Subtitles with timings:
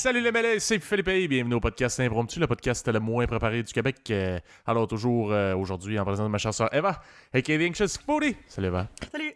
[0.00, 3.62] salut les mêlés, c'est Philippe et bienvenue au podcast Impromptu, le podcast le moins préparé
[3.62, 3.98] du Québec.
[4.08, 7.02] Euh, alors toujours euh, aujourd'hui en présence de ma chère sœur Eva,
[7.34, 8.34] aka The Anxious Foodie.
[8.46, 8.88] Salut Eva.
[9.12, 9.34] Salut.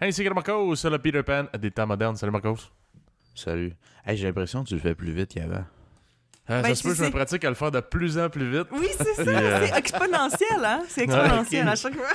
[0.00, 2.16] Ainsi que Marcos, le Peter Pan des temps modernes.
[2.16, 2.72] Salut Marcos.
[3.36, 3.72] Salut.
[4.04, 5.64] Hey, j'ai l'impression que tu le fais plus vite qu'avant.
[6.48, 8.28] Euh, Ben, ça se peut, tu je me pratique à le faire de plus en
[8.28, 8.66] plus vite.
[8.72, 9.22] Oui, c'est ça.
[9.30, 10.82] Euh, C'est exponentiel, hein?
[10.88, 12.08] C'est exponentiel à chaque fois.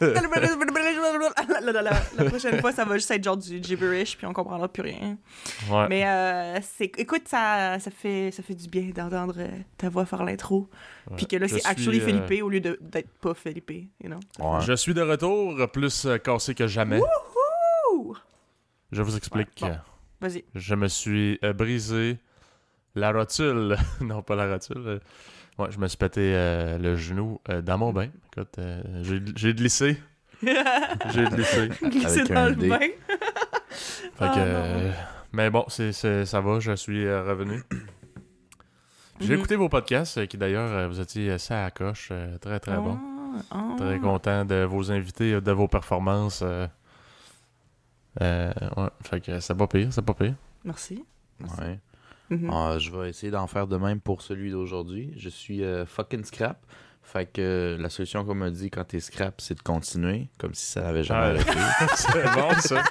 [0.00, 4.32] la, la- la- la prochaine fois, ça va juste être genre du gibberish, puis on
[4.32, 5.16] comprendra plus rien.
[5.70, 5.86] Ouais.
[5.88, 10.04] Mais euh, c'est, écoute, ça, ça, fait, ça fait du bien d'entendre euh, ta voix
[10.06, 10.68] faire l'intro.
[11.16, 14.20] Puis que là, c'est actually euh, Philippe au lieu de, d'être pas Philippe, you know?
[14.38, 14.60] Ouais.
[14.60, 17.00] Je suis de retour, plus euh, cassé que jamais.
[17.00, 18.14] Ouh!
[18.92, 19.48] Je vous explique.
[19.62, 19.76] Ouais, bon.
[20.28, 20.44] Vas-y.
[20.54, 22.18] Je me suis euh, brisé
[22.94, 23.76] la rotule.
[24.00, 25.00] non, pas la rotule.
[25.58, 28.08] Ouais, je me suis pété euh, le genou euh, dans mon bain.
[28.32, 30.00] Écoute, euh, j'ai j'ai glissé.
[30.42, 31.70] J'ai glissé.
[32.04, 32.68] Avec dans un le dé.
[32.68, 32.78] bain.
[33.70, 34.90] Fait Ah, que, euh,
[35.32, 37.62] mais bon, c'est c'est- ça va, je suis euh, revenu.
[39.20, 39.38] J'ai Mhm.
[39.38, 42.98] écouté vos podcasts, qui d'ailleurs, vous étiez assez à coche, euh, très très bon.
[43.00, 43.74] Ah, ah.
[43.78, 46.40] Très content de vos invités, de vos performances.
[46.42, 46.66] euh,
[48.20, 50.34] euh, ouais, fait que c'est pas pire, c'est pas pire.
[50.64, 51.04] Merci.
[51.40, 51.78] Ouais.
[52.30, 52.50] Mhm.
[52.50, 55.12] Ah, je vais essayer d'en faire de même pour celui d'aujourd'hui.
[55.16, 56.64] Je suis euh, fucking scrap.
[57.02, 60.54] Fait que euh, la solution qu'on m'a dit quand t'es scrap, c'est de continuer, comme
[60.54, 61.52] si ça n'avait jamais arrêté.
[61.94, 62.82] c'est bon ça.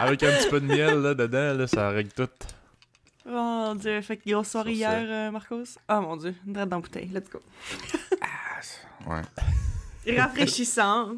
[0.00, 2.28] Avec un petit peu de miel là, dedans, là, ça règle tout.
[3.26, 5.76] Oh mon dieu, fait que grosse soirée hier, euh, Marcos.
[5.90, 7.40] Oh mon dieu, une dans la bouteille, let's go.
[9.06, 10.16] Ouais.
[10.18, 11.16] Rafraîchissant.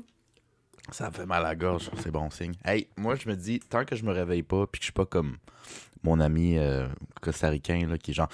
[0.91, 2.55] Ça me fait mal à la gorge, c'est bon signe.
[2.65, 4.93] Hey, moi je me dis, tant que je me réveille pas, puis que je suis
[4.93, 5.37] pas comme
[6.03, 6.87] mon ami euh,
[7.21, 8.29] costaricain là, qui est genre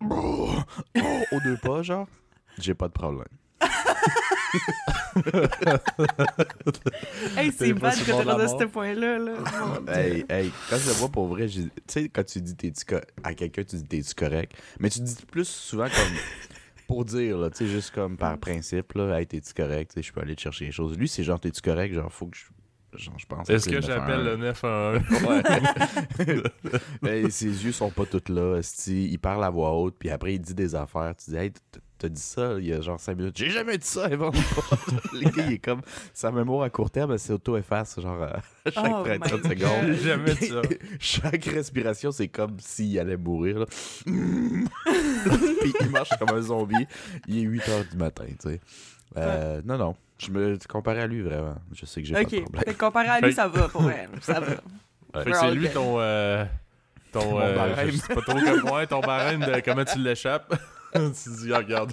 [0.00, 0.48] oh,
[1.30, 2.08] aux deux pas, genre,
[2.58, 3.26] j'ai pas de problème.
[7.36, 9.18] hey, c'est bad que t'es rendu à ce point-là.
[9.18, 9.32] Là.
[9.88, 12.84] Hey, hey, quand je le vois pour vrai, j'ai- tu sais, quand tu dis t'es-tu
[13.22, 14.52] à quelqu'un, tu dis t'es-tu correct?
[14.80, 16.18] Mais tu dis plus souvent comme
[16.86, 20.06] pour dire, là, tu sais, juste comme par principe, là, hey, t'es-tu correct, tu sais,
[20.06, 20.98] je peux aller te chercher les choses.
[20.98, 22.44] Lui, c'est genre t'es-tu correct, genre, faut que je.
[22.94, 23.48] Genre, je pense.
[23.48, 25.02] Est-ce que j'appelle le 911?
[25.22, 26.42] Ouais.
[27.08, 30.40] Hey, ses yeux sont pas tous là, il parle à voix haute, puis après il
[30.40, 31.14] dit des affaires.
[31.16, 31.52] Tu dis, hey,
[31.98, 33.36] t'as dit ça il y a genre 5 minutes.
[33.36, 34.32] J'ai jamais dit ça, Evan.
[35.12, 35.80] Le gars, il est comme.
[36.12, 39.86] Sa mémoire à court terme, c'est auto-efface, genre à chaque Oh 30 my secondes.
[39.86, 40.62] J'ai jamais dit ça.
[40.98, 43.60] Chaque respiration, c'est comme s'il allait mourir.
[43.60, 43.66] Là.
[44.04, 46.86] Puis il marche comme un zombie.
[47.26, 48.60] Il est 8 heures du matin, tu sais.
[49.16, 49.96] Euh, Non, non.
[50.26, 51.56] Je me comparais à lui, vraiment.
[51.72, 52.64] Je sais que j'ai pas de Ok, problème.
[52.74, 54.08] que comparé à lui, ça va pour elle.
[54.20, 55.22] Ça va.
[55.22, 56.00] Fait que c'est lui ton.
[56.00, 56.44] euh,
[57.12, 57.90] ton euh, barème.
[57.90, 60.54] je sais pas trop comme moi, ton barème de comment tu l'échappes.
[60.94, 61.92] tu dis, ah, regarde.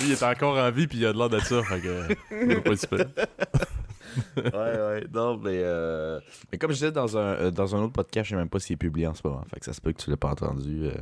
[0.00, 1.62] Lui, il est encore en vie, puis il a de l'air de ça.
[1.62, 2.58] Fait que.
[2.60, 3.06] pas super.
[4.36, 5.04] ouais, ouais.
[5.14, 6.20] Non, mais, euh,
[6.52, 8.58] mais comme je disais dans un, euh, dans un autre podcast, je sais même pas
[8.58, 9.42] s'il est publié en ce moment.
[9.52, 10.86] Fait que ça se peut que tu l'aies pas entendu.
[10.86, 10.92] euh,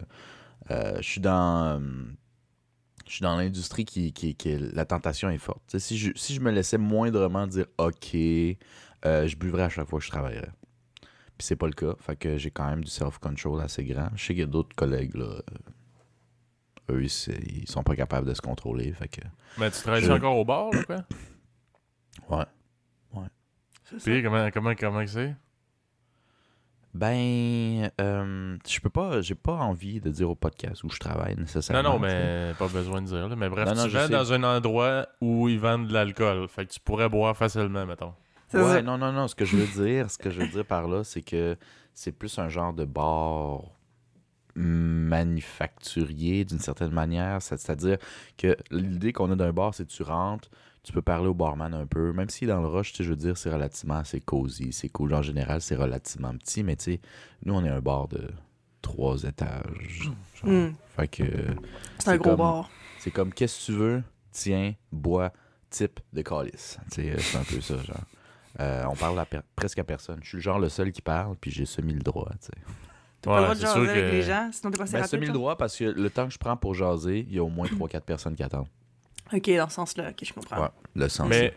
[0.71, 1.81] euh, je suis dans.
[3.06, 5.78] Je suis dans l'industrie qui, qui, qui la tentation est forte.
[5.78, 8.56] Si, je, si je me laissais moindrement dire OK, euh,
[9.27, 10.50] je buvrais à chaque fois que je travaillerais.
[11.39, 11.94] Puis c'est pas le cas.
[12.00, 14.09] Fait que j'ai quand même du self-control assez grand.
[14.17, 15.25] Je sais qu'il y a d'autres collègues, là.
[15.27, 15.43] euh,
[16.91, 18.93] eux, ils, sont pas capables de se contrôler.
[18.93, 19.21] Fait que.
[19.59, 21.05] Mais tu travailles Je- encore au bar, là, quoi?
[22.31, 22.44] Ouais.
[23.84, 23.97] Ça.
[24.03, 25.37] Puis comment, comment, comment que c'est?
[26.97, 31.34] Ben, euh, je peux pas, j'ai pas envie de dire au podcast où je travaille
[31.34, 31.99] Non, nécessairement.
[31.99, 32.15] non, sais.
[32.49, 33.29] mais pas besoin de dire.
[33.29, 33.37] Là.
[33.37, 36.49] Mais bref, Non, non, tu vas dans un endroit où ils vendent de l'alcool.
[36.49, 38.15] Fait que tu pourrais boire facilement, mettons.
[38.55, 38.83] Ouais, ça.
[38.83, 39.29] non, non, non.
[39.29, 41.56] Ce que je veux dire, ce que je veux dire par là, c'est que
[41.95, 43.62] c'est plus un genre de bar
[44.55, 47.43] manufacturier d'une certaine manière.
[47.43, 47.99] C'est- C'est-à-dire
[48.39, 50.49] que l'idée qu'on a d'un bar, c'est que tu rentres,
[50.87, 52.12] tu peux parler au barman un peu.
[52.12, 54.88] Même si dans le rush, tu sais, je veux dire, c'est relativement assez cosy, c'est
[54.88, 55.12] cool.
[55.15, 57.00] En général, c'est relativement petit, mais tu sais,
[57.44, 58.31] nous, on est un bar de
[58.83, 60.11] trois étages.
[60.43, 60.50] genre.
[60.53, 60.73] Hmm.
[60.97, 61.25] Fait que.
[61.99, 62.71] C'est un gros comme- bar.
[63.00, 65.33] C'est comme qu'est-ce que tu veux, tiens, bois,
[65.71, 66.79] type de calice.
[66.93, 67.97] Tu sais, euh, C'est un peu ça, genre.
[68.61, 70.21] Euh, on parle à per- presque à personne.
[70.23, 72.31] Je suis le genre le seul qui parle, puis j'ai semi le droit.
[72.41, 72.53] tu sais.
[73.21, 74.93] T'as pas le droit de c'est jaser sûr avec que- les gens, sinon t'es passé
[74.93, 75.11] Ben, rapide.
[75.11, 77.44] semi le droit parce que le temps que je prends pour jaser, il y a
[77.44, 78.69] au moins 3-4 personnes qui attendent.
[79.32, 80.62] Ok, dans ce sens-là, ok, je comprends.
[80.62, 81.28] Ouais, le sens.
[81.28, 81.56] Mais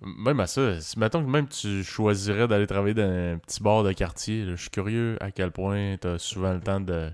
[0.00, 3.82] même à ça, si mettons que même tu choisirais d'aller travailler dans un petit bar
[3.84, 7.08] de quartier, là, je suis curieux à quel point tu as souvent le temps de.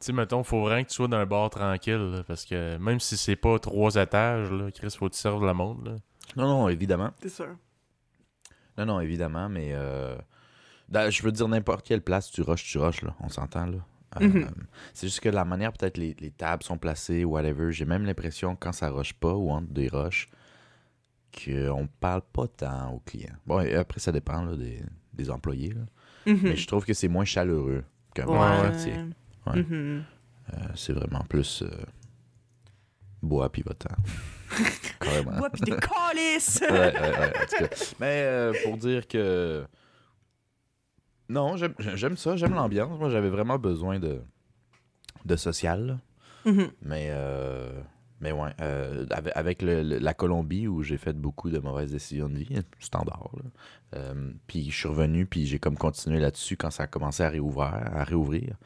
[0.00, 2.78] Tu sais, mettons, faut vraiment que tu sois dans un bar tranquille, là, parce que
[2.78, 5.84] même si c'est pas trois étages, là, Chris, faut que tu serves le monde.
[5.86, 5.96] Là.
[6.36, 7.10] Non, non, évidemment.
[7.20, 7.48] C'est sûr.
[8.78, 10.16] Non, non, évidemment, mais euh,
[10.88, 13.14] dans- je veux dire, n'importe quelle place, tu rushes, tu rushes, là.
[13.20, 13.78] On s'entend, là.
[14.20, 14.48] Euh, Mhm.
[14.92, 18.56] C'est juste que la manière, peut-être, les, les tables sont placées, whatever, j'ai même l'impression,
[18.56, 20.28] quand ça rush pas ou entre des rushs,
[21.32, 23.36] qu'on parle pas tant aux clients.
[23.46, 25.82] Bon, et après, ça dépend, là, des, des employés, là.
[26.32, 26.40] Mhm.
[26.42, 27.84] Mais je trouve que c'est moins chaleureux.
[28.14, 28.36] qu'un Ouais.
[28.62, 28.94] quartier.
[29.46, 29.62] Ouais.
[29.62, 30.02] Mhm.
[30.52, 31.70] Euh, c'est vraiment plus euh,
[33.22, 33.94] bois va-t'en.
[35.00, 35.38] Carrément.
[35.38, 35.78] Bois pis des
[36.62, 36.68] ouais,
[37.00, 37.32] ouais.
[38.00, 39.64] Mais euh, pour dire que.
[41.30, 42.98] Non, j'aime ça, j'aime l'ambiance.
[42.98, 44.20] Moi, j'avais vraiment besoin de,
[45.24, 45.98] de social.
[46.44, 46.70] Mhm.
[46.82, 47.80] Mais, euh,
[48.20, 52.28] mais ouais, euh, avec, le- le- la Colombie où j'ai fait beaucoup de mauvaises décisions
[52.28, 52.48] de vie,
[52.80, 53.30] standard.
[53.94, 57.28] Euh, puis je suis revenu, puis j'ai comme continué là-dessus quand ça a commencé à
[57.28, 57.66] réouvrir.
[57.74, 58.56] À réouvrir.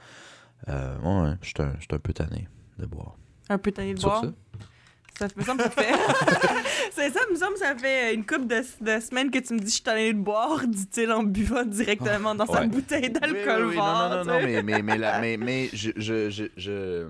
[0.68, 3.16] Euh, ouais, ouais, j'étais un, un peu tanné de boire.
[3.50, 4.22] Un peu tanné de boire?
[4.24, 4.32] ça?
[5.18, 5.92] Ça me semble que ça fait.
[6.92, 9.58] c'est ça, me semble que ça fait une couple de, de semaines que tu me
[9.60, 13.62] dis je suis tanné de boire, dit-il en buvant directement dans sa bouteille d'alcool Oui,
[13.62, 13.86] oui, oui, fort.
[13.86, 17.06] Non, non, non, non, mais, mais, mais, la- mais, mais je, je, je, je,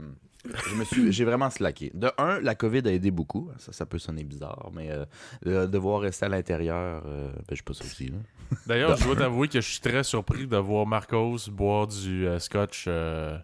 [0.69, 1.91] je me suis, j'ai vraiment slacké.
[1.95, 3.49] De un, la COVID a aidé beaucoup.
[3.59, 5.07] Ça, ça peut sonner bizarre, mais euh,
[5.45, 8.13] de devoir rester à l'intérieur, euh, ben, je sais pas ça aussi.
[8.67, 12.39] D'ailleurs, je dois t'avouer que je suis très surpris de voir Marcos boire du euh,
[12.39, 13.39] scotch euh,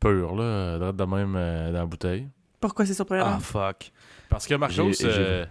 [0.00, 2.28] pur, là, de même euh, dans la bouteille.
[2.60, 3.24] Pourquoi c'est surprenant?
[3.36, 3.90] Ah, fuck.
[4.28, 5.46] Parce que Marcos, euh,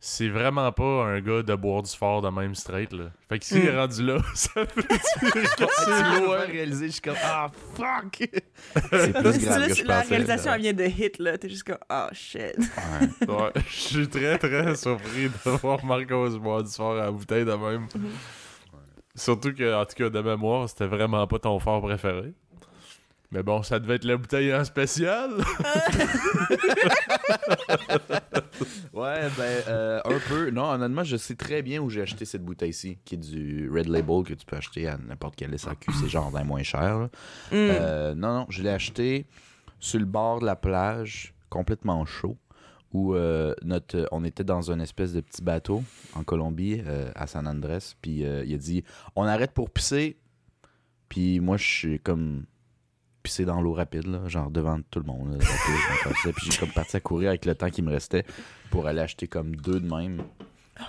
[0.00, 2.92] c'est vraiment pas un gars de boire du fort de même straight.
[2.92, 3.04] Là.
[3.28, 3.66] Fait que s'il Mm.
[3.68, 6.38] est rendu là, ça veut dire que C'est loin.
[6.40, 8.16] réalisé, je suis comme, ah, fuck.
[8.18, 10.08] c'est Parce plus que grave là, que je la pensais.
[10.08, 10.56] réalisation, là.
[10.56, 11.38] elle vient de hit, là.
[11.38, 12.56] T'es juste comme, oh shit.
[12.58, 13.26] Ouais.
[13.28, 17.44] Ouais, je suis très très surpris de voir Marcos boire du fort à la bouteille
[17.44, 17.86] de même.
[19.16, 22.34] Surtout que, en tout cas, de mémoire, c'était vraiment pas ton fort préféré.
[23.34, 25.30] Mais bon, ça devait être la bouteille en spécial.
[28.92, 30.50] Ouais, ben, euh, un peu.
[30.50, 33.88] Non, honnêtement, je sais très bien où j'ai acheté cette bouteille-ci, qui est du Red
[33.88, 35.90] Label que tu peux acheter à n'importe quel SAQ.
[36.00, 36.98] C'est genre d'un moins cher.
[37.00, 37.06] là.
[37.06, 37.10] Mm.
[37.52, 39.26] Euh, non, non, je l'ai acheté
[39.80, 42.36] sur le bord de la plage, complètement chaud,
[42.92, 45.82] où euh, notre, on était dans une espèce de petit bateau
[46.14, 47.78] en Colombie, euh, à San Andrés.
[48.00, 48.84] Puis euh, il a dit
[49.16, 50.16] On arrête pour pisser.
[51.08, 52.44] Puis moi, je suis comme
[53.24, 55.32] pissé dans l'eau rapide, là, genre devant tout le monde.
[55.32, 55.38] là,
[56.04, 56.34] rapide.
[56.36, 58.24] Puis j'ai comme parti à courir avec le temps qui me restait
[58.70, 60.22] pour aller acheter comme deux de même.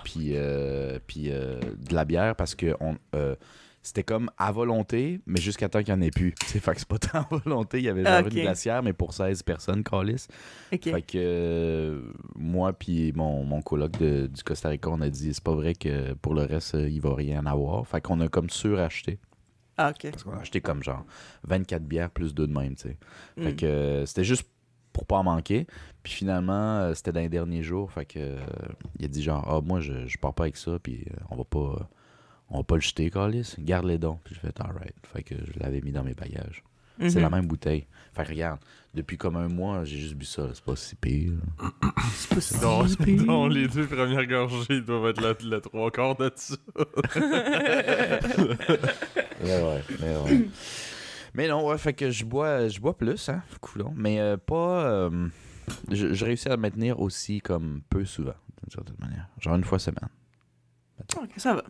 [0.03, 3.35] Puis, euh, puis euh, de la bière parce que on, euh,
[3.83, 6.33] c'était comme à volonté, mais jusqu'à temps qu'il n'y en ait plus.
[6.47, 7.77] C'est fait que c'est pas tant à volonté.
[7.77, 10.27] Il y avait genre une glacière, mais pour 16 personnes, calice.
[10.73, 10.83] Ok.
[10.85, 12.03] Fait que
[12.35, 15.73] moi puis mon, mon coloc de- du Costa Rica, on a dit c'est pas vrai
[15.75, 17.87] que pour le reste, il va rien avoir.
[17.87, 19.19] Fait qu'on a comme suracheté.
[19.77, 20.11] Ah, ok.
[20.11, 21.05] Parce qu'on a acheté comme genre
[21.43, 22.97] 24 bières plus deux de même, tu sais.
[23.37, 23.55] Fait Mm.
[23.55, 24.47] que euh, c'était juste
[24.93, 25.67] pour pas en manquer.
[26.03, 27.91] Puis finalement, euh, c'était dans les derniers jours.
[27.91, 28.39] Fait que euh,
[28.99, 31.43] il a dit genre ah moi je, je pars pas avec ça puis on va
[31.43, 31.89] pas
[32.49, 34.19] on va pas le jeter Carlis, garde les dons.
[34.23, 34.95] Puis je fais alright.
[35.11, 36.63] Fait que je l'avais mis dans mes bagages.
[36.99, 37.21] C'est Mhm.
[37.23, 37.87] la même bouteille.
[38.13, 38.59] Fait que regarde,
[38.95, 41.33] depuis comme un mois, j'ai juste bu ça, c'est pas si pire.
[42.15, 43.23] C'est pas si pire.
[43.25, 46.55] donc, les deux premières gorgées doivent être le, le trois quarts de ça.
[49.41, 50.47] Ouais, mais ouais.
[51.33, 53.93] mais non, ouais, fait que je bois, je bois plus, hein, coulon.
[53.95, 54.85] Mais euh, pas.
[54.85, 55.27] euh,
[55.91, 59.27] je, je réussis à me maintenir aussi comme peu souvent, d'une certaine manière.
[59.39, 60.09] Genre une fois semaine,
[61.17, 61.59] Ok, ça va.
[61.61, 61.63] à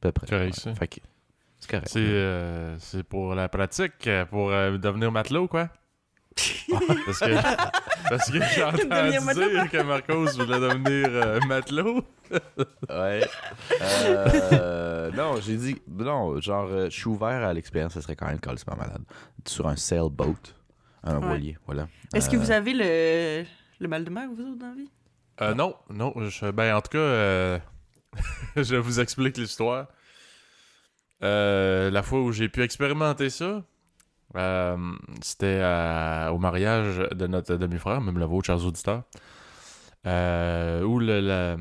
[0.00, 0.26] peu près.
[0.26, 0.60] Correct, ouais.
[0.60, 0.74] ça.
[0.74, 1.00] Fait que
[1.58, 1.88] c'est correct.
[1.90, 2.76] C'est euh,
[3.08, 5.68] pour la pratique, pour euh, devenir matelot, quoi?
[7.06, 9.50] Parce que, parce que j'ai entendu matelot.
[9.50, 12.04] dire que Marcos voulait devenir euh, matelot.
[12.88, 13.26] Ouais.
[13.82, 15.80] Euh, non, j'ai dit.
[15.88, 19.02] Non, genre, euh, je suis ouvert à l'expérience, ça serait quand même carrément malade.
[19.46, 20.34] Sur un sailboat,
[21.04, 21.26] un Ouais.
[21.26, 21.88] voilier, voilà.
[22.14, 23.44] Est-ce que vous avez le,
[23.80, 24.90] le mal de mer, vous autres, dans la vie?
[25.40, 26.12] Euh, non, non.
[26.28, 27.58] je- ben, en tout cas, euh,
[28.56, 29.86] je vous explique l'histoire.
[31.22, 33.62] Euh, la fois où j'ai pu expérimenter ça,
[34.36, 34.76] euh,
[35.22, 39.02] c'était à- au mariage de notre demi-frère, même le vôtre, chers auditeurs,
[40.06, 41.58] euh, où le-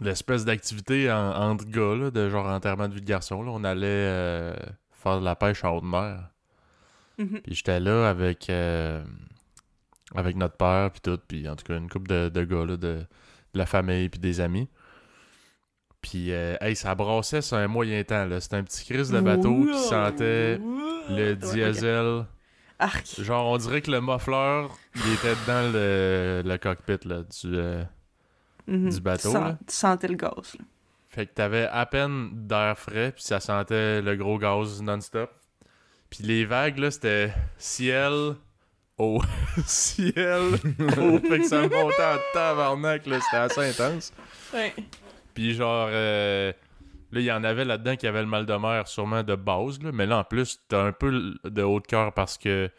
[0.00, 3.64] l'espèce d'activité en- entre gars, là, de genre enterrement de vie de garçon, là, on
[3.64, 4.54] allait euh,
[4.92, 6.30] faire de la pêche en haute mer.
[7.18, 7.40] Mhm.
[7.42, 9.02] Puis j'étais là avec, euh,
[10.14, 12.76] avec notre père, puis tout, puis en tout cas une couple de, de gars, là,
[12.76, 14.68] de, de la famille, puis des amis.
[16.02, 18.38] Puis, euh, hey, ça brassait sur un moyen temps, là.
[18.40, 20.58] C'était un petit crise de bateau qui sentait
[21.10, 22.26] le diesel.
[22.78, 23.06] Arc.
[23.22, 27.56] Genre, on dirait que le muffler, il était dans le, le cockpit, là, du...
[27.56, 27.82] euh,
[28.68, 28.90] Mhm.
[28.90, 29.58] du bateau, Tu, sens- là.
[29.66, 30.32] tu sentais le gaz.
[30.58, 30.64] là.
[31.08, 35.30] Fait que t'avais à peine d'air frais, puis ça sentait le gros gaz non-stop.
[36.10, 38.34] Puis les vagues, là, c'était ciel,
[38.98, 39.22] eau,
[39.64, 40.54] ciel,
[40.98, 41.18] eau.
[41.28, 44.12] Fait que ça montait en tabarnak, là, c'était assez intense.
[44.52, 44.74] Ouais.
[45.32, 46.52] Puis genre, euh,
[47.16, 49.82] là, il y en avait là-dedans qui avaient le mal de mer, sûrement de base,
[49.82, 49.90] là.
[49.92, 52.70] Mais là, en plus, t'as un peu de haut de cœur parce que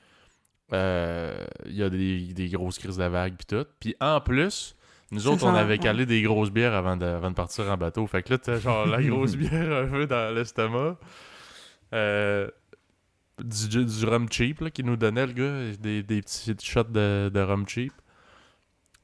[0.73, 3.65] euh, il y a des, des grosses crises de vagues, puis tout.
[3.79, 4.75] Puis en plus...
[5.09, 5.77] Nous Ça autres, on avait ouais.
[5.77, 8.05] calé des grosses bières avant de, avant de partir en bateau.
[8.07, 10.97] Fait que là, t'as genre la grosse bière un peu dans l'estomac.
[11.93, 12.49] Euh,
[13.41, 15.77] du, du rhum cheap là, qu'il nous donnait, le gars.
[15.79, 17.93] Des, des petits shots de, de rhum cheap.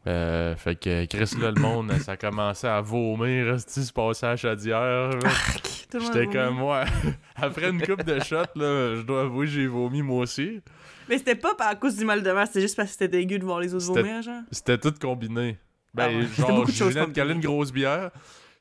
[0.06, 6.00] Euh, fait que Chris, là, le monde, ça commençait à vomir, se passer à le
[6.00, 6.84] monde J'étais comme, ouais.
[7.36, 10.62] Après une coupe de shots, là, je dois avouer, j'ai vomi moi aussi.
[11.08, 13.38] Mais c'était pas à cause du mal de mer, c'était juste parce que c'était dégueu
[13.40, 14.42] de voir les autres vomir, genre?
[14.52, 15.58] C'était tout combiné.
[15.94, 16.26] Ben, Ah ouais.
[16.38, 17.06] Genre, beaucoup de je choses venais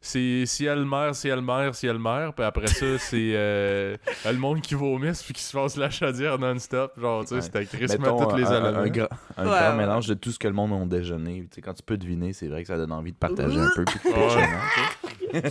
[0.02, 0.42] de caler une combinées.
[0.42, 0.44] grosse bière.
[0.44, 2.32] C'est ciel-mer, ciel-mer, ciel-mer.
[2.35, 6.38] Puis après ça, c'est euh, le monde qui vomisse puis qui se passe la chaudière
[6.38, 6.92] non-stop.
[7.00, 9.76] Genre, tu sais, c'était crissement toutes les un, un, un grand, un Ouais, grand ouais.
[9.76, 11.42] mélange de tout ce que le monde a déjeuné.
[11.50, 13.71] Tu sais, quand tu peux deviner, c'est vrai que ça donne envie de partager un
[13.75, 13.85] peu.
[13.85, 13.99] Puis.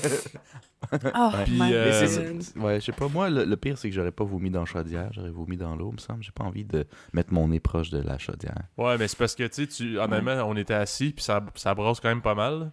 [1.15, 2.58] Oh, Puis, my euh, c'est.
[2.58, 4.65] Ouais, je sais pas, moi, le, le pire, c'est que j'aurais pas vomi dans la
[4.65, 6.22] chaudière, j'aurais vomi dans l'eau, me semble.
[6.24, 8.58] J'ai pas envie de mettre mon nez proche de la chaudière.
[8.77, 11.74] Ouais, mais c'est parce que, tu sais, tu- honnêtement, on était assis puis ça, ça
[11.75, 12.72] brasse quand même pas mal.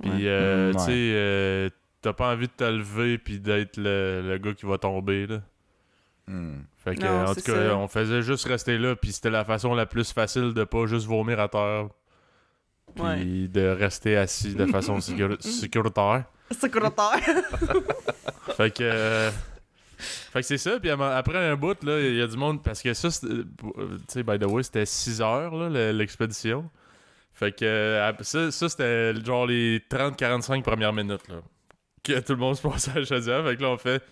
[0.00, 0.16] Puis, Ouais.
[0.26, 1.70] euh, Mm, tu sais, euh,
[2.02, 5.40] t'as pas envie de te lever puis d'être le, le gars qui va tomber, là.
[6.28, 6.58] Hmm.
[6.76, 7.76] Fait que, Non, en tout cas, ça.
[7.76, 11.06] on faisait juste rester là, puis c'était la façon la plus facile de pas juste
[11.06, 11.88] vomir à terre,
[12.94, 13.48] puis Ouais.
[13.48, 16.24] de rester assis de façon sécur- sécuritaire.
[16.50, 17.18] Sécuritaire.
[18.56, 18.82] Fait que.
[18.82, 19.30] euh,
[19.98, 22.62] fait que c'est ça, puis après un bout, là, il y a du monde.
[22.62, 23.26] Parce que ça, tu
[24.06, 26.70] sais, by the way, c'était 6 heures, l'expédition.
[27.38, 31.36] Fait que euh, ça, ça c'était genre les 30-45 premières minutes, là.
[32.02, 33.44] Que tout le monde se passait à la chaudière.
[33.44, 34.02] Fait que là, on fait.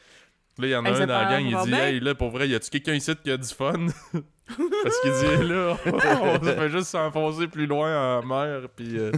[0.58, 1.86] Là, il y en a Hey, un dans la gang, il dit bien.
[1.86, 3.72] Hey, là, pour vrai, y a-tu quelqu'un ici qui a du fun?
[4.46, 9.10] Parce qu'il dit Là, on se fait juste s'enfoncer plus loin en mer, puis euh,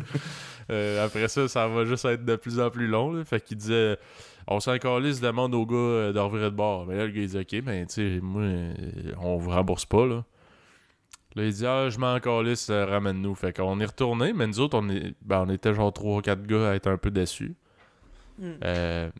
[0.71, 3.25] euh, après ça, ça va juste être de plus en plus long, là.
[3.27, 3.99] Fait qu'il disait
[4.47, 6.87] on s'en calisse, demande au gars euh, de bord.
[6.87, 8.43] Mais là, le gars, il dit Ok, ben, tu sais, moi,
[9.21, 10.25] on vous rembourse pas, là.
[11.35, 13.35] Là, il dit Ah, je m'en calisse, euh, ramène-nous.
[13.35, 16.71] Fait qu'on est retourné, mais nous autres, on, est, ben, on était genre 3-4 gars
[16.71, 17.55] à être un peu déçus.
[18.39, 18.53] Hmm.
[18.65, 19.11] Euh,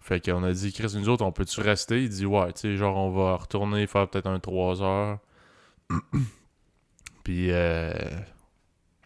[0.00, 2.02] fait qu'on a dit, Chris, nous autres, on peut-tu rester?
[2.02, 5.18] Il dit, ouais, tu sais, genre, on va retourner faire peut-être un 3 heures.
[7.24, 7.92] Puis, euh,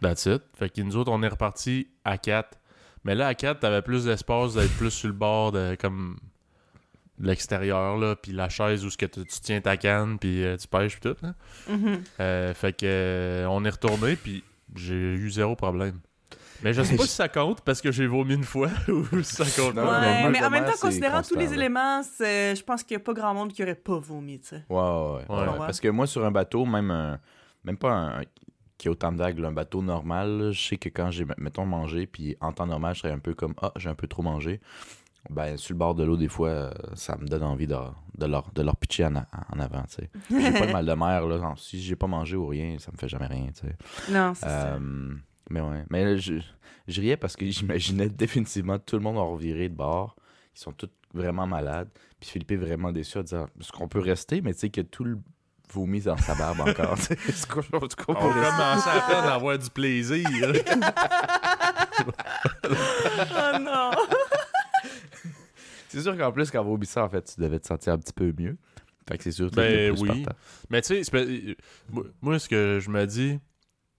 [0.01, 0.41] that's it.
[0.55, 2.57] Fait que nous autres, on est reparti à 4.
[3.03, 6.17] Mais là, à 4, t'avais plus d'espace d'être plus sur le bord de, comme,
[7.27, 10.57] l'extérieur, là, puis la chaise où ce que tu, tu tiens ta canne, puis euh,
[10.57, 11.33] tu pêches, puis tout, là.
[11.69, 12.03] Mhm.
[12.19, 14.43] Euh, fait que, euh, on est retourné, puis
[14.75, 15.99] j'ai eu zéro problème.
[16.61, 19.35] Mais je sais pas si ça compte parce que j'ai vomi une fois ou si
[19.35, 22.55] ça compte Non, mais Ouais, mais de en même temps, considérant tous les éléments, c'est-
[22.55, 24.63] je pense qu'il n'y a pas grand monde qui aurait pas vomi, tu sais.
[24.69, 25.25] Ouais, ouais, ouais.
[25.29, 25.35] Ouais.
[25.41, 25.57] Ouais, Ouais.
[25.59, 27.19] Parce que moi, sur un bateau, même un-
[27.65, 28.21] même pas un
[28.77, 31.25] qui a autant de vagues, là, un bateau normal, là, je sais que quand j'ai,
[31.37, 34.07] mettons, mangé, puis en temps normal, je serais un peu comme Ah, j'ai un peu
[34.07, 34.59] trop mangé.
[35.29, 37.75] Ben, sur le bord de l'eau, des fois, euh, ça me donne envie de,
[38.17, 40.09] de, leur, de leur pitcher en, en avant, tu sais.
[40.29, 41.37] J'ai pas le mal de mer, là.
[41.37, 43.75] Non, si j'ai pas mangé ou rien, ça me fait jamais rien, tu sais.
[44.11, 44.73] Non, c'est ça.
[44.73, 44.79] Euh,
[45.49, 45.85] mais ouais.
[45.89, 46.35] Mais là, je,
[46.87, 50.15] je riais parce que j'imaginais définitivement tout le monde en reviré de bord.
[50.55, 51.89] Ils sont tous vraiment malades.
[52.19, 54.41] Puis Philippe est vraiment déçu en disant Est-ce qu'on peut rester?
[54.41, 55.17] Mais tu sais que tout le
[55.71, 56.95] vomi dans sa barbe encore.
[56.97, 57.13] tu sais.
[57.29, 58.01] Est-ce qu'on On peut rester?
[58.05, 60.27] commençait à peine à avoir du plaisir.
[61.95, 63.91] oh non!
[65.93, 68.13] C'est sûr qu'en plus, quand vous ça, en fait, tu devais te sentir un petit
[68.13, 68.57] peu mieux.
[69.07, 70.25] Fait que c'est sûr que Ben oui.
[70.71, 71.55] Mais tu sais,
[72.21, 73.39] moi- ce que je me dis, tu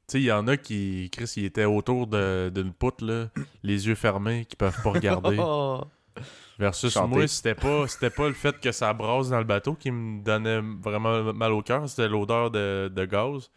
[0.08, 3.28] sais, il y en a qui, Chris, ils étaient autour d'une poutre, là,
[3.62, 5.36] les yeux fermés, qui peuvent pas regarder.
[6.58, 7.08] Versus Chanter.
[7.08, 10.22] moi, c'était pas, c'était pas le fait que ça brasse dans le bateau qui me
[10.22, 13.50] donnait vraiment mal au cœur, c'était l'odeur de, de gaz.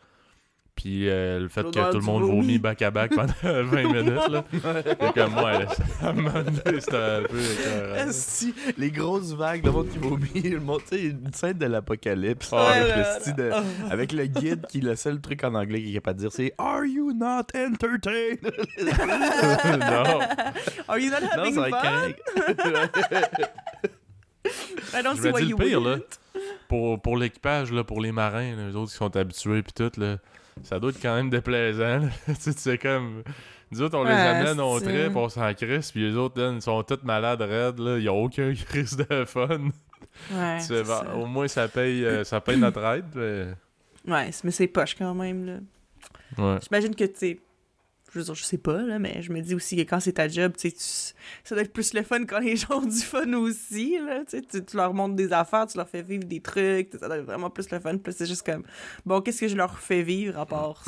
[0.77, 2.35] Puis euh, le fait que tout le monde vomi.
[2.41, 4.27] vomit back à back pendant 20 minutes.
[4.29, 4.43] Là.
[5.01, 5.65] Et comme moi,
[5.99, 8.07] ça m'a donné, c'était un peu écœurant.
[8.11, 11.65] Si, les grosses vagues, le monde qui vomit, le monde, tu sais, une scène de
[11.65, 12.51] l'apocalypse.
[12.53, 13.51] Ah, avec, le là, style de-
[13.91, 16.53] avec le guide qui, le seul truc en anglais qu'il est capable de dire, c'est
[16.59, 18.39] Are you not entertained?
[19.79, 20.19] non.
[20.87, 22.13] Are you not non, having être fun?
[24.93, 25.97] I don't Je see why you le pire, là,
[26.69, 29.91] pour, pour l'équipage, là, pour les marins, là, les autres qui sont habitués, puis tout,
[29.99, 30.17] là,
[30.63, 32.01] ça doit être quand même déplaisant.
[32.27, 33.23] tu sais, comme.
[33.71, 36.51] Nous autres, on les amène au c'est- trip, on s'en crisse, puis les autres, là,
[36.55, 37.97] ils sont tous malades, raides, là.
[37.97, 39.47] Ils ont aucun crise de fun.
[40.31, 41.15] Ouais, Tu c'est sais, bah, ça.
[41.15, 43.05] au moins, ça paye, euh, ça paye notre aide.
[43.13, 43.47] mais-
[44.13, 45.53] Ouais, mais c'est poche quand même, là.
[46.37, 46.59] Ouais.
[46.61, 47.39] J'imagine que, tu sais,
[48.17, 50.13] je veux dire, je sais pas, là, mais je me dis aussi que quand c'est
[50.13, 53.31] ta job, tu ça doit être plus le fun quand les gens ont du fun
[53.33, 57.07] aussi, là, tu tu, leur montres des affaires, tu leur fais vivre des trucs, ça
[57.07, 58.63] doit être vraiment plus le fun, c'est juste comme,
[59.05, 60.83] bon, qu'est-ce que je leur fais vivre à part...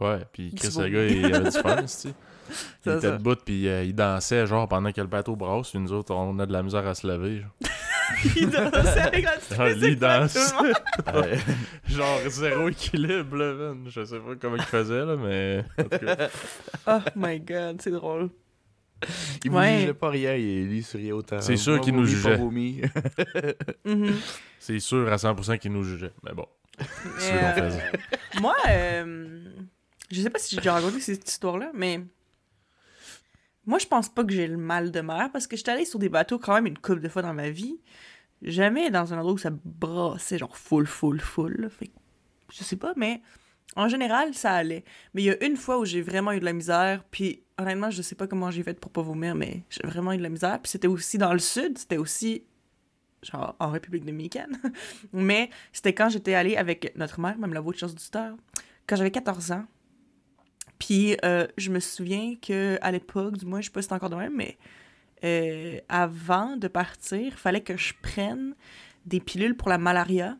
[0.00, 2.08] Ouais, puis Chris, le gars, il avait du fun, tu.
[2.86, 5.92] Il était debout, puis euh, il dansait, genre, pendant que le bateau brasse, puis nous
[5.92, 7.40] autres, on a de la misère à se lever.
[7.40, 7.70] genre.
[8.36, 10.54] Il dansait avec la petite lui, musique il danse.
[11.88, 13.84] Genre, zéro équilibre, là, man.
[13.88, 15.64] Je sais pas comment il faisait, là, mais.
[15.78, 16.28] En tout cas.
[16.86, 18.30] Oh my god, c'est drôle.
[19.44, 19.74] Il Ouais.
[19.74, 21.40] vous jugeait pas rien, il lui souriait autant.
[21.40, 22.36] C'est sûr qu'il nous jugeait.
[22.36, 22.80] vomi.
[23.84, 24.14] Mhm.
[24.58, 26.12] C'est sûr à 100% qu'ils nous jugeaient.
[26.24, 26.46] Mais bon,
[27.18, 27.92] c'est euh, faisait.
[28.40, 29.44] Moi, euh,
[30.10, 32.00] je sais pas si j'ai déjà raconté cette histoire-là, mais
[33.68, 35.98] moi, je pense pas que j'ai le mal de mer parce que j'étais allée sur
[35.98, 37.78] des bateaux quand même une couple de fois dans ma vie.
[38.40, 41.68] Jamais dans un endroit où ça brassait, genre full, full, full.
[41.68, 41.90] Fait
[42.50, 43.20] je sais pas, mais
[43.76, 44.84] en général, ça allait.
[45.12, 47.90] Mais il y a une fois où j'ai vraiment eu de la misère, puis honnêtement,
[47.90, 50.30] je sais pas comment j'ai fait pour pas vomir, mais j'ai vraiment eu de la
[50.30, 50.58] misère.
[50.62, 52.44] Puis c'était aussi dans le sud, c'était aussi
[53.22, 54.58] genre en République dominicaine.
[55.12, 57.94] mais c'était quand j'étais allée avec notre mère, même la voix de chance
[58.86, 59.66] quand j'avais 14 ans.
[60.78, 63.94] Puis euh, je me souviens que à l'époque, du moins, je sais pas si c'est
[63.94, 64.56] encore de même, mais
[65.24, 68.54] euh, avant de partir, fallait que je prenne
[69.04, 70.36] des pilules pour la malaria.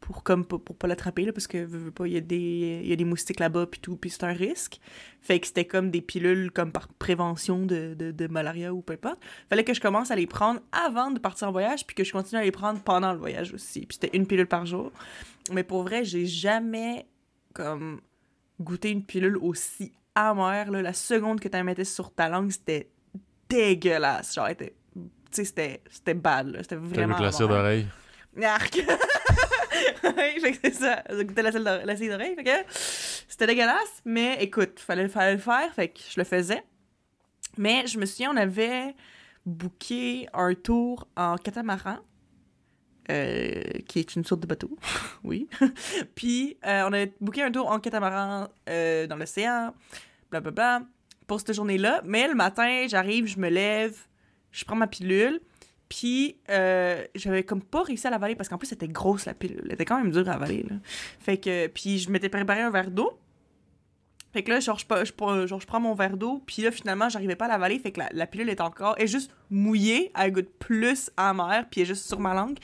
[0.00, 2.96] Pour, comme, pour, pas l'attraper, parce que pas, il y, a des- il y a
[2.96, 4.78] des moustiques là-bas, puis tout, puis c'est un risque.
[5.22, 8.92] Fait que c'était comme des pilules comme par prévention de, de, de malaria ou peu
[8.92, 9.18] importe.
[9.48, 12.12] Fallait que je commence à les prendre avant de partir en voyage, puis que je
[12.12, 13.86] continue à les prendre pendant le voyage aussi.
[13.86, 14.92] Puis c'était une pilule par jour.
[15.50, 17.06] Mais pour vrai, j'ai jamais
[17.54, 18.02] comme
[18.60, 20.70] goûté une pilule aussi amère.
[20.70, 20.82] Là.
[20.82, 22.88] La seconde que tu la mettais sur ta langue, c'était
[23.48, 24.34] dégueulasse.
[24.34, 26.48] Genre, était- tu sais, c'était c'était bad.
[26.48, 26.58] là.
[26.62, 27.16] C'était T'as vraiment.
[27.16, 27.86] que la cire d'oreille?
[28.42, 28.80] Arc!
[30.04, 31.02] Que c'est ça.
[31.10, 32.34] J'ai goûté la cire d'ore- la cire d'oreille.
[32.36, 32.72] Fait que
[33.28, 35.72] c'était dégueulasse, mais écoute, fallait, fallait le faire.
[35.74, 36.62] Fait que je le faisais.
[37.56, 38.94] Mais je me souviens, on avait
[39.46, 41.98] booké un tour en catamaran.
[43.10, 44.70] Euh, qui est une sorte de bateau,
[45.24, 45.48] oui.
[46.14, 49.74] Puis, euh, on avait booké un tour en catamaran euh, dans l'océan,
[50.30, 50.82] blablabla,
[51.26, 52.02] pour cette journée-là.
[52.04, 53.96] Mais le matin, j'arrive, je me lève,
[54.52, 55.40] je prends ma pilule,
[55.88, 56.36] puis
[57.14, 59.62] j'avais comme pas réussi à l'avaler parce qu'en plus, c'était grosse la pilule.
[59.64, 60.76] Elle était quand même dure à avaler, là.
[61.20, 63.18] Fait que, puis je m'étais préparé un verre d'eau.
[64.34, 67.44] Fait que là, genre, je, je, prends mon verre d'eau, puis là, finalement, j'arrivais pas
[67.44, 67.78] à l'avaler.
[67.78, 71.86] Fait que la, pilule est encore, est juste mouillée, elle goûte plus amer, puis elle
[71.86, 72.58] est juste sur ma langue.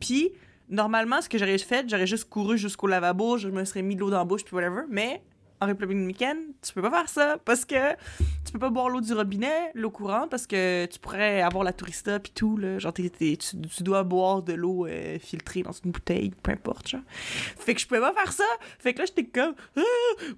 [0.00, 0.32] Puis,
[0.68, 4.00] normalement, ce que j'aurais fait, j'aurais juste couru jusqu'au lavabo, je me serais mis de
[4.00, 4.82] l'eau dans la bouche, puis whatever.
[4.88, 5.22] Mais
[5.60, 7.92] en République dominicaine, tu peux pas faire ça parce que
[8.44, 11.72] tu peux pas boire l'eau du robinet, l'eau courante, parce que tu pourrais avoir la
[11.72, 12.78] tourista puis tout, là.
[12.78, 16.96] Genre, t'es- tu, dois boire de l'eau euh, filtrée dans une bouteille, peu importe.
[17.58, 18.44] Fait que je pouvais pas faire ça.
[18.78, 19.80] Fait que là, j'étais comme, ah,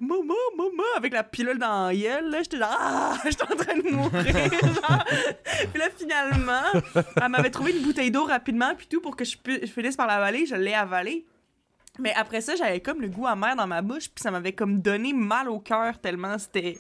[0.01, 2.43] maman, maman, avec la pilule dans la gueule, là.
[2.43, 4.25] J'étais genre, ah, j'étais en train de mourir.
[5.73, 9.37] Puis là, finalement, elle m'avait trouvé une bouteille d'eau rapidement, puis tout, pour que je,
[9.47, 10.47] je finisse par l'avaler.
[10.47, 11.27] Je l'ai avalée.
[11.99, 14.81] Mais après ça, j'avais comme le goût amer dans ma bouche, puis ça m'avait comme
[14.81, 16.79] donné mal au cœur tellement c'était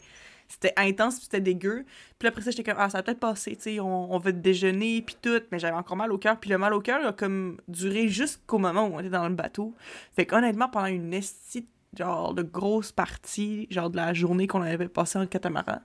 [0.48, 1.84] c'était intense, puis c'était dégueu.
[2.18, 4.30] Puis après ça, j'étais comme, ah, ça va peut-être passer, tu sais, on, on va
[4.30, 7.12] déjeuner, puis tout, mais j'avais encore mal au cœur, puis le mal au cœur a
[7.12, 9.74] comme duré jusqu'au moment où on était dans le bateau.
[10.14, 14.88] Fait qu'honnêtement, pendant une estie genre de grosse partie, genre de la journée qu'on avait
[14.88, 15.80] passée en catamaran,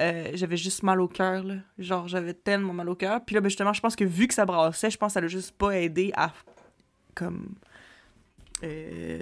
[0.00, 1.56] euh, j'avais juste mal au cœur, là.
[1.78, 3.24] Genre, j'avais tellement mal au cœur.
[3.24, 5.20] Puis là, ben, justement, je pense que vu que ça brassait, je pense que ça
[5.20, 6.32] l'a juste pas aidé à,
[7.14, 7.54] comme,
[8.62, 9.20] euh,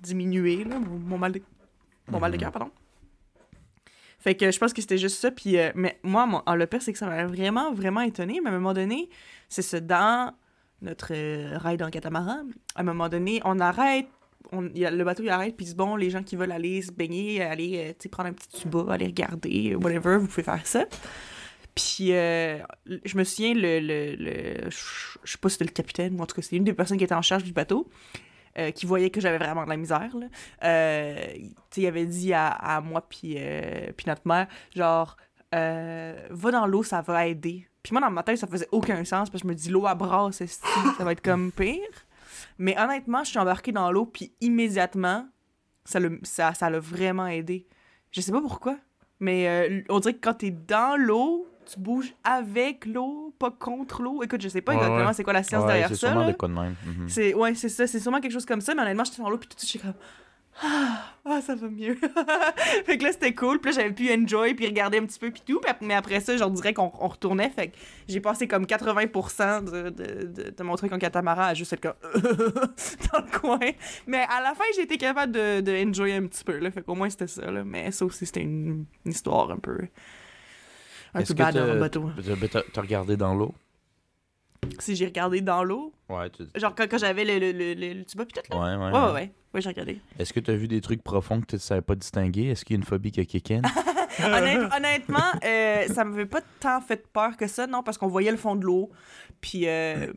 [0.00, 1.42] diminuer, là, mon, mal de,
[2.08, 2.70] mon mal de cœur, pardon.
[4.18, 5.30] Fait que je pense que c'était juste ça.
[5.30, 8.40] Puis, euh, mais moi, mon, ah, le pire, c'est que ça m'a vraiment, vraiment étonné.
[8.42, 9.10] Mais à un moment donné,
[9.48, 10.34] c'est ça, dans
[10.82, 14.06] notre euh, ride en catamaran, à un moment donné, on arrête,
[14.52, 16.92] on, y a- le bateau il arrête, puis bon, les gens qui veulent aller se
[16.92, 20.84] baigner, aller euh, prendre un petit tuba, aller regarder, whatever, vous pouvez faire ça.
[21.74, 22.58] Puis euh,
[23.04, 26.36] je me souviens, le, le, je sais pas si c'était le capitaine, ou en tout
[26.36, 27.88] cas, c'était une des personnes qui était en charge du bateau,
[28.56, 30.10] euh, qui voyait que j'avais vraiment de la misère.
[30.16, 30.26] Là.
[30.62, 31.26] Euh,
[31.76, 35.16] il avait dit à, moi, puis euh, puis notre mère, genre,
[35.52, 37.66] va dans l'eau, ça va aider.
[37.82, 39.86] Puis moi, dans ma tête, ça faisait aucun sens, parce que je me dis, l'eau
[39.86, 39.96] à
[40.40, 41.80] esti, ça va être comme pire?
[42.58, 45.28] Mais honnêtement, je suis embarquée dans l'eau, puis immédiatement,
[45.84, 47.66] ça l'a ça, ça vraiment aidé.
[48.12, 48.78] Je sais pas pourquoi,
[49.18, 54.22] mais on dirait que quand t'es dans l'eau, tu bouges avec l'eau, pas contre l'eau.
[54.22, 55.12] Écoute, je sais pas exactement ouais.
[55.12, 56.08] c'est quoi la science Ouais, derrière c'est ça.
[56.10, 56.74] sûrement de quoi de même.
[56.84, 57.08] Mhm.
[57.08, 59.38] C'est ouais, c'est ça, c'est sûrement quelque chose comme ça, mais honnêtement, j'étais dans l'eau
[59.38, 59.94] puis tout de suite comme
[60.62, 61.96] ah, ah, ça va mieux.
[62.86, 65.30] fait que là c'était cool, puis là j'avais pu enjoy puis regarder un petit peu
[65.30, 68.64] puis tout, mais après ça, genre dirais qu'on on retournait, fait que j'ai passé comme
[68.64, 71.94] 80% de, de, de, de mon truc en catamaran à juste être comme
[73.12, 73.70] dans le coin.
[74.06, 76.82] Mais à la fin, j'ai été capable de, de enjoy un petit peu là, fait
[76.82, 79.78] qu'au moins c'était ça là, mais ça aussi c'était une, une histoire un peu
[81.14, 82.10] un peu bad dans le bateau.
[82.16, 83.54] t'as- T'as t'as regardé dans l'eau?
[84.80, 86.44] Si j'ai regardé dans l'eau, Ouais, tu...
[86.56, 88.58] genre quand, quand j'avais le, le, le, le, le tuba puis tout là.
[88.58, 88.92] ouais, ouais.
[88.92, 89.32] Ouais, ouais, ouais.
[89.52, 90.00] Ouais, j'ai regardé.
[90.18, 92.46] Est-ce que t'as vu des trucs profonds que tu ne savais pas distinguer?
[92.46, 93.60] Est-ce qu'il y a une phobie qui a kick in?
[94.24, 98.30] Honnête- honnêtement, euh, ça m'avait pas tant fait peur que ça, non, parce qu'on voyait
[98.30, 98.90] le fond de l'eau.
[99.40, 100.12] Puis, euh,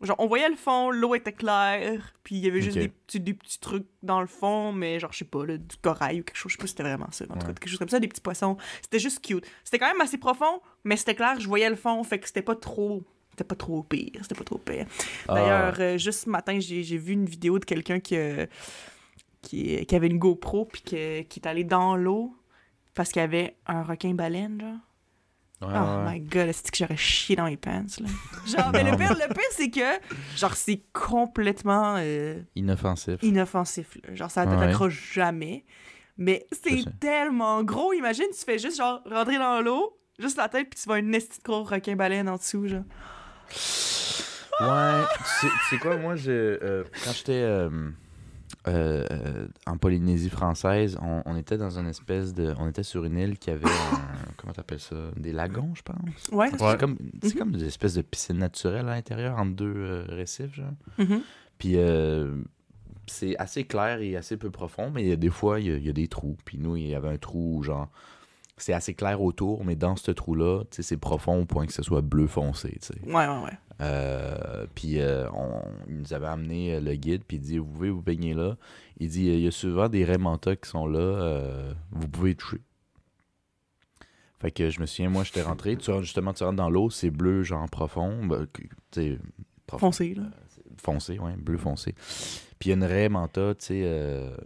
[0.00, 3.18] Genre, on voyait le fond, l'eau était claire, puis il y avait juste des, petits,
[3.20, 6.22] des petits trucs dans le fond, mais genre, je sais pas, là, du corail ou
[6.22, 6.52] quelque chose.
[6.52, 7.24] Je sais pas si c'était vraiment ça.
[7.28, 8.56] En tout cas, quelque chose comme ça, des petits poissons.
[8.80, 9.44] C'était juste cute.
[9.64, 12.42] C'était quand même assez profond, mais c'était clair, je voyais le fond, fait que c'était
[12.42, 13.02] pas trop.
[13.30, 14.18] C'était pas trop pire.
[14.22, 14.86] C'était pas trop pire.
[15.28, 15.34] Ah.
[15.34, 18.46] D'ailleurs, euh, juste ce matin, j'ai j'ai vu une vidéo de quelqu'un qui, euh,
[19.42, 22.34] qui, qui avait une GoPro puis que- qui est allé dans l'eau
[22.94, 24.76] parce qu'il y avait un requin-baleine, genre.
[25.60, 26.14] Ouais, Oh ouais.
[26.14, 28.06] my god, c'est que j'aurais chié dans mes pants, là?
[28.46, 29.98] Genre, mais le pire, le pire c'est que,
[30.36, 33.20] genre, c'est complètement euh, Inoffensif.
[33.22, 34.14] inoffensif, là.
[34.14, 34.56] Genre, ça Ouais.
[34.56, 35.64] t'accroche jamais.
[36.16, 37.92] Mais c'est tellement gros.
[37.92, 41.14] Imagine, tu fais juste, genre, rentrer dans l'eau, juste la tête, puis tu vois une
[41.14, 42.84] esti de gros requin-baleine en dessous, genre.
[44.60, 47.90] Ouais, tu sais, tu sais quoi, moi, je, euh, quand j'étais euh,
[48.66, 52.54] euh, en Polynésie française, on, on était dans une espèce de.
[52.58, 53.98] On était sur une île qui avait un.
[54.36, 54.96] Comment t'appelles ça?
[55.16, 56.28] Des lagons, je pense.
[56.32, 56.50] Ouais.
[56.50, 56.58] Ouais.
[56.58, 57.38] C'est comme, c'est Mhm.
[57.38, 60.72] comme des espèces de piscines naturelles à l'intérieur entre deux euh, récifs, genre.
[60.98, 61.20] Mhm.
[61.58, 62.34] Puis euh,
[63.06, 65.72] c'est assez clair et assez peu profond, mais il y a des fois, il y
[65.72, 66.36] a, il y a des trous.
[66.44, 67.88] Puis nous, il y avait un trou, genre.
[68.60, 71.72] C'est assez clair autour, mais dans ce trou-là, tu sais, c'est profond au point que
[71.72, 73.00] ce soit bleu foncé, tu sais.
[73.06, 73.58] Ouais, ouais, ouais.
[73.80, 77.66] Euh, puis euh, on, il nous avait amené euh, le guide, puis il dit Vous
[77.66, 78.56] pouvez vous baigner là.
[78.98, 82.34] Il dit Il y a souvent des raies manta qui sont là, euh, vous pouvez
[82.34, 82.60] toucher.
[84.40, 85.76] Fait que je me souviens, moi, j'étais rentré.
[85.76, 88.24] Tu rentres, justement, tu rentres dans l'eau, c'est bleu, genre profond.
[88.24, 88.46] ben,
[89.66, 89.86] profond.
[89.88, 90.24] Foncé, là.
[90.80, 91.92] Foncé, ouais, bleu foncé.
[92.60, 94.36] Puis il y a une raie manta, tu sais, euh,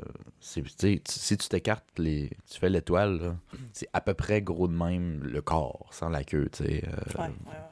[0.40, 3.36] si tu t'écartes, les, tu fais l'étoile,
[3.72, 6.84] c'est à peu près gros de même le corps, sans la queue, tu sais.
[6.88, 7.71] euh, Ouais, ouais, ouais.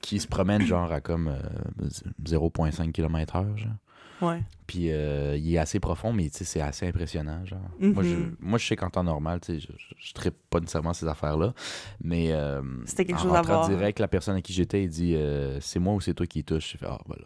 [0.00, 1.88] Qui se promène genre à comme euh,
[2.24, 3.72] 0.5 km/h, genre.
[4.20, 4.42] Ouais.
[4.66, 7.60] Puis euh, il est assez profond, mais c'est assez impressionnant, genre.
[7.78, 11.06] moi, je, moi, je sais qu'en temps normal, je, je, je trippe pas nécessairement ces
[11.06, 11.54] affaires-là,
[12.02, 13.68] mais euh, C'était quelque en chose à rentrant voir.
[13.68, 16.42] direct, la personne à qui j'étais, il dit euh, c'est moi ou c'est toi qui
[16.42, 16.72] touche.
[16.72, 17.24] J'ai fait ah voilà,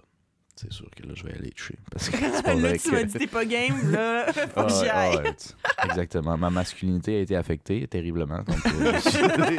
[0.63, 2.89] c'est sûr que là je vais aller toucher parce que c'est pas là, vrai tu
[2.91, 4.33] que- m'as dit t'es pas game, là.
[4.33, 5.17] Faut Ah que j'y ouais, aille.
[5.19, 6.37] ah ouais, tu- Exactement.
[6.39, 8.43] Ma masculinité a été affectée terriblement.
[8.43, 9.59] Donc, euh, je, suis allé,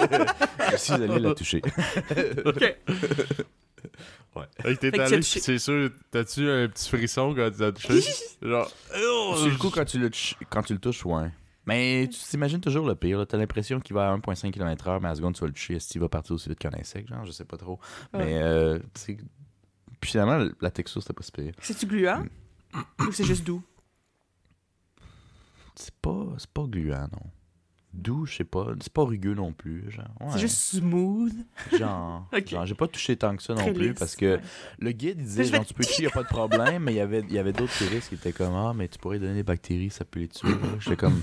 [0.71, 1.61] je suis allé la toucher.
[2.45, 2.75] Ok.
[4.63, 5.39] T'es Fait que tu as allé, touché.
[5.39, 8.01] c'est sûr, t'as-tu un petit frisson quand tu as touché?
[8.41, 11.29] Genre, oh, Sur le coup, quand tu le, touches- quand tu le touches, ouais.
[11.65, 13.19] Mais tu t'imagines toujours le pire.
[13.19, 13.25] là.
[13.25, 15.75] T'as l'impression qu'il va à 1,5 km/h, mais à la seconde, tu vas le toucher.
[15.75, 17.07] Est-ce qu'il va partir aussi vite qu'un insecte?
[17.09, 17.79] Genre, je sais pas trop.
[18.13, 18.25] Ouais.
[18.25, 19.17] Mais, euh, tu sais,
[20.03, 21.53] puis finalement, la texture, c'était pas si pire.
[21.61, 22.25] C'est-tu gluant?
[22.99, 23.63] Ou c'est juste doux?
[25.75, 27.29] C'est pas, c'est pas gluant, non.
[27.93, 28.67] Doux, je sais pas.
[28.81, 29.89] C'est pas rugueux non plus.
[29.91, 30.27] Genre, ouais.
[30.31, 31.31] C'est juste smooth.
[31.77, 32.47] Genre, Ok.
[32.49, 34.41] genre, j'ai pas touché tant que ça non plus lisse, parce que ouais.
[34.79, 36.97] le guide il disait genre tu peux toucher, y a pas de problème, mais il
[36.97, 39.43] y avait y avait d'autres touristes qui étaient comme ah mais tu pourrais donner des
[39.43, 40.49] bactéries, ça peut les tuer.
[40.79, 41.21] J'étais comme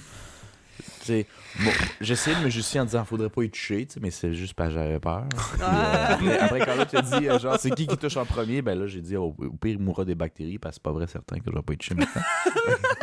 [1.05, 1.27] sais
[1.65, 4.33] bon, j'essayais de me justifier en disant faudrait pas y toucher, tu sais, mais c'est
[4.35, 5.25] juste parce que j'avais peur.
[5.29, 6.45] Puis, euh, Ah.
[6.45, 8.87] après, quand l'autre a dit euh, genre c'est qui qui touche en premier, ben là
[8.87, 11.39] j'ai dit au, au pire il mourra des bactéries parce que c'est pas vrai certain
[11.39, 12.23] que je vais pas y toucher maintenant.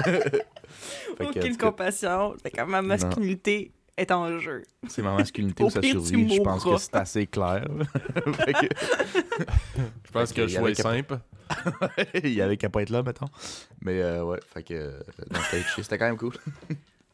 [0.03, 2.35] Que, Aucune compassion.
[2.43, 4.63] Fait que ma masculinité est en jeu.
[4.87, 7.65] c'est ma masculinité Au ou sa pire, tu survie, je pense que c'est assez clair.
[8.15, 8.67] Que-
[10.05, 11.19] je pense que le choix est simple.
[12.23, 13.27] il y avait qu'à pas être là, mettons.
[13.81, 14.99] Mais euh, ouais, fait que euh,
[15.81, 16.33] c'était quand même cool.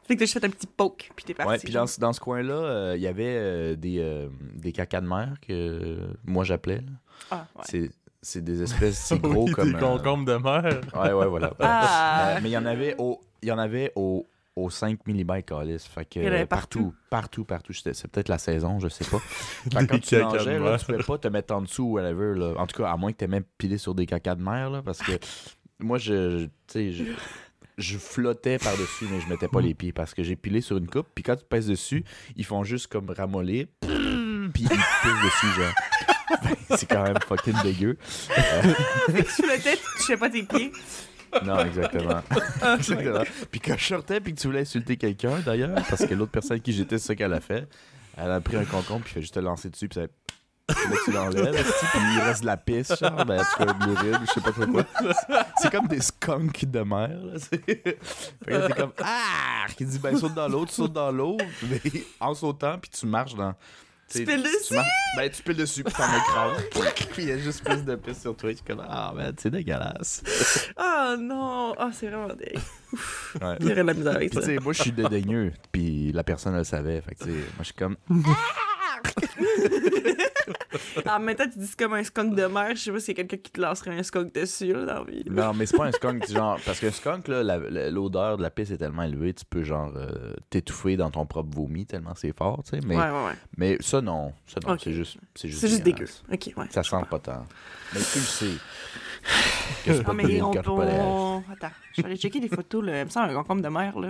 [0.08, 1.52] Fait que t'as juste fait un petit poke, puis t'es parti.
[1.52, 4.72] Ouais, puis dans, ce- dans ce coin-là, euh, il y avait euh, des, euh, des
[4.72, 6.78] cacas de mer que euh, moi j'appelais.
[6.78, 6.92] là.
[7.32, 7.63] Ah, ouais.
[7.70, 9.70] C'est, c'est des espèces, c'est gros Oui, comme.
[9.72, 10.82] Des euh, concombres de mer.
[10.96, 11.54] Ouais, ouais, voilà.
[11.60, 12.36] Ah.
[12.36, 15.42] Euh, mais il y en avait au, il y en avait au, au 5 mm
[15.44, 15.86] calice.
[15.88, 17.72] Fait que Il y en avait euh, partout, partout, partout.
[17.74, 19.20] C'était- C'est peut-être la saison, je sais pas.
[19.20, 20.80] Fait que Des quand tu cacas de nageais, là, mer.
[20.80, 22.38] tu pouvais pas te mettre en dessous ou whatever.
[22.38, 22.54] Là.
[22.58, 24.82] En tout cas, à moins que tu même piler sur des cacas de mer, là,
[24.84, 25.13] parce que
[25.80, 27.04] moi, je, je- tu sais, je,
[27.78, 30.88] je flottais par-dessus, mais je mettais pas les pieds parce que j'ai pilé sur une
[30.88, 31.08] coupe.
[31.14, 32.04] Puis quand tu pèses dessus,
[32.36, 33.68] ils font juste comme ramollir.
[33.82, 35.74] Puis ils te pissent dessus, genre.
[36.78, 37.98] C'est quand même fucking dégueu.
[38.02, 40.72] Fait que tu flottais, tu touchais pas tes pieds?
[41.44, 42.22] Non, exactement.
[42.76, 43.24] Exactement.
[43.50, 46.62] Puis quand je sortais puis que tu voulais insulter quelqu'un, d'ailleurs, parce que l'autre personne
[46.62, 47.68] qui j'étais, c'est ça qu'elle a fait.
[48.18, 50.08] Elle a pris un concombre puis fait juste te lancer dessus puis ça.
[50.90, 54.20] Là, tu l'enlèves, puis il reste de la pisse, genre, ben, tu fais de l'urine,
[54.28, 54.84] je sais pas trop quoi.
[55.58, 57.40] C'est comme des skunks de mer, là.
[57.40, 57.96] Fait
[58.46, 59.66] que là, t'es comme, ah!
[59.76, 61.82] Qui dit, ben, saute dans l'eau, tu sautes dans l'eau, mais
[62.20, 63.54] en sautant, puis tu marches dans.
[64.10, 64.76] Tu piles dessus?
[64.76, 66.64] marches- ben, tu piles dessus, puis t'en écrases.
[67.14, 69.50] puis il y a juste plus de pisse sur toi, suis comme, ah, man, c'est
[69.50, 70.22] dégueulasse.
[70.78, 71.74] Ah non!
[71.78, 72.60] Ah, c'est vraiment dégueu.
[73.42, 73.58] Ouais.
[73.60, 74.42] Il y aurait de la misère avec ça.
[74.42, 77.02] tu moi, je suis dédaigneux, puis la personne, elle le savait.
[77.02, 77.96] Fait que, tu moi, je suis comme.
[81.08, 82.76] En même temps, tu dis c'est comme un skunk de mer.
[82.76, 85.04] Je sais pas s'il y a quelqu'un qui te lancerait un skunk dessus là, dans
[85.04, 85.24] la vie.
[85.30, 86.60] Non, mais c'est pas un skunk, genre.
[86.66, 87.44] Parce qu'un skunk, là,
[87.90, 91.50] l'odeur de la pisse est tellement élevée, tu peux, genre, euh, t'étouffer dans ton propre
[91.56, 92.80] vomi tellement c'est fort, tu sais.
[92.86, 93.34] Mais, Ouais, ouais, ouais.
[93.58, 94.34] mais ça, non.
[94.48, 94.78] Ça, non.
[94.82, 95.18] C'est juste.
[95.36, 96.06] C'est juste, C'est juste dégueu.
[96.32, 96.66] Ok, ouais.
[96.70, 97.46] Ça sent pas tant.
[97.94, 98.46] Mais tu le sais.
[99.86, 103.00] Que c'est Ah, pas mais on, on- Attends, je vais aller checker des photos, là.
[103.02, 104.10] Il me semble un concombre de mer, là.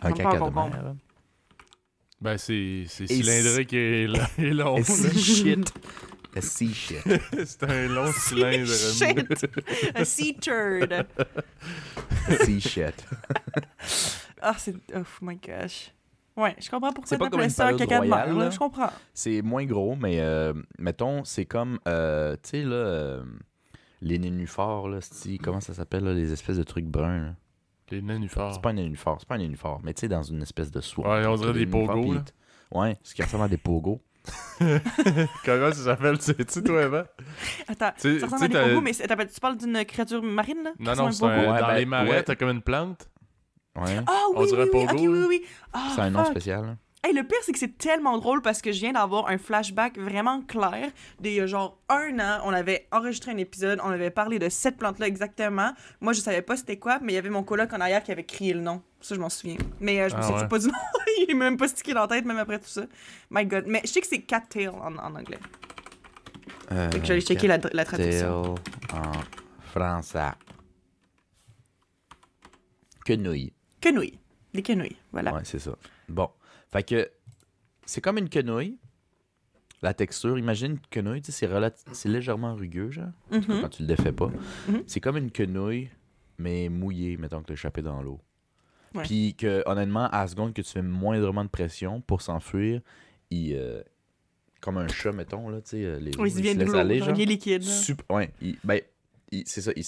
[0.00, 0.94] Un caca de mer.
[2.20, 4.06] Ben, c'est c'est Et cylindrique et, et
[4.52, 4.76] long.
[4.76, 4.84] Et là.
[4.84, 5.72] sea shit.
[6.36, 6.98] A sea shit.
[7.44, 8.66] C'est un long cylindre.
[8.68, 9.46] Shit!
[9.94, 10.92] A sea turd!
[10.92, 12.94] A sea shit.
[14.42, 14.74] Ah, c'est.
[14.94, 15.92] Oh my gosh.
[16.34, 18.48] Ouais, je comprends pourquoi C'est pas comme t'appelais une ça caca de là.
[18.48, 18.90] Je comprends.
[19.12, 23.22] C'est moins gros, mais euh, mettons, c'est comme, euh, tu sais, là, euh,
[24.00, 25.00] les nénuphars, là,
[25.42, 27.34] comment ça s'appelle, là, les espèces de trucs bruns, là?
[27.96, 28.54] Nénuphars.
[28.54, 30.80] C'est pas un nénuphar, c'est pas un nénuphar, mais tu sais, dans une espèce de
[30.80, 31.08] soie.
[31.20, 32.14] Ouais, on dirait des pogos.
[32.72, 34.00] Ouais, ce qui ressemble à des pogos.
[35.44, 37.06] Comment ça s'appelle, tu sais, toi, Eva?
[37.66, 40.70] Attends, Tu- ça ressemble à des pogos, mais tu parles d'une créature marine, là?
[40.78, 41.52] Non, non, c'est un?
[41.52, 42.22] Ouais, dans ben, les marais, ouais.
[42.22, 43.08] t'as comme une plante.
[43.76, 45.42] Ouais, Ah on oui, dirait oui, oui, pogo, oui, oui, oui.
[45.72, 46.32] Ah, c'est un nom fuck.
[46.32, 46.76] spécial.
[47.02, 49.96] Hey, le pire, c'est que c'est tellement drôle parce que je viens d'avoir un flashback
[49.96, 52.42] vraiment clair d'il y a genre un an.
[52.44, 55.72] On avait enregistré un épisode, on avait parlé de cette plante-là exactement.
[56.02, 58.12] Moi, je savais pas c'était quoi, mais il y avait mon coloc en arrière qui
[58.12, 58.82] avait crié le nom.
[59.00, 59.56] Ça, je m'en souviens.
[59.80, 60.48] Mais euh, je me Ah souviens ouais.
[60.48, 60.72] pas du nom.
[61.22, 62.82] il est même pas stické dans la tête, même après tout ça.
[63.30, 63.64] My God.
[63.66, 65.38] Mais je sais que c'est cattail en, en anglais.
[66.72, 68.54] Euh, que j'allais checker la, la traduction.
[68.92, 69.12] En
[69.70, 70.32] français.
[73.06, 73.54] Quenouille.
[73.80, 74.18] Quenouille.
[74.52, 74.96] Des quenouilles.
[75.12, 75.32] Voilà.
[75.32, 75.70] Ouais, c'est ça.
[76.08, 76.28] Bon.
[76.72, 77.10] Fait que
[77.86, 78.78] c'est comme une quenouille.
[79.82, 83.62] La texture, imagine une quenouille, c'est relati- c'est légèrement rugueux, genre, Mhm.
[83.62, 84.30] quand tu le défais pas.
[84.68, 84.82] Mhm.
[84.86, 85.88] C'est comme une quenouille,
[86.38, 88.20] mais mouillée, mettons que tu échappé dans l'eau.
[89.04, 92.80] Puis que, honnêtement, à la seconde que tu fais moindrement de pression pour s'enfuir,
[93.30, 93.54] il.
[93.54, 93.82] euh,
[94.60, 97.08] comme un chat, mettons, là, tu sais, euh, les Oui, il se laisse aller, genre,
[97.08, 97.16] genre.
[97.16, 97.62] Il est liquide.
[97.62, 97.70] là.
[97.72, 98.80] Sup- ouais, il- ben,
[99.32, 99.70] il- c'est ça.
[99.74, 99.84] Il,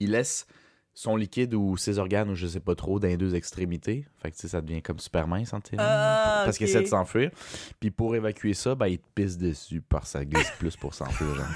[0.00, 0.46] il laisse
[0.92, 4.06] son liquide ou ses organes ou je sais pas trop dans les deux extrémités.
[4.18, 6.86] Fait que tu sais, ça devient comme super mince en Ah, Parce qu'il essaie de
[6.86, 7.30] s'enfuir.
[7.78, 11.34] Puis pour évacuer ça, ben, il te pisse dessus par sa gueule plus pour s'enfuir.
[11.34, 11.46] Genre,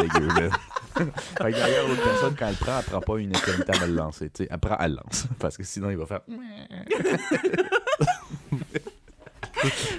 [0.00, 0.28] dégueu,
[0.96, 3.94] fait que d'ailleurs, l'autre personne, quand elle prend, elle prend pas une extrémité à le
[3.94, 4.30] lancer.
[4.30, 5.26] Tu sais, elle prend, elle lance.
[5.38, 6.20] Parce que sinon, il va faire.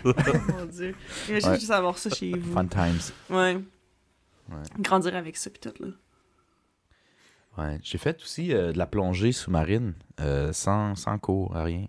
[0.03, 0.13] Oh
[0.57, 0.95] mon dieu.
[1.27, 1.59] Imagine Ouais.
[1.59, 2.53] juste avoir ça chez vous.
[2.53, 2.99] Fun times.
[3.29, 3.55] Ouais.
[4.49, 4.55] Ouais.
[4.79, 5.87] Grandir avec ça, pis tout, là.
[7.59, 7.79] Ouais.
[7.83, 11.85] J'ai fait aussi euh, de la plongée sous-marine euh, sans, sans cours, à rien.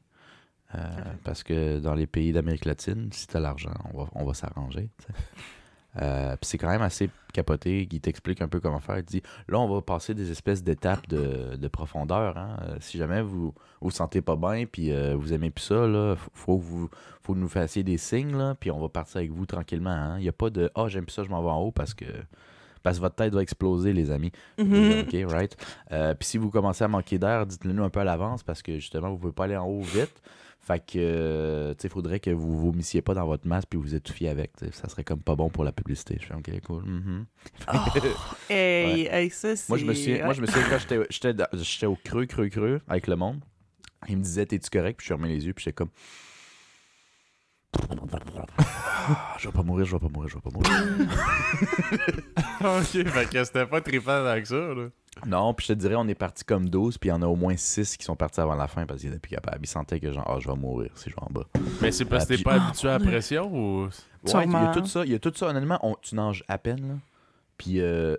[0.75, 0.79] Euh,
[1.25, 4.89] parce que dans les pays d'Amérique latine, si t'as l'argent, on va, on va s'arranger.
[5.95, 6.03] puis
[6.43, 7.89] c'est quand même assez capoté.
[7.91, 8.99] Il t'explique un peu comment faire.
[8.99, 12.37] Il te dit là, on va passer des espèces d'étapes de, de profondeur.
[12.39, 12.57] hein.
[12.79, 16.63] Si jamais vous vous sentez pas bien, puis vous aimez plus ça, là, faut, que
[16.65, 16.89] vous
[17.23, 19.91] faut nous fassiez des signes, là, puis on va partir avec vous tranquillement.
[19.91, 20.19] hein.
[20.19, 21.95] Il n'y a pas de ah, j'aime plus ça, je m'en vais en haut parce
[21.95, 22.05] que.
[22.83, 24.33] Parce que votre tête va exploser, les amis.
[25.03, 25.57] OK, right?
[25.93, 28.63] Euh, Puis si vous commencez à manquer d'air, dites-le nous un peu à l'avance parce
[28.63, 30.23] que justement, vous ne pouvez pas aller en haut vite.
[30.63, 33.79] Fait que, euh, tu sais, il faudrait que vous vomissiez pas dans votre masque puis
[33.81, 34.53] vous étouffiez avec.
[34.73, 36.19] Ça serait comme pas bon pour la publicité.
[36.21, 36.85] Je fais OK, cool.
[36.85, 37.25] mhm.
[38.51, 39.69] Hey, hey, ça, c'est.
[39.71, 40.79] Moi, je me suis, moi, je me souviens quand
[41.59, 43.41] j'étais- au creux, creux, creux avec le monde.
[44.09, 44.99] Il me disait, t'es-tu correct?
[44.99, 45.91] Puis je fermais les yeux, puis j'étais comme.
[47.77, 51.09] Ah, je vais pas mourir, je vais pas mourir, je vais pas mourir.
[52.61, 54.89] ok, fait que c'était pas trippant avec ça, là.
[55.27, 57.27] Non, puis je te dirais, on est parti comme 12, puis il y en a
[57.27, 59.59] au moins 6 qui sont partis avant la fin parce qu'ils étaient plus capables.
[59.63, 61.45] Ils sentaient que, genre, ah, je vais mourir si je vais en bas.
[61.83, 63.85] Mais c'est parce que Ah, t'es puis- pas habitué à la pression ou?
[63.87, 65.05] Ouais, il y a tout ça.
[65.05, 65.47] Il y a tout ça.
[65.49, 66.95] Honnêtement, on- tu nages à peine, là.
[67.59, 68.17] Puis, euh,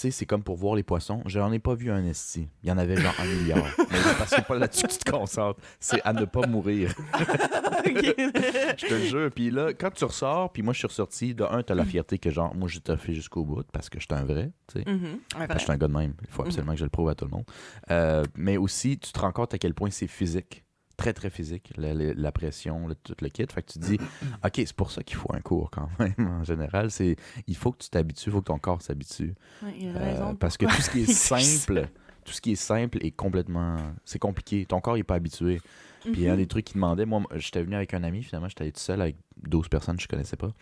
[0.00, 1.22] sais, c'est comme pour voir les poissons.
[1.26, 2.48] J'en ai pas vu un esti.
[2.62, 3.64] Il y en avait genre un milliard.
[3.78, 5.60] Mais c'est parce que pas là-dessus que tu te concentres.
[5.80, 6.92] C'est à ne pas mourir.
[7.86, 9.30] Je te le jure.
[9.34, 12.18] Puis là, quand tu ressors, puis moi, je suis ressorti, de un, t'as la fierté
[12.18, 14.90] que, genre, moi, j'ai fait jusqu'au bout parce que je suis un vrai, tu sais.
[14.90, 15.02] Mhm.
[15.04, 15.58] Ouais, Parce que vrai.
[15.58, 16.14] je suis un gars de même.
[16.22, 17.44] Il faut absolument que je le prouve à tout le monde.
[17.90, 20.64] Euh, mais aussi, tu te rends compte à quel point c'est physique.
[20.96, 21.72] Très, très physique.
[21.76, 23.44] La, la- la pression, le- tout le kit.
[23.52, 23.98] Fait que tu te dis,
[24.44, 26.90] OK, c'est pour ça qu'il faut un cours quand même, en général.
[26.90, 29.34] C'est, il faut que tu t'habitues, il faut que ton corps s'habitue.
[29.62, 31.88] Ouais, il Euh, parce que tout ce qui est simple,
[32.24, 33.76] tout ce qui est simple est complètement.
[34.04, 34.64] C'est compliqué.
[34.66, 35.60] Ton corps n'est pas habitué.
[36.02, 36.36] Puis il y a Mhm.
[36.38, 37.04] des trucs qui demandaient.
[37.04, 40.02] Moi, j'étais venu avec un ami, finalement, j'étais allé tout seul avec 12 personnes que
[40.02, 40.52] je connaissais pas.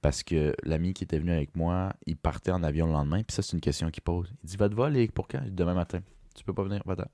[0.00, 3.22] Parce que l'ami qui était venu avec moi, il partait en avion le lendemain.
[3.22, 4.32] Puis ça, c'est une question qu'il pose.
[4.44, 6.00] Il dit Va te vol et pour quand Il dit, Demain matin.
[6.34, 7.04] Tu peux pas venir, va-t'en.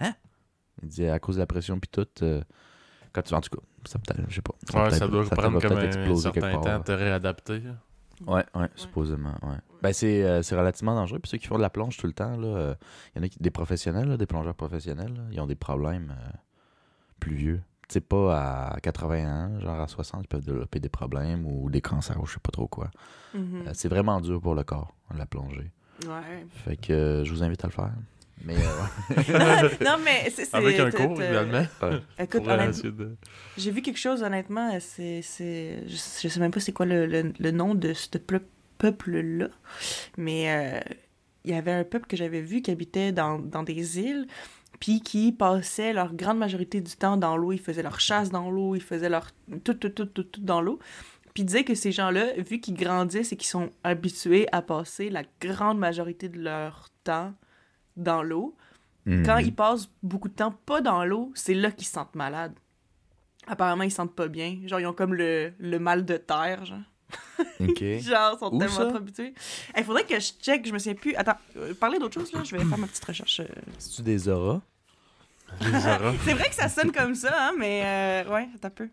[0.00, 0.14] Hein?
[0.82, 2.06] Il dit À cause de la pression, puis tout.
[2.22, 2.42] euh,
[3.12, 4.52] quand tu, en tout cas, ça peut je sais pas.
[4.74, 6.80] Ouais, peut-être- ça doit va prendre comme un certain part, temps là.
[6.80, 7.62] te réadapter.
[8.26, 9.56] Ouais, ouais, supposément, ouais.
[9.80, 11.20] Ben, c'est, euh, c'est relativement dangereux.
[11.20, 12.74] Puis ceux qui font de la plonge tout le temps, là, euh,
[13.14, 15.54] il y en a qui, des professionnels, là, des plongeurs professionnels, là, ils ont des
[15.54, 16.30] problèmes euh,
[17.20, 17.60] plus vieux.
[17.88, 19.24] tu sais, pas à 80
[19.56, 22.40] ans, genre à 60, ils peuvent développer des problèmes ou des cancers ou je sais
[22.40, 22.90] pas trop quoi.
[23.34, 23.66] Mhm.
[23.66, 25.70] Euh, c'est vraiment dur pour le corps, la plongée.
[26.06, 26.46] Ouais.
[26.50, 27.92] Fait que euh, je vous invite à le faire.
[28.44, 30.44] Mais euh, non, mais c'est.
[30.44, 31.66] c'est- Avec un cours, t'as- également.
[32.18, 32.46] Écoute, de-
[33.56, 35.22] j'ai vu quelque chose, honnêtement, c'est.
[35.22, 38.42] c'est- Je, je sais même pas c'est quoi le, le- le nom de ce peu-
[38.78, 39.48] peuple-là,
[40.16, 40.80] mais euh,
[41.44, 44.26] il y avait un peuple que j'avais vu qui habitait dans, dans des îles,
[44.80, 47.52] puis qui passait leur grande majorité du temps dans l'eau.
[47.52, 49.28] Ils faisaient leur chasse dans l'eau, ils faisaient leur.
[49.64, 50.78] tout, tout, tout, tout, tout dans l'eau.
[51.34, 55.08] Puis ils disaient que ces gens-là, vu qu'ils grandissent et qu'ils sont habitués à passer
[55.10, 57.32] la grande majorité de leur temps
[57.98, 58.56] dans l'eau,
[59.06, 59.40] quand Mhm.
[59.46, 62.54] ils passent beaucoup de temps pas dans l'eau, c'est là qu'ils se sentent malades.
[63.46, 64.58] Apparemment, ils se sentent pas bien.
[64.66, 66.78] Genre, ils ont comme le, le mal de terre, genre.
[67.60, 67.82] Ok.
[68.00, 68.86] Genre, ils sont Où tellement ça?
[68.86, 69.32] trop habitués.
[69.76, 71.14] Il faudrait que je check, je me souviens plus.
[71.16, 73.40] Attends, euh, parler d'autre chose, là, je vais faire ma petite recherche.
[73.40, 73.46] euh.
[73.78, 74.60] C'est-tu des auras?
[76.24, 77.82] C'est vrai que ça sonne comme ça, hein, mais
[78.26, 78.88] euh, ouais, un peu.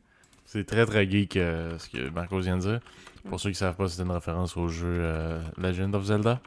[0.45, 2.79] C'est très très geek euh, ce que Marco vient de dire.
[3.27, 6.39] Pour ceux qui savent pas, c'est une référence au jeu euh, Legend of Zelda.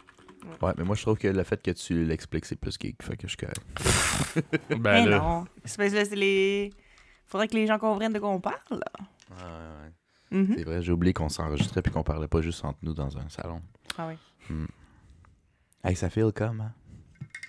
[0.62, 3.02] Ouais, mais moi je trouve que le fait que tu l'expliques, c'est plus geek.
[3.02, 3.60] Fait que je suis correct.
[4.70, 5.44] Ben mais là, non.
[5.64, 6.70] C'est parce que c'est les.
[7.26, 8.78] Faudrait que les gens comprennent de quoi on parle, là.
[9.30, 10.38] Ouais, ouais.
[10.38, 10.54] Mhm.
[10.56, 13.28] C'est vrai, j'ai oublié qu'on s'enregistrait puis qu'on parlait pas juste entre nous dans un
[13.28, 13.60] salon.
[13.96, 14.14] Ah oui.
[15.84, 16.72] Hey, ça feel comme, hein?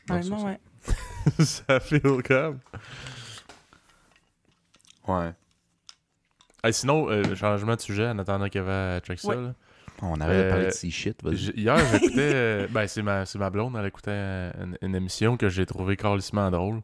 [0.09, 0.93] Non, Honnêtement, ça, ça.
[1.39, 1.45] ouais.
[1.45, 2.59] ça fait comme.
[5.07, 5.33] Ouais.
[6.63, 9.29] Hey, sinon, euh, changement de sujet en attendant qu'Eva check ça.
[9.29, 9.35] Ouais.
[9.35, 9.53] là.
[10.01, 11.35] On arrête de Euh, parler de si shit, vas-y.
[11.35, 12.13] J- Hier, j'écoutais.
[12.33, 15.65] euh, ben, c'est ma, c'est ma blonde, elle écoutait euh, une, une émission que j'ai
[15.65, 16.81] trouvé carlissement drôle.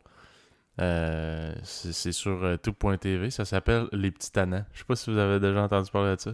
[0.81, 3.29] Euh, c'est sur euh, tout.tv.
[3.29, 4.65] Ça s'appelle Les Petits Tannants.
[4.73, 6.31] Je sais pas si vous avez déjà entendu parler de ça.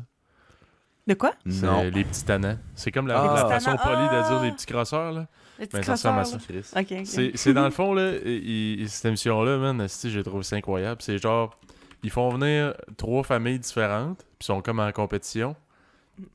[1.08, 1.34] De quoi?
[1.46, 1.84] Non.
[1.84, 2.58] Les Petits Tannants.
[2.74, 3.36] C'est comme la, Ah.
[3.36, 4.30] la Les façon Petits polie de Tannants.
[4.30, 4.54] dire les Ah.
[4.54, 5.12] petits crosseurs.
[5.12, 5.28] Là.
[5.60, 6.76] Le petit Ben, ça ressemble à crosseur, ça.
[6.80, 6.82] là.
[6.82, 7.06] Ok, ok.
[7.06, 11.02] C'est c'est dans le fond, là, il- il- cette émission-là, man, j'ai trouvé ça incroyable.
[11.04, 11.60] C'est genre,
[12.02, 15.56] ils font venir trois familles différentes, puis sont comme en compétition,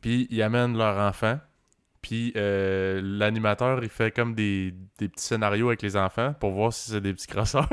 [0.01, 1.39] puis ils amènent leurs enfants,
[2.03, 6.73] puis euh, l'animateur, il fait comme des, des petits scénarios avec les enfants pour voir
[6.73, 7.67] si c'est des petits crosseurs.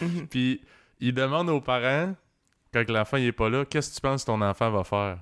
[0.00, 0.26] Mhm.
[0.30, 0.60] puis
[1.00, 2.14] il demande aux parents,
[2.72, 5.18] quand l'enfant il est pas là, qu'est-ce que tu penses que ton enfant va faire?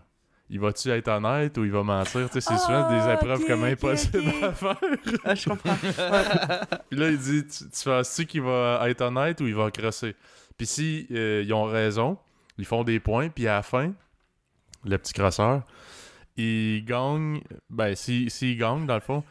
[0.51, 2.29] Il va-tu être honnête ou il va mentir?
[2.29, 4.43] Tu sais, c'est souvent des Ah, épreuves comme impossibles ok.
[4.43, 4.77] à faire.
[5.25, 5.75] Ah, je comprends.
[6.91, 10.15] Puis là, il dit Tu, tu penses-tu qu'il va être honnête ou il va crosser?
[10.59, 12.19] Puis si euh, ils ont raison,
[12.59, 13.93] ils font des points, puis à la fin,
[14.85, 15.63] le petit crosseur,
[16.37, 17.41] il gagne.
[17.71, 19.25] Ben, s'il s'il gagne, dans le fond,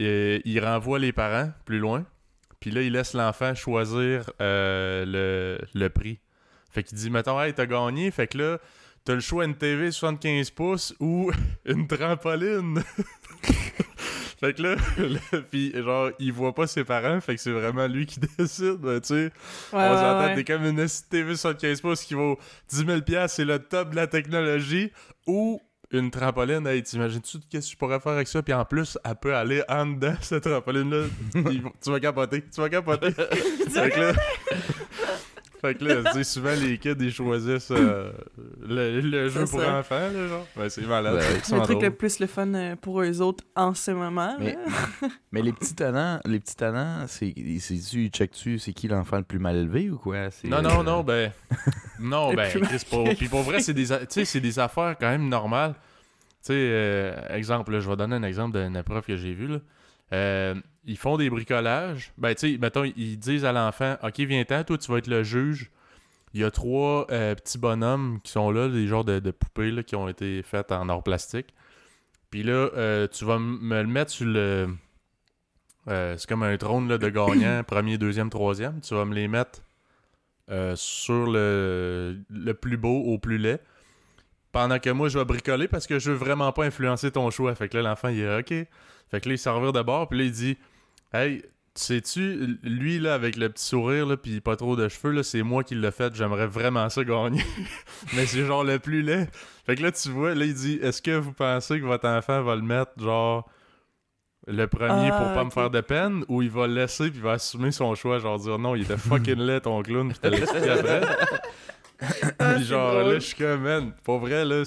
[0.00, 2.04] euh, il renvoie les parents plus loin,
[2.60, 6.18] puis là, il laisse l'enfant choisir euh, le, le prix.
[6.70, 8.58] Fait qu'il dit Mettons, hey, t'as gagné, fait que là,
[9.04, 11.30] t'as le choix une TV 75 pouces ou
[11.64, 12.82] une trampoline.
[14.40, 17.86] Fait que là, là, pis genre, il voit pas ses parents, fait que c'est vraiment
[17.86, 19.14] lui qui décide, ben, tu sais.
[19.14, 19.30] Ouais,
[19.72, 20.34] on ouais, s'entend, ouais.
[20.34, 24.06] t'es comme une TV 75 pouces qui vaut 10 000 c'est le top de la
[24.06, 24.92] technologie,
[25.26, 25.62] ou
[25.98, 28.42] une trampoline, hey, t'imagines-tu qu'est-ce que je pourrais faire avec ça?
[28.42, 31.06] Puis en plus, elle peut aller en dedans, cette trampoline-là.
[31.82, 33.10] Tu vas capoter, tu vas capoter.
[33.12, 34.12] fait que là...
[35.64, 38.12] Fait que là, tu sais, souvent les kids, ils choisissent euh,
[38.60, 39.78] le, le jeu C'est pour ça.
[39.78, 40.46] enfants, là, genre.
[40.54, 41.14] Ben, c'est malade.
[41.14, 41.20] Ouais.
[41.22, 44.36] Fait qu'ils Le truc le plus le fun euh, pour eux autres en ce moment.
[44.38, 45.08] Mais, là.
[45.32, 49.38] mais les petits talents, les petits talents, c'est c'est-tu, check-tu, c'est qui l'enfant le plus
[49.38, 50.30] mal élevé ou quoi?
[50.30, 51.32] C'est, Non, euh, non, non, ben.
[51.98, 55.30] Non, ben, Chris, pour, puis pour vrai, c'est des, tu c'est des affaires quand même
[55.30, 55.72] normales.
[56.42, 59.46] Tu sais, euh, exemple, là, je vais donner un exemple d'une épreuve que j'ai vue,
[59.46, 59.58] là.
[60.12, 60.54] Euh,
[60.86, 62.12] ils font des bricolages.
[62.18, 65.22] Ben, tu sais, mettons, ils disent à l'enfant Ok, viens-t'en, toi, tu vas être le
[65.22, 65.70] juge.
[66.34, 69.82] Il y a trois euh, petits bonhommes qui sont là, des genres de, poupées là,
[69.82, 71.54] qui ont été faites en or plastique.
[72.30, 74.68] Puis là, euh, tu vas me le mettre sur le.
[75.88, 78.80] euh, c'est comme un trône là, de gagnant, premier, deuxième, troisième.
[78.80, 79.60] Tu vas me les mettre
[80.74, 83.60] sur le, le plus beau au plus laid.
[84.52, 87.54] Pendant que moi, je vais bricoler parce que je veux vraiment pas influencer ton choix.
[87.54, 88.52] Fait que là, l'enfant, il est OK.
[89.10, 90.58] Fait que là, il s'en revient de bord, puis là, il dit
[91.14, 95.12] Hey, tu sais-tu, lui, là, avec le petit sourire, là, puis pas trop de cheveux,
[95.12, 96.12] là, c'est moi qui l'ai fait.
[96.14, 97.44] J'aimerais vraiment ça gagner.
[98.14, 99.28] Mais c'est genre le plus laid.
[99.64, 102.42] Fait que là, tu vois, là, il dit Est-ce que vous pensez que votre enfant
[102.42, 103.48] va le mettre, genre,
[104.48, 107.18] le premier Ah, pour pas me faire de peine, ou il va le laisser, puis
[107.18, 110.18] il va assumer son choix, genre dire non, il était fucking laid, ton clown, puis
[110.20, 111.00] t'as l'expliqué après?
[112.40, 113.14] Ah, Puis genre drôle.
[113.14, 114.64] là, je suis comme, man, pour vrai, là,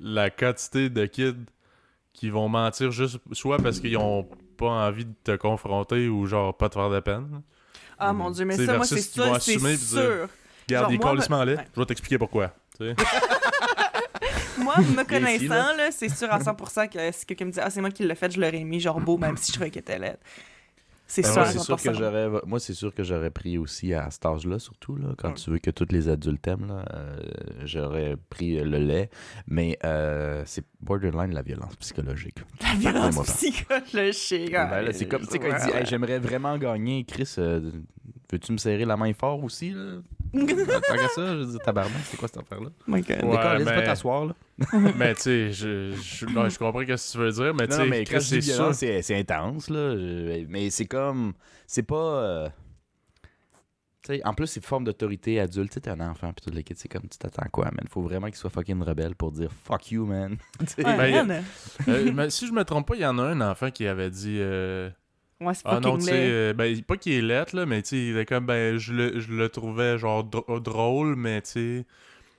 [0.00, 1.34] la quantité de kids
[2.12, 6.56] qui vont mentir juste soit parce qu'ils ont pas envie de te confronter ou genre
[6.56, 7.42] pas te faire de peine.
[7.98, 10.28] Ah mon dieu, mais T'sais, ça, moi, c'est sûr, c'est pis dire- sûr.
[10.68, 11.66] Regarde, calissement laid, ouais.
[11.74, 12.52] je vais t'expliquer pourquoi.
[14.58, 15.76] Moi, me connaissant, là.
[15.76, 18.14] là, c'est sûr à 100% que si quelqu'un me dit Ah, c'est moi qui l'ai
[18.14, 20.16] fait, je l'aurais mis genre beau, même si je trouvais qu'il était laid.
[21.08, 21.94] C'est Ben, moi, c'est sûr que 100%.
[21.94, 25.34] j'aurais moi c'est sûr que j'aurais pris aussi à cet âge-là surtout là, quand Ouais.
[25.34, 27.16] tu veux que tous les adultes t'aiment là, euh,
[27.64, 29.08] j'aurais pris le lait
[29.46, 32.38] mais euh, c'est borderline la violence psychologique.
[32.60, 34.52] La violence psychologique.
[34.52, 37.34] Ben là, c'est comme tu sais quand il dit Ouais, Hey, j'aimerais vraiment gagner Chris
[37.38, 37.70] euh,
[38.32, 39.98] veux-tu me serrer la main fort aussi là?
[40.34, 43.10] Tant ça, je dis tabarnak, c'est quoi cette affaire là Oh my God.
[43.22, 44.34] Ouais, D'accord, laisse mais- pas t'asseoir là.
[44.96, 47.74] Mais tu sais, je, je, non, je comprends ce que tu veux dire, mais tu
[47.76, 48.40] sais, quand c'est
[48.72, 49.96] c'est c'est intense, là.
[49.96, 51.34] Je- Mais c'est comme.
[51.66, 51.96] C'est pas.
[52.22, 52.48] euh,
[54.02, 55.72] Tu sais, en plus, c'est une forme d'autorité adulte.
[55.72, 57.86] Tu t'es un enfant, puis tout le kit, c'est comme, tu t'attends quoi, man?
[57.90, 60.36] Faut vraiment qu'il soit fucking rebelle pour dire fuck you, man.
[60.78, 61.44] Ouais, Ben, man.
[61.88, 64.10] Euh, mais si je me trompe pas, il y en a un enfant qui avait
[64.10, 64.38] dit.
[64.40, 64.88] euh,
[65.40, 67.82] Ouais, c'est Ah non, fucking tu sais, euh, ben, pas qu'il est lettre, là, mais
[67.82, 71.42] tu sais, il est comme, ben, je le, je le trouvais, genre, dr- drôle, mais
[71.42, 71.86] tu sais,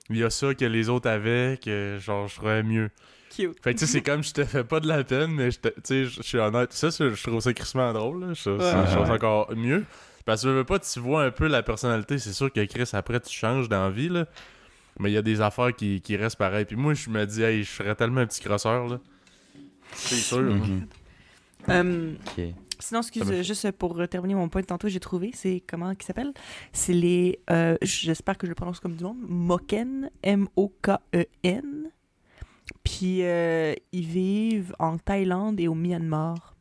[0.09, 2.89] il y a ça que les autres avaient, que, genre, je trouvais mieux.
[3.35, 3.57] Cute.
[3.61, 5.59] Fait que, tu sais, c'est comme, je te fais pas de la peine, mais je
[5.59, 6.71] te- tu sais, je je suis honnête.
[6.73, 8.33] Ça, je trouve ça crissement drôle, là.
[8.33, 9.09] Je trouve ça- Ouais.
[9.11, 9.83] encore mieux.
[10.25, 12.17] Parce que, je veux pas, tu vois un peu la personnalité.
[12.19, 14.25] C'est sûr que Chris, après, tu changes d'envie, là.
[14.99, 16.65] Mais il y a des affaires qui, qui restent pareilles.
[16.65, 18.99] Puis moi, je me dis, hey, je serais tellement un petit crosseur, là.
[19.93, 20.39] C'est sûr.
[20.41, 20.87] Mhm.
[21.69, 22.43] Euh, Ok.
[22.79, 26.33] Sinon, excuse, juste pour terminer mon point de tantôt, j'ai trouvé, c'est comment qui s'appelle?
[26.73, 31.91] C'est les, euh, j'espère que je le prononce comme du monde, Moken, M-O-K-E-N.
[32.83, 36.55] Puis euh, ils vivent en Thaïlande et au Myanmar,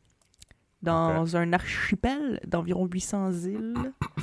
[0.81, 3.73] dans un archipel d'environ 800 îles.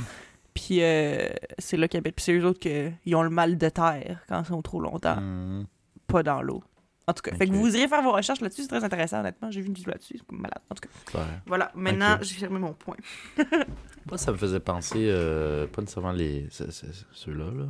[0.55, 1.29] Puis euh,
[1.59, 2.15] c'est là qu'ils habitent.
[2.17, 5.21] Puis c'est eux autres qui ont le mal de terre quand ils sont trop longtemps,
[5.21, 5.67] Mhm.
[6.07, 6.63] pas dans l'eau.
[7.07, 9.51] En tout cas, fait que vous irez faire vos recherches là-dessus, c'est très intéressant, honnêtement.
[9.51, 10.59] J'ai vu une vidéo là-dessus, c'est malade.
[10.71, 11.25] En tout cas, Ouais.
[11.47, 12.97] voilà, maintenant j'ai fermé mon point.
[14.07, 17.67] Moi, ça me faisait penser, euh, pas nécessairement les, ce- ce- ceux-là, là,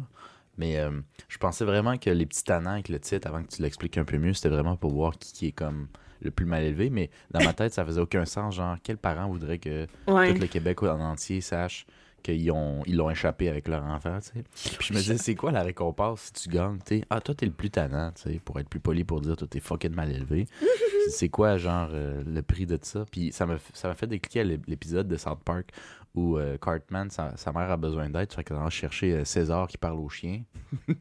[0.59, 3.63] mais euh, je pensais vraiment que les petits tannants avec le titre, avant que tu
[3.63, 5.89] l'expliques un peu mieux, c'était vraiment pour voir qui, qui est comme
[6.23, 8.55] le plus mal élevé, mais dans ma tête, ça faisait aucun sens.
[8.55, 10.33] Genre, quel parent voudrait que Ouais.
[10.35, 11.87] tout le Québec en entier sache
[12.25, 14.45] qu'ils ont, ils l'ont échappé avec leur enfant, tu sais.
[14.79, 17.05] Puis je me disais, c'est quoi la récompense si tu gagnes, tu sais?
[17.11, 19.47] Ah, toi, t'es le plus tannant, tu sais, pour être plus poli, pour dire, toi,
[19.49, 20.47] t'es fucking mal élevé.
[21.11, 23.05] C'est- quoi, genre, euh, le prix de ça?
[23.11, 25.69] Puis ça m'a ça m'a fait décliquer à l'ép- l'épisode de South Park
[26.15, 29.67] où euh, Cartman, sa, sa mère a besoin d'aide, fait qu'elle va chercher euh, César
[29.67, 30.43] qui parle au chien.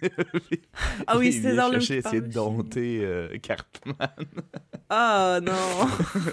[1.07, 2.43] Ah oui, César le qui essayer de chien.
[2.43, 3.95] dompter euh, Cartman.
[4.89, 5.51] Ah non.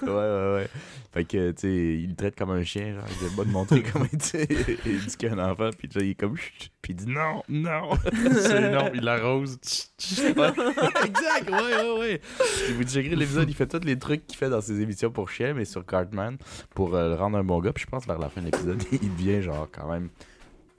[0.02, 0.68] ouais, ouais, ouais.
[1.12, 3.82] Fait que, tu sais, il le traite comme un chien, genre, il pas de montrer
[3.82, 6.36] comment il, tu dit qu'il y a un enfant, puis tu sais, il est comme,
[6.36, 7.90] Chut puis il dit non, non.
[8.12, 9.58] C'est non, il l'arrose.
[9.98, 12.20] Exact, ouais, ouais, ouais.
[12.64, 15.30] Puis vous checkerez l'épisode, il fait tous les trucs qu'il fait dans ses émissions pour
[15.30, 16.36] chiens, mais sur Cartman,
[16.74, 18.69] pour euh, le rendre un bon gars, puis je pense vers la fin de l'épisode,
[19.02, 20.08] il devient genre quand même.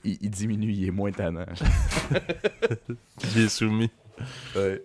[0.03, 1.45] Il, il diminue, il est moins tannant.
[3.35, 3.89] Il est soumis.
[4.55, 4.83] Ouais.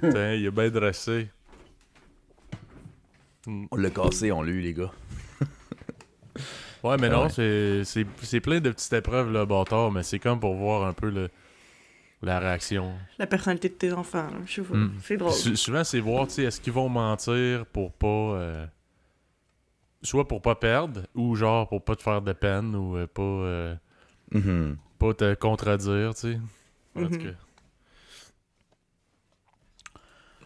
[0.00, 1.28] Putain, il est bien dressé.
[3.46, 3.66] Mm.
[3.70, 4.92] On l'a cassé, on l'a eu, les gars.
[6.84, 7.82] Ouais, mais non, ouais.
[7.84, 11.30] c'est- plein de petites épreuves, là, bâtard, mais c'est comme pour voir un peu le,
[12.22, 12.92] la réaction.
[13.18, 14.74] La personnalité de tes enfants, là, je sais.
[14.74, 14.92] Mm.
[15.02, 15.32] C'est drôle.
[15.32, 18.06] Sou- souvent, c'est voir, tu sais, est-ce qu'ils vont mentir pour pas.
[18.06, 18.66] euh,
[20.02, 23.22] soit pour pas perdre, ou genre pour pas te faire de peine, ou euh, pas,
[23.22, 23.74] euh,
[24.32, 24.76] Mhm.
[24.98, 26.40] pas te contredire, tu sais.
[26.96, 27.18] En tout Mhm.
[27.18, 27.38] cas.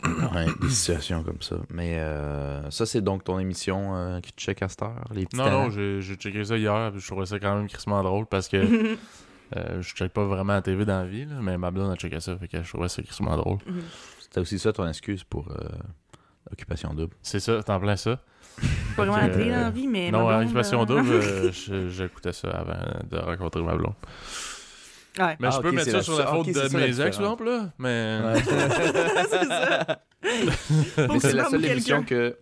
[0.32, 1.56] Ouais, des situations comme ça.
[1.68, 5.26] Mais euh, ça, c'est donc ton émission euh, qui te check à cette heure, les
[5.34, 5.62] Non, talents?
[5.64, 8.48] non, j'ai j'ai checké ça hier, puis je trouvais ça quand même crissement drôle parce
[8.48, 8.56] que
[9.56, 11.96] euh, je check pas vraiment la TV dans la vie, là, mais ma blonde a
[11.96, 13.58] checké ça, fait que je trouvais ça crissement drôle.
[13.66, 13.80] Mhm.
[14.20, 15.68] C'était aussi ça ton excuse pour euh,
[16.52, 17.14] Occupation Double.
[17.22, 18.18] C'est ça, t'en plein ça.
[18.96, 20.10] pas vraiment télé dans la vie, mais.
[20.10, 21.50] Non, ma à blonde, Occupation Double, euh,
[21.88, 22.80] j'écoutais ça avant
[23.10, 23.94] de rencontrer ma blonde.
[25.18, 25.36] Ouais.
[25.40, 26.60] Mais Ah, je peux ok, mettre c'est ça la- sur la ah, faute de ça
[26.62, 27.06] mes ex, différence.
[27.16, 28.20] exemple, là, mais...
[28.44, 29.98] c'est ça.
[30.22, 32.36] Mais c'est tu la seule émission que.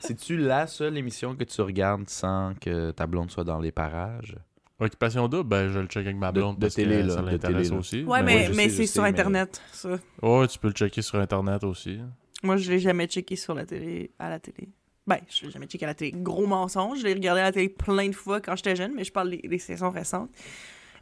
[0.00, 4.36] C'est-tu la seule émission que tu regardes sans que ta blonde soit dans les parages?
[4.78, 7.14] Occupation Double, ben je le check avec ma De- blonde de parce télé, que là,
[7.14, 8.02] ça de l'intéresse aussi.
[8.04, 9.98] Ouais, Ben mais, c'est sur mais- Internet, ça.
[10.22, 11.98] Ouais, tu peux le checker sur Internet aussi.
[12.42, 14.68] Moi, je l'ai jamais checké sur la télé, à la télé.
[15.06, 16.12] Ben, je l'ai jamais checké à la télé.
[16.16, 17.00] Gros mensonge.
[17.00, 19.30] Je l'ai regardé à la télé plein de fois quand j'étais jeune, mais je parle
[19.30, 20.30] des, des saisons récentes.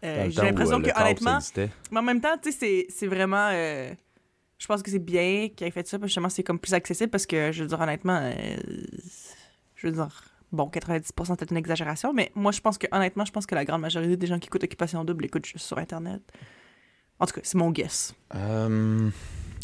[0.05, 1.39] Euh, J'ai l'impression euh, que, honnêtement,
[1.91, 3.49] mais en même temps, tu sais, c'est- vraiment.
[3.53, 3.93] euh,
[4.59, 6.75] je pense que c'est bien qu'il ait fait ça, parce que justement, c'est comme plus
[6.75, 8.57] accessible parce que, je veux dire, honnêtement, euh,
[9.77, 13.33] je veux dire, bon, 90% c'est une exagération, mais moi, je pense que, honnêtement, je
[13.33, 16.23] pense que la grande majorité des gens qui écoutent Occupation Double l'écoutent juste sur Internet.
[17.21, 18.15] En tout cas, c'est mon guess.
[18.35, 19.11] Euh,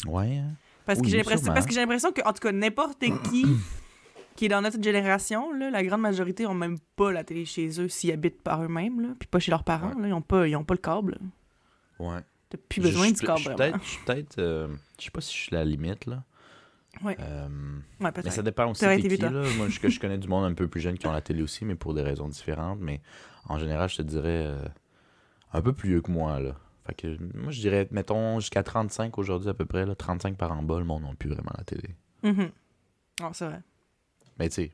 [0.07, 0.41] ouais.
[0.85, 3.45] Parce que j'ai l'impression parce que j'ai l'impression que en tout cas n'importe qui
[4.35, 7.79] qui est dans notre génération là, la grande majorité ont même pas la télé chez
[7.81, 10.47] eux s'ils habitent par eux-mêmes là, puis pas chez leurs parents là, ils ont pas
[10.47, 11.17] ils ont pas le câble.
[11.99, 12.19] Ouais.
[12.49, 13.43] T'as plus besoin du câble je
[13.89, 14.67] suis peut-être- Je euh,
[14.99, 16.23] je sais pas si je suis à la limite, là.
[17.03, 17.17] Ouais.
[17.19, 17.47] Euh,
[17.99, 19.29] Ouais, mais ça dépend aussi été qui, là.
[19.57, 21.65] Moi, je, je connais du monde un peu plus jeune qui ont la télé aussi,
[21.65, 22.79] mais pour des raisons différentes.
[22.79, 23.01] Mais
[23.49, 24.63] en général, je te dirais euh,
[25.53, 26.55] un peu plus vieux que moi, là.
[26.87, 30.51] Fait que moi, je dirais, mettons, jusqu'à 35 aujourd'hui à peu près, là, 35 par
[30.51, 31.95] en bas, le monde n'a plus vraiment la télé.
[33.21, 33.61] Ah, c'est vrai.
[34.37, 34.71] Mais tu sais,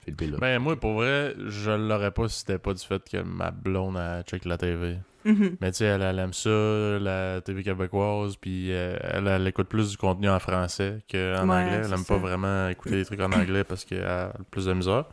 [0.00, 0.38] Philippe est là.
[0.40, 3.96] Ben, moi, pour vrai, je l'aurais pas si c'était pas du fait que ma blonde,
[3.96, 4.98] elle check la TV.
[5.24, 5.56] Mhm.
[5.60, 9.68] Mais tu sais, elle, elle aime ça, la TV québécoise, puis euh, elle, elle écoute
[9.68, 11.16] plus du contenu en français qu'en
[11.48, 11.80] Ouais, anglais.
[11.84, 12.14] Elle aime ça.
[12.14, 15.06] pas vraiment écouter des trucs en anglais parce qu'elle a plus de misère.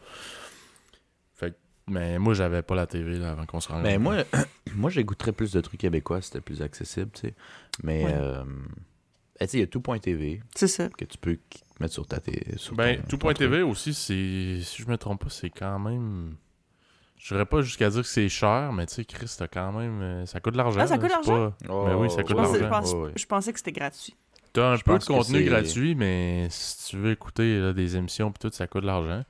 [1.91, 4.03] Mais moi, j'avais pas la TV là, avant qu'on se rende Mais compte.
[4.03, 4.15] moi,
[4.75, 7.33] moi j'écouterais plus de trucs québécois, c'était plus accessible, tu sais.
[7.83, 8.11] Mais, Ouais.
[8.13, 8.53] euh, ben,
[9.41, 10.89] tu sais, il y a tout.tv C'est ça.
[10.89, 11.37] que tu peux
[11.79, 12.43] mettre sur ta télé.
[12.57, 14.59] sur Ben, tout.tv aussi, c'est.
[14.63, 16.35] Si je me trompe pas, c'est quand même.
[17.17, 20.01] Je dirais pas jusqu'à dire que c'est cher, mais tu sais, Chris, t'as quand même.
[20.01, 20.79] euh, Ça coûte de l'argent.
[20.81, 21.49] Ah, ça coûte de l'argent?
[21.51, 21.69] pas- truc.
[21.69, 22.81] Ben oui, ça Oh, coûte Je de pensais, l'argent.
[22.87, 24.15] je pense- pensais que c'était gratuit.
[24.53, 28.31] T'as un Je peu de contenu gratuit, mais si tu veux écouter là, des émissions
[28.31, 29.23] pis tout, ça coûte de l'argent.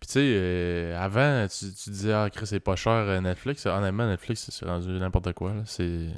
[0.00, 3.66] Puis tu sais, euh, avant, tu, tu disais, ah, Chris, c'est pas cher euh, Netflix.
[3.66, 5.52] Honnêtement, Netflix, c'est rendu n'importe quoi.
[5.54, 5.62] là.
[5.66, 6.08] C'est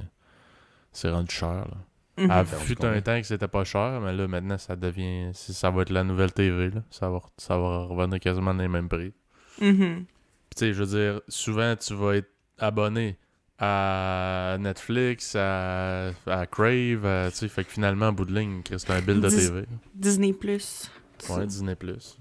[0.93, 1.67] c'est rendu cher.
[1.69, 1.77] Là.
[2.19, 2.29] Mhm.
[2.31, 5.31] Ah, fut un temps que c'était pas cher, mais là, maintenant, ça devient.
[5.35, 6.71] Ça va être la nouvelle TV.
[6.71, 6.83] Là.
[6.91, 9.13] Ça, va, ça va revenir quasiment dans les mêmes prix.
[9.61, 10.05] Mhm.
[10.05, 13.19] Puis tu sais, je veux dire, souvent, tu vas être abonné
[13.59, 18.63] à Netflix, à, à Crave, à- tu sais, fait que finalement, en bout de ligne,
[18.63, 19.65] Chris, c'est un bill de Dis- TV.
[19.95, 20.91] Disney Plus.
[21.31, 21.47] Ouais.
[21.47, 21.75] Disney+.
[21.75, 22.19] Plus.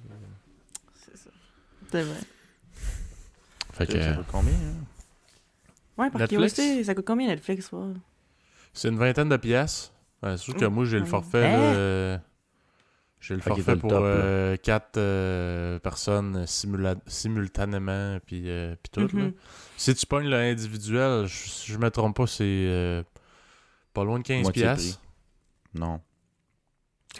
[1.92, 2.20] C'est vrai.
[3.74, 4.86] Fait que Ça euh, coûte combien, hein?
[5.98, 6.30] Ouais, par Netflix?
[6.30, 7.72] curiosité, ça coûte combien Netflix?
[7.72, 7.94] ouais?
[8.74, 9.94] c'est une vingtaine de pièces.
[10.24, 11.10] Ouais, c'est sûr que Oh, moi, j'ai le ouais.
[11.10, 11.52] forfait, Hein?
[11.52, 12.18] là, euh,
[13.20, 14.58] J'ai le forfait pour top, là.
[14.58, 19.02] 4 personnes simula- simultanément, puis euh, puis tout.
[19.18, 19.26] là.
[19.26, 19.34] Mhm.
[19.78, 23.04] Si tu pognes l'individuel, je, si je me trompe pas, c'est euh,
[23.94, 25.00] pas loin de 15 Moitié pièces.
[25.74, 26.02] Non.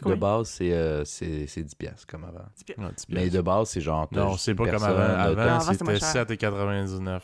[0.04, 2.44] De base, c'est euh, c'est c'est 10 piastres, comme avant.
[2.56, 2.82] Dix piastres.
[2.84, 3.32] Ouais, 10 Mais pièces.
[3.34, 4.08] de base, c'est genre...
[4.12, 5.02] Non, c'est pas comme personne, avant.
[5.20, 6.50] Avant, avant, c'était moins c'était cher.
[6.50, 7.20] 7,99.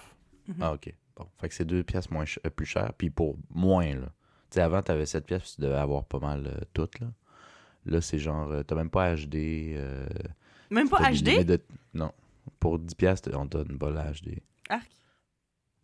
[0.49, 0.55] Mhm.
[0.61, 0.95] Ah, ok.
[1.17, 1.27] Bon.
[1.41, 2.93] Fait que c'est 2 piastres moins ch- euh, plus cher.
[2.97, 4.07] Puis pour moins, là.
[4.51, 7.07] Tu sais, avant, t'avais 7 piastres, puis tu devais avoir pas mal euh, toutes, là.
[7.87, 8.51] Là, c'est genre...
[8.51, 9.35] euh, t'as même pas HD.
[9.77, 10.07] euh,
[10.71, 11.45] Même pas HD?
[11.45, 11.61] de-
[11.95, 12.13] Non.
[12.61, 14.41] Pour 10 piastres, on te donne pas la HD.
[14.69, 14.89] Arc.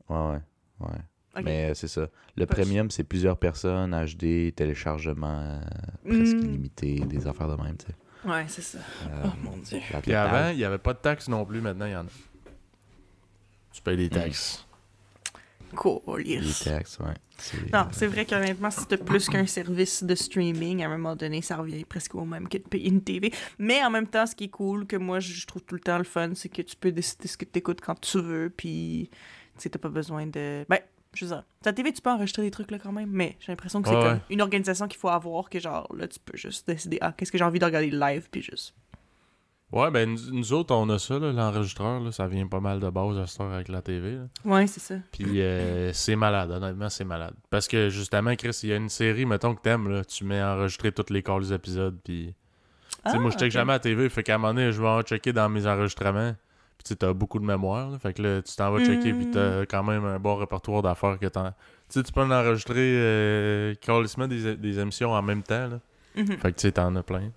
[0.08, 0.40] Ouais, ouais.
[0.80, 0.98] Ouais.
[1.42, 2.08] Mais euh, c'est ça.
[2.36, 5.60] Le premium, c'est plusieurs personnes, HD, téléchargement euh,
[6.08, 6.40] presque Mm.
[6.44, 7.94] illimité, des affaires de même, tu sais.
[8.28, 8.78] Ouais, c'est ça.
[8.78, 9.78] Euh, Oh mon dieu.
[10.02, 11.60] Puis avant, il n'y avait pas de taxes non plus.
[11.60, 12.10] Maintenant, il y en a.
[13.72, 14.64] Tu payes des taxes.
[15.74, 16.62] Cool, Les yes.
[16.64, 17.14] taxes, ouais.
[17.36, 21.16] C'est- Non, c'est vrai qu'honnêtement, si t'as plus qu'un service de streaming, à un moment
[21.16, 23.32] donné, ça revient presque au même que de payer une TV.
[23.58, 25.98] Mais en même temps, ce qui est cool, que moi, je trouve tout le temps
[25.98, 29.10] le fun, c'est que tu peux décider ce que t'écoutes quand tu veux, puis
[29.56, 30.64] tu sais, t'as pas besoin de...
[30.68, 30.78] Ben,
[31.18, 33.52] je veux dire, ta TV, tu peux enregistrer des trucs là quand même, mais j'ai
[33.52, 34.20] l'impression que c'est Ouais, comme ouais.
[34.30, 37.38] une organisation qu'il faut avoir, que genre, là, tu peux juste décider, ah, qu'est-ce que
[37.38, 38.74] j'ai envie de regarder live, puis juste...
[39.72, 42.12] Ouais, ben nous, nous autres, on a ça, l'enregistreur.
[42.14, 44.12] ça vient pas mal de base à cette heure avec la TV.
[44.16, 44.22] là.
[44.44, 44.94] Ouais, c'est ça.
[45.10, 47.34] Puis euh, c'est malade, honnêtement, c'est malade.
[47.50, 50.40] Parce que justement, Chris, il y a une série, mettons que t'aimes, là, tu mets
[50.40, 51.98] enregistrer tous les calls des épisodes.
[52.04, 52.34] Puis.
[53.04, 54.70] Tu sais, moi, je check Ah, jamais à la TV, fait qu'à un moment donné,
[54.70, 56.36] je vais en checker dans mes enregistrements.
[56.84, 59.26] Puis tu t'as beaucoup de mémoire, là, fait que là, tu t'en vas checker, puis
[59.26, 59.30] Mm.
[59.30, 61.46] t'as quand même un bon répertoire d'affaires que t'en.
[61.50, 61.54] Tu
[61.88, 63.74] sais, tu peux en enregistrer euh,
[64.28, 65.80] des, des émissions en même temps, là.
[66.14, 66.26] Mhm.
[66.38, 67.30] Fait que tu sais, t'en as plein.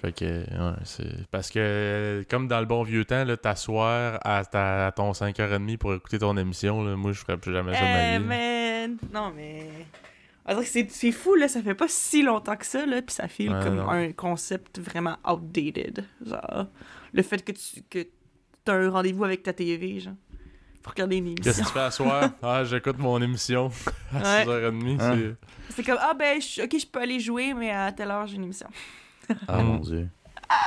[0.00, 1.26] Fait que, ouais, c'est.
[1.30, 5.12] Parce que, euh, comme dans le bon vieux temps, là, t'asseoir à, ta- à ton
[5.12, 8.36] 5h30 pour écouter ton émission, là, moi, je ferais plus jamais ça de ma
[8.84, 8.96] Eh, vie.
[9.12, 9.68] Non, mais...
[10.46, 13.00] On dirait que c'est- c'est fou, là, ça fait pas si longtemps que ça, là,
[13.00, 13.88] puis ça file Ouais, comme non.
[13.88, 16.04] un concept vraiment outdated.
[16.26, 16.66] Genre,
[17.14, 18.06] le fait que tu que
[18.64, 20.14] t'as un rendez-vous avec ta TV, genre,
[20.82, 21.64] pour regarder une Qu'est-ce que émission.
[21.66, 22.30] tu fais à soir?
[22.42, 23.70] Ah, j'écoute mon émission
[24.12, 24.44] à Ouais.
[24.44, 25.00] 6h30.
[25.00, 25.16] Hein?
[25.16, 28.26] c'est- C'est comme, ah ben, je- ok, je peux aller jouer, mais à telle heure,
[28.26, 28.68] j'ai une émission.
[29.48, 29.66] Ah Mm.
[29.66, 30.08] mon dieu.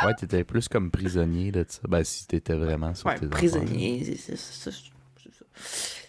[0.05, 1.79] Ouais, t'étais plus comme prisonnier de ça.
[1.87, 4.71] Ben, si t'étais vraiment sur Ouais, tes prisonnier, c'est- ça.
[4.71, 5.45] c'est ça.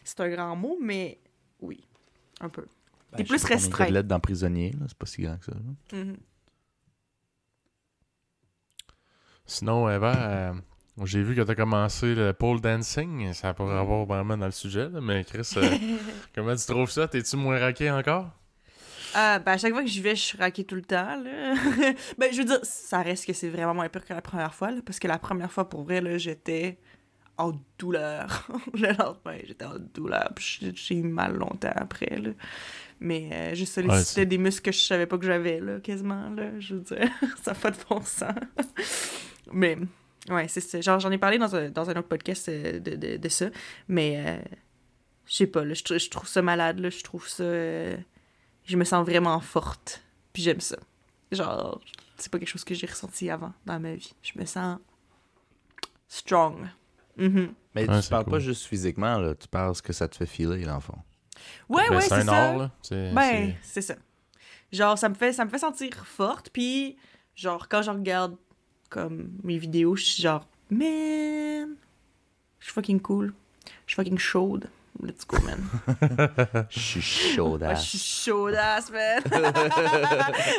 [0.05, 1.19] C'est un grand mot, mais
[1.61, 1.87] oui,
[2.41, 2.63] un peu.
[2.63, 3.91] T'es Ben, je plus sais pas combien restreint.
[3.91, 4.87] lettres dans prisonnier, là.
[4.89, 5.53] C'est pas si grand que ça.
[5.93, 6.17] Mhm.
[9.47, 10.53] Sinon, Eva, euh,
[11.07, 13.33] j'ai vu que t'as commencé le pole dancing.
[13.33, 15.77] Ça pourrait avoir vraiment dans le sujet, là, mais Chris, euh,
[16.35, 17.09] comment tu trouves ça?
[17.09, 18.31] T'es-tu moins raqué encore?
[19.15, 21.55] Ah, ben, à chaque fois que j'y vais, je suis raquée tout le temps, là.
[22.19, 24.71] ben, je veux dire, ça reste que c'est vraiment moins pire que la première fois,
[24.71, 26.79] là, parce que la première fois, pour vrai, là, j'étais
[27.39, 28.49] en douleur.
[28.75, 32.31] le lendemain, j'étais en douleur, j'ai- eu mal longtemps après, là.
[33.01, 36.29] Mais euh, je sollicitais Ouais, des muscles que je savais pas que j'avais, là, quasiment,
[36.31, 37.09] là, je veux dire.
[37.43, 38.35] ça n'a pas de bon sens.
[39.53, 39.79] mais,
[40.31, 40.81] ouais, c'est ça.
[40.81, 43.47] Genre, j'en ai parlé dans un, dans un autre podcast euh, de, de, de ça,
[43.89, 44.23] mais...
[44.27, 44.39] euh,
[45.27, 47.43] je sais pas, là, je, tr- je trouve ça malade, là, je trouve ça...
[47.43, 47.97] euh,
[48.65, 50.03] je me sens vraiment forte.
[50.33, 50.79] Puis j'aime ça.
[51.33, 51.81] Genre,
[52.17, 54.15] c'est pas quelque chose que j'ai ressenti avant dans ma vie.
[54.23, 54.79] Je me sens
[56.09, 56.67] strong.
[57.17, 57.53] Mhm.
[57.75, 58.33] Mais Ouais, tu parles cool.
[58.33, 59.35] pas juste physiquement, là.
[59.35, 60.99] Tu parles ce que ça te fait filer, dans le fond.
[61.69, 62.49] Ouais, Ben, ouais, c'est ça.
[62.51, 62.71] art, là.
[62.83, 63.95] C'est- Ben, c'est- c'est ça.
[64.73, 66.97] Genre, ça me fait, ça me fait sentir forte, puis
[67.35, 68.37] genre, quand je regarde
[68.89, 71.77] comme mes vidéos, je suis genre, man,
[72.59, 73.33] je suis fucking cool.
[73.87, 74.69] Je suis fucking chaude.
[75.01, 75.65] Let's go, man.
[76.71, 79.23] Je suis chaud Ouais, je suis chaudasse, man.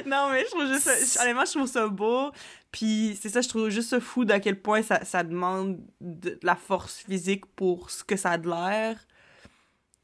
[0.06, 2.32] non, mais je trouve juste ça, honnêtement, je trouve ça beau.
[2.72, 6.30] Puis c'est ça, je trouve juste ça fou d'à quel point ça, ça demande de,
[6.30, 8.98] de la force physique pour ce que ça a de l'air.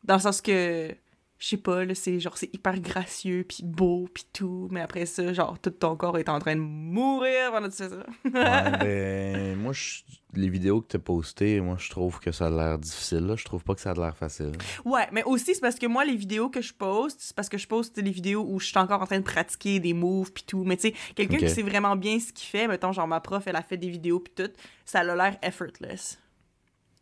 [0.04, 0.94] Dans le sens que,
[1.38, 4.68] je sais pas, là, c'est genre, c'est hyper gracieux, puis beau, puis tout.
[4.72, 7.84] Mais après ça, genre, tout ton corps est en train de mourir pendant que tu
[7.84, 8.06] fais ça.
[8.24, 10.02] Ouais, ben, moi, je-
[10.34, 13.20] les vidéos que tu as postées, moi, je trouve que ça a l'air difficile.
[13.26, 13.36] Là.
[13.38, 14.52] Je trouve pas que ça a l'air facile.
[14.84, 17.58] Ouais, mais aussi, c'est parce que moi, les vidéos que je poste, c'est parce que
[17.58, 20.44] je poste les vidéos où je suis encore en train de pratiquer des moves puis
[20.46, 20.64] tout.
[20.66, 23.44] Mais tu sais, quelqu'un qui sait vraiment bien ce qu'il fait, mettons, genre ma prof,
[23.48, 24.52] elle a fait des vidéos puis tout,
[24.86, 26.20] ça a l'air effortless.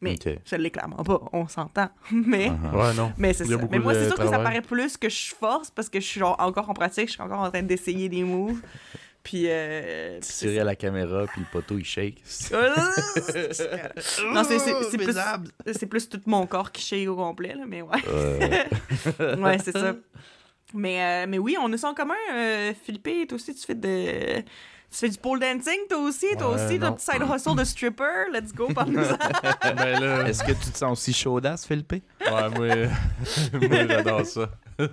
[0.03, 1.89] Mais ça l'est clairement pas, on s'entend.
[2.11, 2.75] mais Uh-huh.
[2.75, 3.11] Ouais, non.
[3.17, 3.57] mais c'est ça.
[3.71, 6.19] Mais moi, c'est sûr que ça paraît plus que je force parce que je suis
[6.19, 8.61] genre encore en pratique, je suis encore en train d'essayer des moves.
[9.23, 9.45] Puis.
[9.47, 12.21] Euh, tirais à la caméra, puis le poteau, il shake.
[14.33, 15.17] non, c'est- c'est c'est plus,
[15.73, 17.97] c'est plus tout mon corps qui shake au complet, là, mais ouais.
[18.07, 19.95] Euh, ouais, c'est ça.
[20.73, 22.15] Mais, euh, mais oui, on a ça en commun.
[22.33, 24.43] Euh, Philippe, toi aussi, tu fais de...
[24.93, 26.27] Tu fais du pole dancing, toi aussi?
[26.37, 28.29] Toi Ouais, aussi, ton petit side hustle de stripper?
[28.31, 29.17] Let's go, parle-nous ça.
[29.75, 31.93] ben là, Est-ce que tu te sens aussi chaudasse, Philippe?
[31.93, 32.49] ouais, moi,
[33.69, 34.49] moi j'adore ça.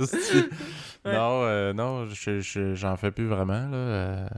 [1.05, 3.77] Non, euh, non, je- je- j'en fais plus vraiment, là.
[3.77, 4.29] Euh,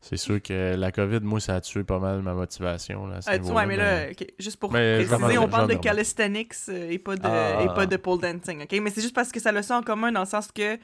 [0.00, 3.20] c'est sûr que la COVID, moi, ça a tué pas mal ma motivation, là, Euh,
[3.20, 6.90] tu niveau-là, vois, mais là, ok, juste pour Mais préciser, on parle de calisthenics euh,
[6.90, 7.62] et pas de, Ah.
[7.62, 8.72] et pas de pole dancing, ok?
[8.82, 10.78] Mais c'est juste parce que ça a le ça en commun dans le sens que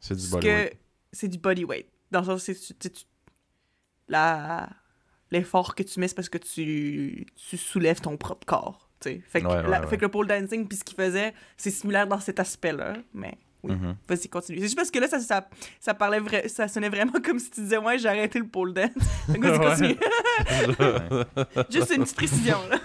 [0.00, 0.70] c'est du que
[1.12, 1.86] c'est du body weight.
[2.10, 3.04] Dans le sens tu- tu- tu-
[4.08, 4.68] la
[5.32, 8.88] l'effort que tu mets c'est parce que tu tu soulèves ton propre corps.
[9.02, 9.86] Fait que Ouais, ouais, la- ouais.
[9.86, 13.36] fait que le pole dancing puis ce qu'il faisait, c'est similaire dans cet aspect-là, mais
[13.62, 13.72] oui.
[13.74, 13.96] Mhm.
[14.08, 14.58] Vas-y, continue.
[14.58, 15.48] C'est juste parce que là, ça, ça,
[15.80, 18.72] ça parlait vrai, ça sonnait vraiment comme si tu disais, ouais, j'ai arrêté le pole
[18.72, 18.90] dance.
[19.28, 19.96] Vas-y, continue.
[21.70, 22.78] juste une petite précision, là.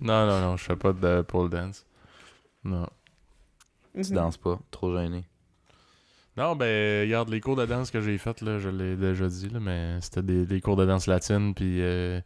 [0.00, 1.84] non, non, non, je fais pas de pole dance.
[2.64, 2.88] Non.
[3.94, 5.24] Tu danses pas, trop gêné.
[6.36, 9.48] Non, ben, regarde, les cours de danse que j'ai fait, là, je l'ai déjà dit,
[9.50, 12.20] là, mais c'était des, des cours de danse latine, puis euh,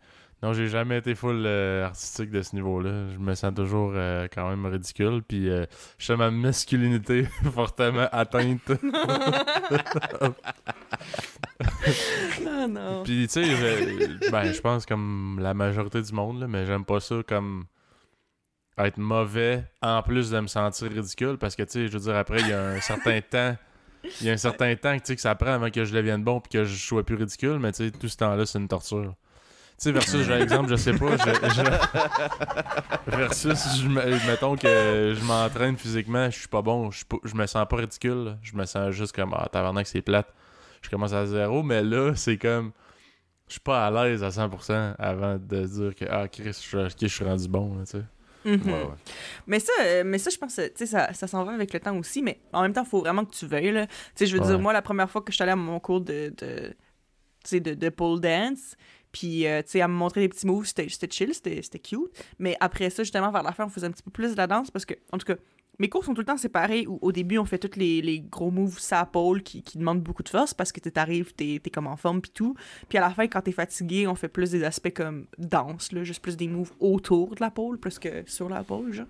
[0.45, 3.09] non, j'ai jamais été full euh, artistique de ce niveau-là.
[3.13, 5.67] Je me sens toujours euh, quand même ridicule, puis je
[5.99, 8.71] sens ma masculinité fortement atteinte.
[12.47, 13.03] Ah non.
[13.03, 16.85] puis, tu sais, je- ben, je pense comme la majorité du monde, là, mais j'aime
[16.85, 17.65] pas ça comme
[18.79, 22.15] être mauvais en plus de me sentir ridicule, parce que, tu sais, je veux dire,
[22.17, 23.57] après, il y a un certain temps
[24.21, 26.41] il y a un certain temps sais, que ça prend avant que je devienne bon
[26.41, 29.15] puis que je sois plus ridicule, mais tout ce temps-là, c'est une torture.
[29.79, 33.85] Tu sais, versus, j'ai exemple, je sais pas, je, versus,
[34.27, 38.39] mettons que je m'entraîne physiquement, je suis pas bon, je, je me sens pas ridicule,
[38.43, 40.33] je me sens juste comme, ah, tabarnak, c'est plate.
[40.81, 42.73] Je commence à zéro, mais là, c'est comme,
[43.49, 47.07] je suis pas à l'aise à 100% avant de dire que, ah, Chris, je, je
[47.07, 48.05] suis rendu bon, tu sais.
[48.47, 48.67] Mhm.
[48.67, 48.95] Ouais, ouais.
[49.47, 51.81] Mais ça, euh, mais ça, je pense, que, tu ça, ça s'en va avec le
[51.81, 53.87] temps aussi, mais en même temps, il faut vraiment que tu veuilles.
[54.15, 56.01] Tu je veux dire, moi, la première fois que je suis allée à mon cours
[56.01, 56.75] de, de,
[57.59, 58.77] de, de pole dance,
[59.13, 62.11] puis, euh, tu sais, à me montrer des petits moves, c'était chill, c'était c'était cute.
[62.39, 64.47] Mais après ça, justement, vers la fin, on faisait un petit peu plus de la
[64.47, 65.37] danse, parce que, en tout cas,
[65.79, 68.51] mes cours sont tout le temps séparés, où au début, on fait tous les, gros
[68.51, 71.71] moves sa pole qui, qui demandent beaucoup de force, parce que tu t'arrives, t'es es
[71.71, 72.55] comme en forme, puis tout.
[72.89, 76.05] Puis à la fin, quand t'es fatigué, on fait plus des aspects comme danse, là,
[76.05, 79.07] juste plus des moves autour de la pole, plus que sur la pole.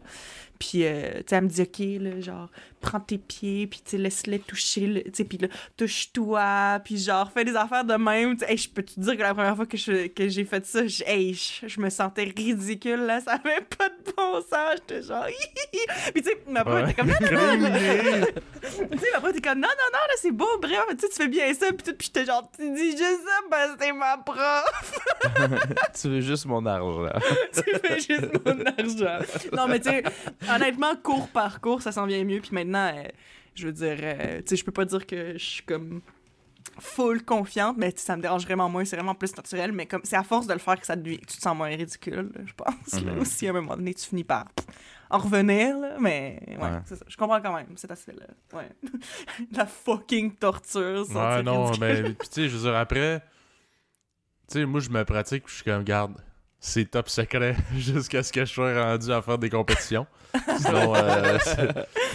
[0.59, 2.49] Puis, euh, tu sais, elle me dit, OK, là, genre,
[2.81, 6.99] prends tes pieds, puis, tu sais, laisse-les toucher, le- tu sais, puis là, touche-toi, puis
[6.99, 8.37] genre, fais des affaires de même.
[8.47, 10.87] Hey, je peux te dire que la première fois que je- que j'ai fait ça,
[10.87, 15.03] je, hey, je, je me sentais ridicule, là, ça avait pas de bon sens, j'étais
[15.03, 15.27] genre,
[16.15, 17.77] puis tu sais, ma prof était comme, non, non, non,
[18.63, 21.09] tu sais, ma prof était comme, non, non, non, là, c'est beau, bref, tu sais,
[21.09, 23.93] tu fais bien ça, puis tout, puis j'étais genre, tu dis juste ça que c'est
[23.93, 25.01] ma prof.
[26.01, 27.11] tu veux juste mon argent.
[27.53, 29.25] tu fais juste mon argent.
[29.53, 30.03] Non, mais tu sais,
[30.55, 32.41] honnêtement, cours par cours, ça s'en vient mieux.
[32.41, 33.05] Puis maintenant, euh,
[33.55, 36.01] je veux dire, euh, tu sais, je peux pas dire que je suis comme
[36.79, 38.85] full confiante, mais ça me dérange vraiment moins.
[38.85, 39.73] C'est vraiment plus naturel.
[39.73, 41.69] Mais comme c'est à force de le faire que ça devient, tu te sens moins
[41.69, 43.03] ridicule, là, je pense.
[43.03, 43.13] là.
[43.13, 43.19] Mhm.
[43.21, 44.47] aussi, à un moment donné, tu finis par
[45.09, 46.81] en revenir, là, mais ouais, Ouais.
[46.85, 46.97] ça.
[47.07, 48.27] Je comprends quand même cet aspect-là.
[48.59, 48.69] Ouais.
[49.53, 51.01] La fucking torture.
[51.09, 52.03] Ouais, sentir non, ridicule.
[52.03, 53.21] mais puis tu sais, je veux dire, après,
[54.49, 56.17] tu sais, moi, je me pratique, je suis comme, garde,
[56.61, 60.07] c'est top secret jusqu'à ce que je sois rendu à faire des compétitions.
[60.59, 61.39] Sinon, euh,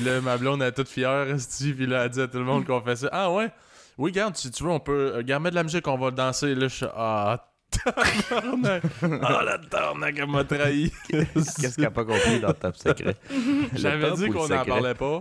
[0.03, 1.25] là, ma blonde est toute fière,
[1.59, 3.09] puis là, elle dit à tout le monde qu'on fait ça.
[3.11, 3.49] Ah ouais?
[3.97, 5.13] Oui, regarde, si tu veux, on peut.
[5.17, 6.53] Regarde, mets de la musique, on va danser.
[6.55, 6.85] Là, je suis.
[6.95, 7.47] Ah,
[8.29, 8.83] tabarnak!
[9.23, 10.91] Ah, la tabarnak, elle m'a trahi!
[11.09, 13.15] Qu'est-ce qu'elle a pas compris dans le top secret?
[13.73, 15.19] J'avais dit qu'on n'en parlait pas.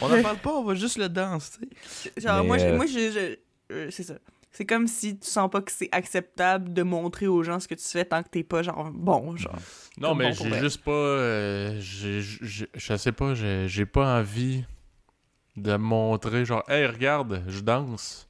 [0.00, 1.68] on n'en parle pas, on va juste le danser.
[2.16, 3.36] Genre, Mais, moi, je- euh, moi je, je-
[3.74, 4.14] euh, c'est ça.
[4.58, 7.76] C'est comme si tu sens pas que c'est acceptable de montrer aux gens ce que
[7.76, 9.54] tu fais tant que t'es pas, genre, bon, genre.
[10.00, 10.90] Non, mais bon j'ai juste pas.
[10.90, 14.64] euh, je sais pas, j'ai j'ai pas envie
[15.56, 18.28] de montrer, genre, hey, regarde, je danse.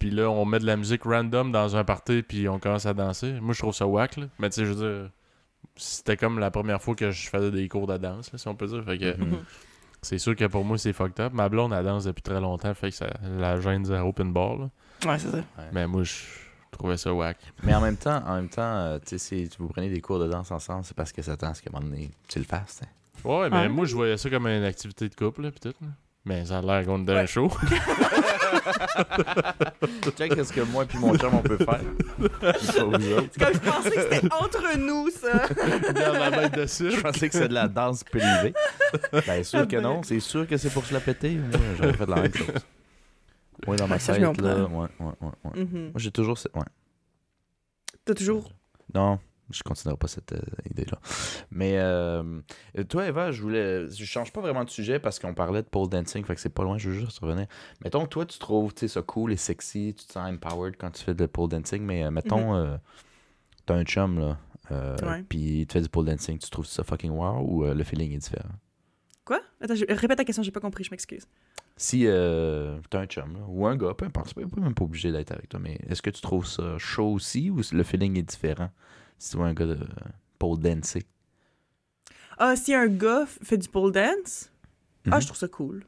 [0.00, 2.92] Puis là, on met de la musique random dans un party, puis on commence à
[2.92, 3.34] danser.
[3.40, 4.26] Moi, je trouve ça whack, là.
[4.40, 5.10] Mais tu sais, je veux dire,
[5.76, 8.56] c'était comme la première fois que je faisais des cours de danse, là, si on
[8.56, 8.82] peut dire.
[8.84, 9.44] Fait que Mhm.
[10.02, 11.32] c'est sûr que pour moi, c'est fucked up.
[11.32, 14.56] Ma blonde, elle danse depuis très longtemps, fait que ça la gêne zéro pin bar,
[14.58, 14.70] là.
[15.04, 15.38] Ouais, c'est ça.
[15.72, 16.14] Mais moi, je
[16.70, 17.38] trouvais ça whack.
[17.62, 20.18] Mais en même temps, en même temps, euh, tu sais, si vous prenez des cours
[20.18, 22.38] de danse ensemble, c'est parce que ça tend à ce qu'à un moment donné, tu
[22.38, 22.80] le fasses.
[22.82, 22.88] hein.
[23.24, 23.68] Ouais, mais Ouais.
[23.68, 25.88] moi, je voyais ça comme une activité de couple, là, pis tout, là.
[26.24, 27.48] Mais ça a l'air qu'on est dans un show.
[30.18, 31.80] Check qu'est-ce que moi et mon chum on peut faire.
[32.60, 35.46] C'est comme je pensais que c'était entre nous, ça.
[35.92, 38.54] dans la bête de Je pensais que c'était de la danse privée.
[39.26, 41.30] Ben sûr que non, c'est sûr que c'est pour se la péter.
[41.36, 42.46] Moi, j'aurais fait la même chose.
[43.66, 44.64] Oui, dans ma Ça, je tête, là.
[44.66, 45.64] Ouais, ouais, ouais, ouais.
[45.64, 45.82] Mhm.
[45.90, 46.38] Moi, j'ai toujours.
[46.38, 46.62] cette- Ouais.
[48.04, 48.50] T'as toujours?
[48.94, 49.18] Non,
[49.50, 50.40] je continuerai pas cette euh,
[50.70, 50.98] idée-là.
[51.50, 52.40] Mais euh,
[52.88, 53.88] toi, Eva, je voulais.
[53.90, 56.48] Je change pas vraiment de sujet parce qu'on parlait de pole dancing, fait que c'est
[56.50, 57.46] pas loin, je veux juste revenir.
[57.84, 61.02] Mettons que toi, tu trouves ça cool et sexy, tu te sens empowered quand tu
[61.02, 62.76] fais de pole dancing, mais euh, mettons, euh,
[63.66, 64.38] t'as un chum, là,
[65.28, 68.18] puis tu fais du pole dancing, tu trouves ça fucking wow ou le feeling est
[68.18, 68.48] différent?
[69.26, 69.40] Quoi?
[69.60, 71.26] Attends, je- répète ta question, j'ai pas compris, je m'excuse.
[71.76, 74.84] Si euh, t'as un chum, là, ou un gars, peu importe, c'est pas- même pas
[74.84, 78.16] obligé d'être avec toi, mais est-ce que tu trouves ça chaud aussi ou le feeling
[78.18, 78.70] est différent
[79.18, 79.78] si tu vois un gars de
[80.38, 81.04] pole dancer?
[82.38, 84.50] Ah, si un gars fait du pole dance,
[85.10, 85.20] ah, Mhm.
[85.20, 85.84] je trouve ça cool.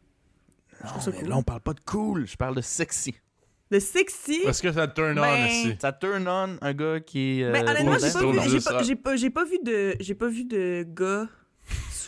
[0.82, 1.28] Non, trouve ça mais cool.
[1.28, 3.14] là, on parle pas de cool, je parle de sexy.
[3.70, 4.40] Le sexy?
[4.46, 5.76] Est-ce que ça turn on Ben, ici?
[5.80, 7.42] Ça turn on un gars qui.
[7.42, 10.44] euh, Mais Ben, honnêtement, j'ai pas, pas, pas, j'ai pas vu de, j'ai pas vu
[10.44, 11.28] de gars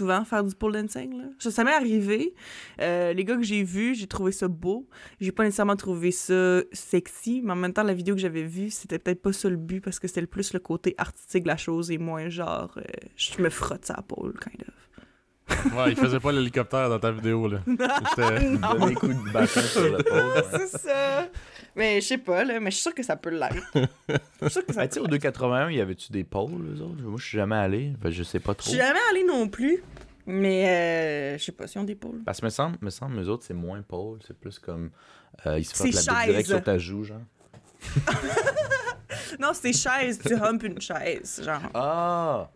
[0.00, 1.18] souvent faire du pole dancing.
[1.18, 1.24] Là.
[1.38, 2.34] Ça, ça m'est arrivé.
[2.80, 4.88] Euh, les gars que j'ai vus, j'ai trouvé ça beau.
[5.20, 8.70] J'ai pas nécessairement trouvé ça sexy, mais en même temps, la vidéo que j'avais vue,
[8.70, 11.48] c'était peut-être pas ça le but parce que c'était le plus le côté artistique de
[11.48, 12.82] la chose et moins genre, euh,
[13.16, 14.74] je me frotte sa pole, kind of.
[15.74, 17.58] Ouais, il faisait pas l'hélicoptère dans ta vidéo, là.
[17.66, 20.16] C'était- des coups de bâton sur le pole.
[20.18, 20.58] ouais.
[20.68, 21.28] C'est ça.
[21.76, 23.54] Mais je sais pas, là, mais je suis sûre que ça peut l'être.
[23.74, 25.22] Je suis sûre que ça Ben, tu sais, peut au l'être.
[25.22, 27.02] 281, y avait-tu des pôles, eux autres?
[27.02, 27.92] Moi, je suis jamais allé.
[28.02, 28.70] Fait que je sais pas Je trop.
[28.70, 29.82] suis jamais allée non plus,
[30.26, 32.22] mais euh, je sais pas si on des pôles.
[32.24, 34.18] Parce que me semble, me semble, eux autres, c'est moins pôle.
[34.26, 34.90] C'est plus comme.
[35.46, 37.20] Euh, ils se C'est frottent la bite direct sur ta joue, genre.
[39.38, 41.62] Non, c'est chaise, tu humpes une chaise, genre.
[41.74, 42.50] Ah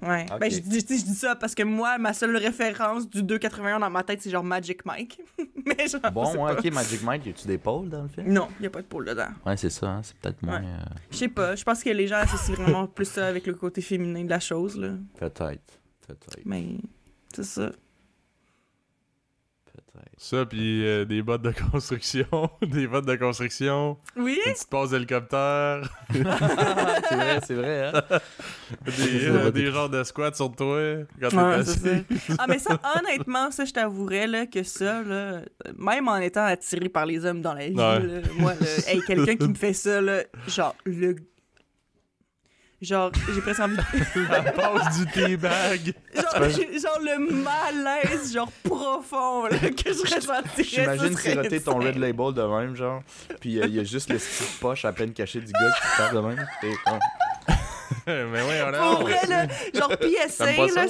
[0.00, 0.26] Ouais.
[0.38, 4.04] Ben, je dis, je ça parce que moi, ma seule référence du 281 dans ma
[4.04, 5.20] tête, c'est genre Magic Mike.
[5.66, 8.32] Mais genre, Bon, ouais, pas- ok, Magic Mike, y a-tu des pôles dans le film?
[8.32, 9.28] Non, il a pas de pôle dedans.
[9.44, 10.60] Ouais, c'est ça, hein, c'est peut-être moins.
[10.60, 10.66] Ouais.
[10.66, 13.54] euh, Je sais pas, je pense que les gens associent vraiment plus ça avec le
[13.54, 14.90] côté féminin de la chose, là.
[15.18, 15.80] Peut-être.
[16.06, 16.38] Peut-être.
[16.44, 16.64] Mais
[17.34, 17.72] c'est ça.
[20.16, 22.50] Ça, puis euh, des bottes de construction.
[22.62, 23.96] des bottes de construction.
[24.16, 24.38] Oui?
[24.46, 25.82] Une petite passe d'hélicoptère.
[26.12, 26.22] c'est
[27.16, 28.02] vrai, c'est vrai, hein
[28.84, 30.80] Des, euh, des genres de squats sur toi.
[31.20, 32.36] Quand t'es Ouais, ça.
[32.38, 35.40] Ah, mais ça, honnêtement, ça, je t'avouerais, là, que ça, là,
[35.76, 38.00] même en étant attiré par les hommes dans la vie, Ouais.
[38.00, 41.16] là, moi, là, hey, quelqu'un qui me fait ça, là, genre, le.
[42.80, 43.82] Genre, j'ai presque envie de.
[44.30, 45.94] La passe du teabag.
[46.14, 50.62] Genre, le malaise, genre profond, là, que je ressentirais.
[50.62, 51.78] J'imagine siroter ton.
[51.78, 53.02] Red Label de même, genre.
[53.40, 56.14] Puis il y a juste le style poche à peine caché du gars qui tape
[56.14, 56.46] de même.
[56.62, 56.72] Et.
[58.06, 60.86] Mais oui, on Pour vrai, là, genre PSA, pas là,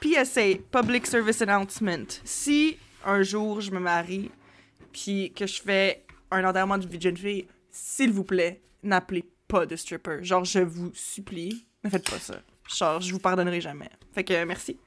[0.00, 2.06] PSA, Public Service Announcement.
[2.24, 4.30] Si un jour je me marie,
[4.92, 9.24] puis que je fais un enterrement de vie de jeune fille, s'il vous plaît, n'appelez
[9.48, 10.18] pas de stripper.
[10.22, 12.40] Genre, je vous supplie, ne faites pas ça.
[12.76, 13.88] Genre, je vous pardonnerai jamais.
[14.12, 14.78] Fait que euh, merci.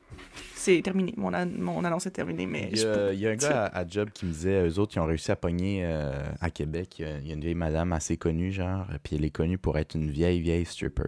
[0.54, 1.14] C'est terminé.
[1.16, 2.46] Mon, annonce est terminée.
[2.46, 5.06] Mais il, y a, un gars à, Job qui me disait eux autres, ils ont
[5.06, 6.96] réussi à pogner euh, à Québec.
[7.00, 9.96] Il y a une vieille madame assez connue, genre, puis elle est connue pour être
[9.96, 11.04] une vieille, vieille stripper.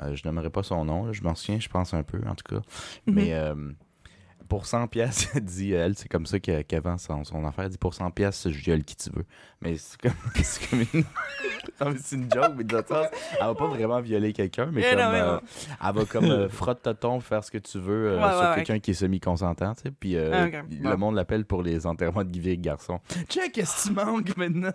[0.00, 2.56] Euh, je nommerai pas son nom, je m'en souviens, je pense un peu, en tout
[2.56, 2.62] cas.
[3.06, 3.14] Mhm.
[3.14, 3.34] Mais.
[4.52, 8.48] 10% pièce, dit euh, elle, c'est comme ça qu'elle vend son, son, affaire, 10% pièce,
[8.50, 9.24] je gueule qui tu veux.
[9.60, 10.12] Mais c'est comme,
[10.94, 11.98] une...
[11.98, 13.06] c'est une joke, mais de l'autre sens,
[13.40, 15.38] elle va pas vraiment violer quelqu'un, mais eh comme, euh,
[15.84, 18.90] elle va comme euh, frotte ta tombe, faire ce que tu veux sur quelqu'un qui
[18.90, 23.00] est semi-consentant, tu sais, puis ah, le monde l'appelle pour les enterrements de Guy Garçon.
[23.28, 24.72] Check, qu'est-ce que tu manques maintenant?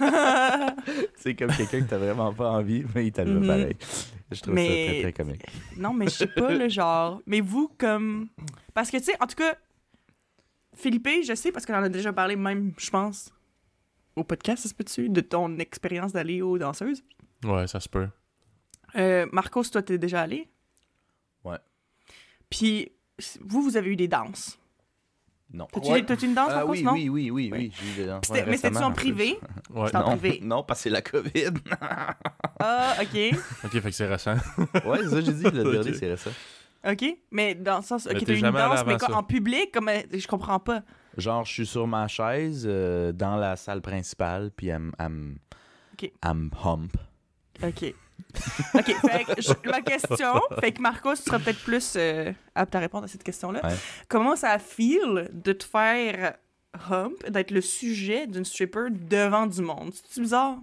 [1.16, 3.46] c'est comme quelqu'un que t'as vraiment pas envie, mais il t'arrive mm mm-hmm.
[3.46, 3.76] pareil.
[4.34, 5.46] Je trouve Mais- ça très, très comique.
[5.76, 7.22] Non, mais je sais pas le genre.
[7.26, 8.28] Mais vous, comme.
[8.74, 9.56] Parce que, tu sais, en tout cas,
[10.74, 13.32] Philippe, je sais, parce qu'on en a déjà parlé, même, je pense,
[14.16, 17.02] au podcast, ça se peut-tu, de ton expérience d'aller aux danseuses?
[17.44, 18.08] Ouais, ça se peut.
[18.96, 20.48] Euh, Marcos, toi, t'es déjà allé?
[21.44, 21.58] Ouais.
[22.50, 22.92] Puis,
[23.40, 24.58] vous, vous avez eu des danses.
[25.54, 25.68] Non.
[25.72, 26.00] T'as-tu Ouais.
[26.00, 26.92] une danse, Ah Marcos, oui, non?
[26.94, 27.58] oui, oui, oui, Oui.
[27.58, 28.24] oui, j'ai eu des danses.
[28.26, 29.38] C'était- Ouais, mais c'était-tu en privé?
[29.72, 29.86] Ouais.
[29.86, 30.40] C'était en Non, privé.
[30.42, 31.52] non, parce que c'est la COVID.
[32.58, 33.16] Ah, OK.
[33.64, 34.34] Ok, fait que c'est récent.
[34.84, 36.30] ouais, c'est ça que j'ai dit, le dernier, c'est ça.
[36.90, 37.04] OK.
[37.30, 38.06] Mais dans le sens.
[38.06, 39.88] OK, t'es t'as eu une danse, mais quoi, en public, comme.
[39.88, 40.82] euh, Je comprends pas.
[41.16, 45.08] Genre, je suis sur ma chaise euh, dans la salle principale, puis elle, me- elle,
[45.10, 45.34] me-
[45.94, 46.10] Ok.
[46.22, 46.92] elle me hump.
[47.62, 47.94] OK.
[48.74, 52.74] OK, fait que je- ma question, fait que Marcos, tu seras peut-être plus euh, apte
[52.74, 53.60] à répondre à cette question-là.
[53.64, 53.74] Ouais.
[54.08, 56.34] Comment ça feel de te faire
[56.90, 59.92] hump, d'être le sujet d'une stripper devant du monde?
[60.08, 60.56] C'est bizarre?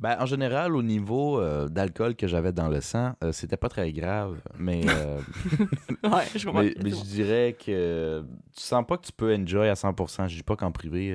[0.00, 3.68] Ben, en général, au niveau euh, d'alcool que j'avais dans le sang, euh, c'était pas
[3.68, 5.20] très grave, mais, euh,
[6.04, 6.62] Ouais, je comprends.
[6.62, 8.24] mais, mais je dirais que
[8.56, 10.28] tu sens pas que tu peux enjoy à 100%.
[10.28, 11.12] Je dis pas qu'en privé...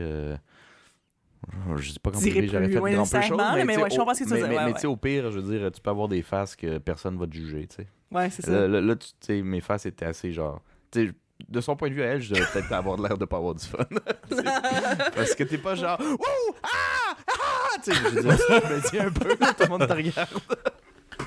[1.70, 3.74] euh, Je dis pas qu'en T'irais privé, plus j'aurais fait grand peu nécessairement, mais tu
[3.74, 4.74] sais, ouais, je au- comprends ce que tu veux mais- dire, Mais, ouais, mais ouais.
[4.76, 7.28] tu sais, au pire, je veux dire, tu peux avoir des faces que personne va
[7.28, 7.88] te juger, tu sais.
[8.12, 8.68] Ouais, c'est ça.
[8.68, 10.62] Là, tu sais, mes faces étaient assez genre.
[10.92, 11.14] Tu sais,
[11.50, 13.38] de son point de vue à elle, je devais peut-être avoir de l'air de pas
[13.38, 13.84] avoir du fun.
[14.30, 14.44] Tu sais,
[15.16, 16.00] Parce que t'es pas genre.
[16.00, 16.18] Wouh!
[16.64, 17.16] Ah!
[17.28, 17.78] Ah!
[17.84, 20.30] Tu sais, je veux dire, me dis un peu, tout le monde te regarde.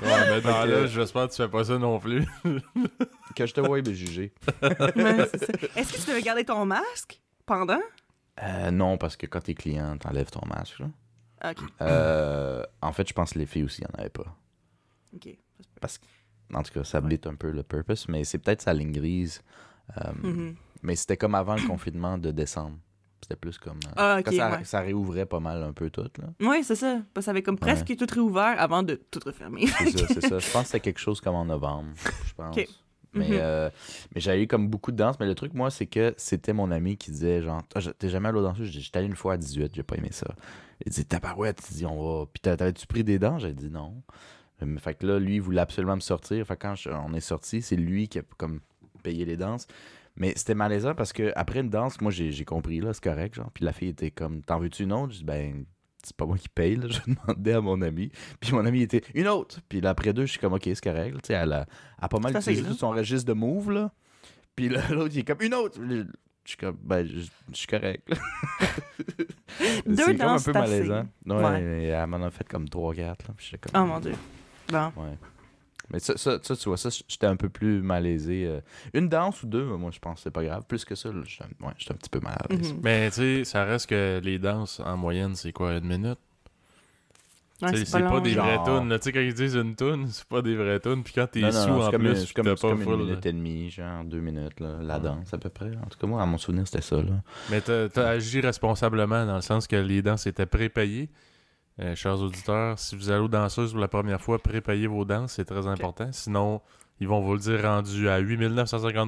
[0.01, 2.23] Ouais, mais que- là, j'espère que tu fais pas ça non plus.
[3.35, 4.33] Que je te voie me juger.
[4.63, 4.69] Ouais,
[5.31, 5.53] c'est ça.
[5.75, 7.79] Est-ce que tu devais garder ton masque pendant?
[8.43, 10.79] Euh, non, parce que quand t'es client, t'enlèves ton masque.
[10.79, 10.87] Là.
[11.51, 11.57] OK.
[11.81, 14.35] Euh, en fait, je pense que les filles aussi en avaient pas.
[15.15, 15.29] OK.
[15.81, 16.05] Parce que,
[16.53, 19.41] en tout cas, ça blite un peu le purpose, mais c'est peut-être sa ligne grise.
[19.97, 20.55] Euh, Mhm.
[20.83, 22.77] Mais c'était comme avant le confinement de décembre.
[23.21, 23.79] C'était plus comme.
[23.95, 24.63] Ah, quand ça, ouais.
[24.63, 26.03] ça réouvrait pas mal un peu tout.
[26.19, 26.27] Là.
[26.39, 27.01] Oui, c'est ça.
[27.13, 29.65] Parce que ça avait comme presque tout réouvert avant de tout refermer.
[29.67, 30.39] C'est ça, c'est ça.
[30.39, 31.89] Je pense que c'était quelque chose comme en novembre,
[32.25, 32.55] je pense.
[33.17, 33.69] Mais, euh,
[34.13, 35.19] mais j'avais eu comme beaucoup de danse.
[35.19, 38.29] Mais le truc, moi, c'est que c'était mon ami qui disait genre, Ah, t'es jamais
[38.29, 40.27] allé aux dit, J'étais allé une fois à 18, j'ai pas aimé ça.
[40.85, 42.25] Il dit, tabarouette, il dit, on va.
[42.31, 43.39] Puis t'avais-tu pris des dents?
[43.39, 44.01] J'ai dit non.
[44.61, 46.45] Mais Fait que là, lui, il voulait absolument me sortir.
[46.45, 48.61] Fait que quand je- on est sorti, c'est lui qui a comme
[49.03, 49.67] payé les danses.
[50.15, 53.35] Mais c'était malaisant parce que après une danse, moi, j'ai j'ai compris, là, c'est correct,
[53.35, 53.51] genre.
[53.53, 55.13] Puis la fille était comme, t'en veux-tu une autre?
[55.13, 55.65] Je dis, ben,
[56.03, 56.87] c'est pas moi qui paye, là.
[56.89, 58.11] Je demandais à mon ami.
[58.39, 59.59] Puis mon ami était, une autre.
[59.67, 61.13] Puis là, après deux, je suis comme, ok, c'est correct.
[61.15, 61.21] là.
[61.21, 61.65] Tu sais, elle a, elle
[62.05, 63.91] a pas mal C'est utilisé tout son registre de move, là.
[64.55, 65.79] Puis là, l'autre, il est comme, une autre.
[65.89, 66.03] Je
[66.45, 67.19] suis comme, ben, je
[67.51, 68.15] je suis correct, là.
[69.85, 71.07] Deux c'est comme un danses, peu c'est malaisant.
[71.25, 71.83] Ouais, Ouais.
[71.85, 73.15] elle m'en a fait comme 3-4, là.
[73.35, 74.13] Puis j'étais comme, Oh mon dieu.
[74.71, 74.91] Bon.
[74.97, 75.17] Ouais.
[75.91, 78.45] Mais ça, ça, ça, tu vois, ça, j'étais un peu plus malaisé.
[78.45, 78.59] euh.
[78.93, 80.63] Une danse ou deux, moi, je pense que c'est pas grave.
[80.67, 82.73] Plus que ça, j'étais ouais, un petit peu mal à l'aise.
[82.73, 82.79] Mhm.
[82.83, 86.19] Mais tu sais, ça reste que les danses, en moyenne, c'est quoi, une minute?
[87.59, 88.45] Ouais, c'est pas, des genre.
[88.45, 88.89] vraies tunes.
[88.99, 91.03] Tu sais, quand ils disent une tune, c'est pas des vraies tunes.
[91.03, 92.93] Puis quand t'es sous en comme, plus, c'est puis comme, t'as pas comme full.
[92.93, 93.05] une là.
[93.05, 95.71] minute et demie, genre deux minutes, là, la danse à peu près.
[95.83, 96.97] En tout cas, moi, à mon souvenir, c'était ça.
[96.97, 97.23] Là.
[97.49, 101.09] Mais t'as t'as agi responsablement dans le sens que les danses étaient prépayées.
[101.79, 105.33] Euh, chers auditeurs, si vous allez aux danseuses pour la première fois, prépayez vos danses,
[105.33, 106.09] c'est très important.
[106.11, 106.61] Sinon,
[106.99, 109.07] ils vont vous le dire rendu à 8950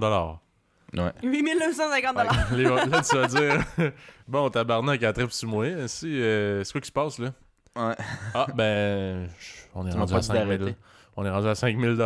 [0.96, 1.12] Ouais.
[1.24, 2.16] 8950
[2.52, 3.64] Les- Là, tu vas dire
[4.28, 5.66] Bon, tabarnak, à trip sur moi.
[5.88, 7.30] Si, euh, c'est quoi qui se passe là?
[7.76, 7.96] Ouais.
[8.34, 9.28] Ah, ben,
[9.74, 10.76] on est rendu à dit 5000 d'arrêter.
[11.16, 11.98] On est rendu à 5000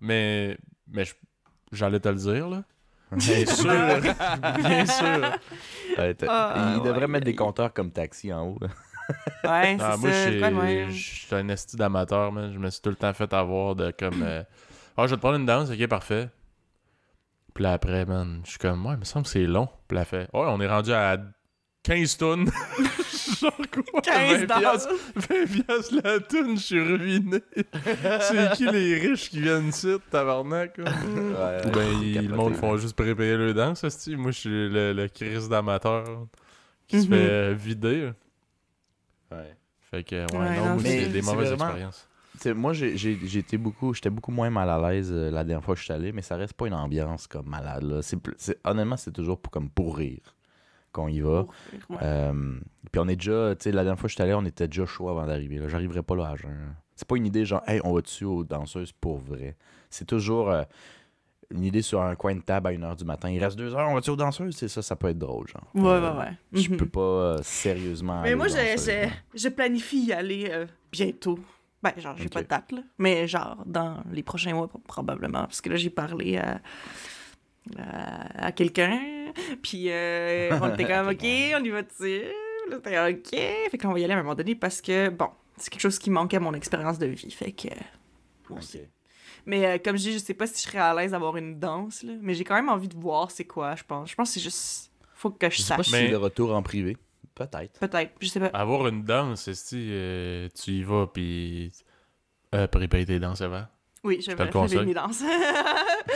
[0.00, 0.56] mais,
[0.90, 1.04] mais
[1.72, 2.62] j'allais te le dire là.
[3.12, 3.70] Bien sûr,
[4.58, 5.20] bien sûr.
[5.98, 7.06] Ouais, Ah, il devrait ouais.
[7.06, 8.58] mettre des compteurs comme taxi en haut.
[9.44, 10.30] Ouais, c'est moi, ça.
[10.32, 10.90] je quoi suis- même.
[10.90, 10.96] je
[11.26, 12.52] suis un esti d'amateur, man.
[12.52, 14.22] Je me suis tout le temps fait avoir de comme.
[14.22, 14.42] euh,
[14.96, 16.28] Ah, je vais te prendre une danse, ok, parfait.
[17.52, 19.68] Puis là, après, man, je suis comme, ouais, il me semble que c'est long.
[19.88, 21.18] Puis là, fait, ouais, on est rendu à
[21.82, 22.48] 15 tonnes.
[23.40, 24.00] Genre quoi?
[24.02, 24.60] 15 20 danses.
[24.60, 27.38] piastres, 20 piastres la toune, je suis ruiné.
[28.20, 30.78] c'est qui les riches qui viennent ici, tabarnak?
[30.78, 30.84] là?
[30.84, 33.82] Ouais, Ou ben, ils- le monde font juste prépayer le danse.
[34.08, 36.04] Moi, je suis le, le Chris d'amateur
[36.88, 37.12] qui se Mhm.
[37.12, 38.10] fait euh, vider.
[39.34, 39.56] Ouais.
[39.90, 42.08] Fait que, ouais, Ouais, non, non, moi, c'est- des mauvaises vraiment- expériences.
[42.46, 45.64] Moi, j'ai- j'ai j'ai été beaucoup, j'étais beaucoup moins mal à l'aise euh, la dernière
[45.64, 47.84] fois que je suis allé, mais ça reste pas une ambiance comme malade.
[47.84, 48.00] Là.
[48.64, 50.34] Honnêtement, c'est toujours pour, comme pour rire
[50.90, 51.46] qu'on y va.
[51.90, 51.96] Ouais.
[52.02, 52.58] Euh,
[52.90, 54.66] puis on est déjà, tu sais, la dernière fois que je suis allé, on était
[54.66, 55.58] déjà chaud avant d'arriver.
[55.58, 55.68] là.
[55.68, 56.74] J'arriverais pas là à jeun.
[56.96, 59.56] C'est pas une idée genre, hey, on va dessus aux danseuses pour vrai?
[59.90, 60.50] C'est toujours.
[60.50, 60.62] euh,
[61.50, 63.30] une idée sur un coin de table à 1h du matin.
[63.30, 64.56] Il reste 2 heures, on va-tu aux danseuses?
[64.56, 65.62] C'est ça, ça peut être drôle, genre.
[65.74, 66.32] Ouais, Euh, ouais, ouais.
[66.52, 66.76] Je Mhm.
[66.76, 68.20] peux pas euh, sérieusement.
[68.22, 68.50] Mais aller moi, aux
[69.34, 71.38] je, planifie y aller euh, bientôt.
[71.82, 72.80] Ben, genre, j'ai pas de date, là.
[72.98, 75.42] Mais genre, dans les prochains mois, probablement.
[75.42, 76.60] Parce que là, j'ai parlé à,
[77.78, 78.98] à, à quelqu'un.
[79.62, 81.24] Puis, euh, on était comme, OK,
[81.60, 82.22] on y va dessus.
[82.70, 83.70] Là, c'était OK.
[83.70, 85.28] Fait qu'on va y aller à un moment donné parce que, bon,
[85.58, 87.30] c'est quelque chose qui manquait à mon expérience de vie.
[87.30, 87.68] Fait que.
[89.46, 91.58] Mais euh, comme je dis, je sais pas si je serais à l'aise d'avoir une
[91.58, 92.12] danse, là.
[92.20, 94.10] Mais j'ai quand même envie de voir c'est quoi, je pense.
[94.10, 94.90] Je pense que c'est juste.
[95.14, 95.86] Faut que je Je sais pas sache.
[95.86, 96.96] si Mais- le retour en privé.
[97.34, 97.78] Peut-être.
[97.80, 98.46] Peut-être, je sais pas.
[98.58, 101.72] Avoir une danse, esti, euh, tu y vas, puis.
[102.54, 103.64] Euh, préparer tes danses avant.
[104.04, 104.84] Oui, j'aimerais conseille.
[104.86, 105.22] mes danses.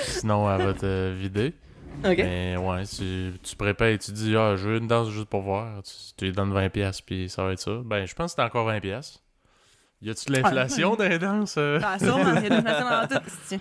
[0.03, 1.55] Sinon, elle va te vider.
[2.05, 2.19] ok.
[2.19, 5.41] Mais ouais, tu, tu prépares et tu dis, ah, je veux une danse juste pour
[5.43, 5.83] voir.
[5.83, 7.81] Tu, tu lui donnes 20$, puis ça va être ça.
[7.85, 9.19] Ben, je pense que c'est encore 20$.
[10.01, 11.57] Y a-tu de l'inflation dans les danses?
[11.59, 11.81] euh?
[11.83, 13.61] Ah, sûrement, il y a des façons dans tout.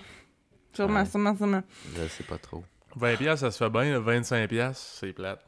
[0.74, 1.06] Sûrement, Ouais.
[1.06, 1.62] sûrement, sûrement.
[1.96, 2.62] Je sais pas trop.
[2.96, 3.84] 20$, ça se fait bien.
[3.84, 5.44] là, 25$, c'est plate.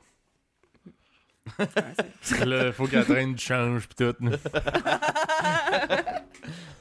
[1.59, 1.66] Ouais,
[2.20, 4.16] c'est- Là, il faut qu'elle traîne du change, puis tout.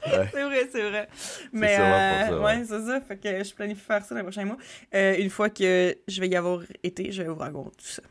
[0.04, 1.08] c'est vrai, c'est vrai.
[1.52, 2.64] Mais, euh, pour ça, ouais, ouais.
[2.64, 3.00] c'est ça.
[3.00, 4.56] Fait que je planifie faire ça dans les prochains mois.
[4.94, 8.02] Euh, une fois que je vais y avoir été, je vais vous raconter tout ça.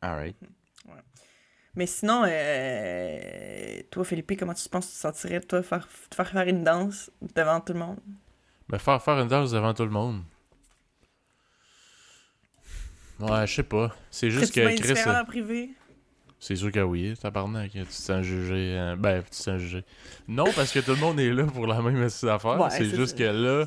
[0.00, 0.36] Alright.
[1.76, 6.14] Mais sinon, euh, toi, Philippe, comment tu penses que tu te sentirais, toi, faire, te
[6.14, 7.98] faire faire une danse devant tout le monde?
[8.70, 10.22] Mais faire, faire une danse devant tout le monde?
[13.20, 13.94] Ouais, je sais pas.
[14.10, 14.98] C'est juste que Chris.
[15.06, 15.70] euh, en privé?
[16.38, 18.76] C'est sûr que oui, tabarnak, tu te sens jugé.
[18.78, 19.84] euh, ben, tu te sens jugé.
[20.28, 22.44] Non, parce que tout le monde est là pour la même affaire.
[22.60, 23.24] Ouais, c'est juste ça.
[23.24, 23.66] que là,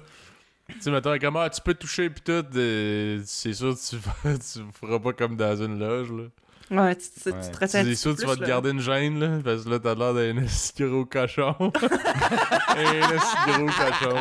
[0.70, 3.97] tu sais, mettons, comment ah, tu peux toucher pis tout, euh, c'est sûr que tu,
[4.39, 6.24] tu feras pas comme dans une loge, là.
[6.70, 7.51] Ouais, tu, tu, tu Ouais.
[7.51, 8.47] te retiens C'est sûr que tu vas te là.
[8.47, 10.45] garder une gêne, là, parce que là, t'as l'air d'un
[10.88, 11.55] gros cochon.
[11.59, 14.18] Un gros cochon.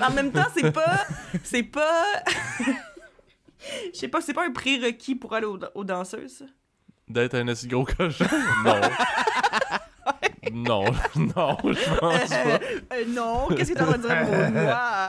[0.00, 1.06] En même temps, c'est pas.
[1.44, 2.04] C'est pas.
[3.92, 6.44] Je sais pas, c'est pas un prérequis pour aller aux, aux danseuses.
[7.08, 8.24] D'être un gros cochon?
[8.64, 8.80] Non.
[10.52, 10.84] non,
[11.16, 12.60] non, je pense pas.
[12.94, 15.08] Euh, non, qu'est-ce que t'as à dire pour moi?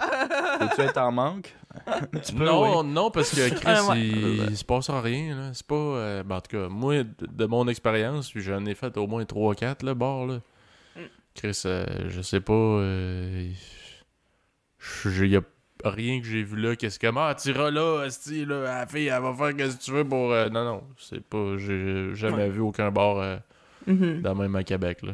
[0.60, 1.54] Peux-tu être en manque?
[2.36, 4.00] Non, non, parce que Chris, Ah, ouais.
[4.00, 5.54] il, il se passe rien, là.
[5.54, 5.76] C'est pas...
[5.76, 9.24] euh, ben, en tout cas, moi, de, de mon expérience, j'en ai fait au moins
[9.24, 10.36] 3-4, là, bord, là.
[10.96, 11.00] Mm.
[11.36, 12.54] Chris, euh, je sais pas...
[12.54, 13.50] euh,
[15.06, 15.42] Il y a
[15.86, 17.08] rien que j'ai vu là, qu'est-ce que...
[17.16, 20.32] Ah, t'iras là, esti, là, la fille, elle va faire ce que tu veux pour...
[20.32, 21.58] euh, Non, non, c'est pas...
[21.58, 22.50] J'ai jamais Ouais.
[22.50, 23.38] vu aucun bar euh,
[23.88, 24.22] Mhm.
[24.22, 25.14] dans même à Québec, là.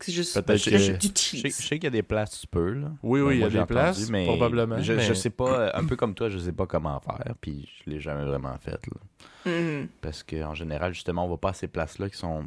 [0.00, 2.02] C'est juste, Peut-être c'est que- juste du Je sais, je sais qu'il y a des
[2.02, 2.88] places tu peux, là.
[3.02, 4.80] Oui, oui, Ben, il y a des entendu, places, mais probablement.
[4.80, 7.68] Je, mais- je sais pas, un peu comme toi, je sais pas comment faire, puis
[7.84, 9.50] je l'ai jamais vraiment fait, là.
[9.52, 9.88] Mhm.
[10.00, 12.44] Parce qu'en général, justement, on va pas à ces places-là qui sont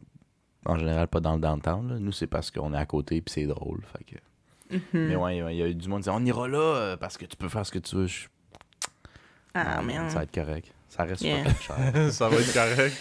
[0.65, 1.89] en général pas dans le downtown.
[1.89, 1.99] là.
[1.99, 3.81] Nous, c'est parce qu'on est à côté puis c'est drôle.
[3.97, 4.75] Fait que...
[4.75, 5.07] Mhm.
[5.09, 7.17] Mais ouais, il y a eu du monde qui dit on ira là euh, parce
[7.17, 8.07] que tu peux faire ce que tu veux.
[8.07, 8.27] Je-
[9.53, 10.09] Ah, Ouais, merde.
[10.09, 10.71] Ça va être correct.
[10.89, 11.43] Ça reste Yeah.
[11.43, 11.77] pas cher.
[12.13, 12.95] ça va être correct.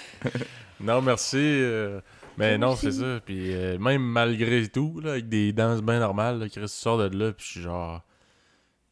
[0.80, 1.36] non, merci.
[1.38, 2.00] euh,
[2.36, 3.20] mais non, c'est ça.
[3.24, 7.16] Puis euh, même malgré tout, là, avec des danses bien normales, là, Chris sort de
[7.16, 8.02] là, puis je suis genre.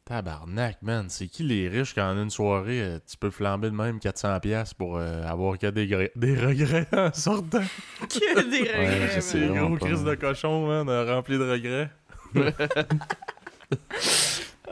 [0.03, 1.05] Tabarnak, man.
[1.09, 4.73] C'est qui les riches quand en une soirée, euh, tu peux flamber de même 400$
[4.73, 5.85] pour euh, avoir que des,
[6.15, 7.61] des regrets en sortant?
[8.09, 9.47] Que des regrets, man.
[9.53, 11.89] vraiment gros Chris de cochon, man, euh, rempli de regrets.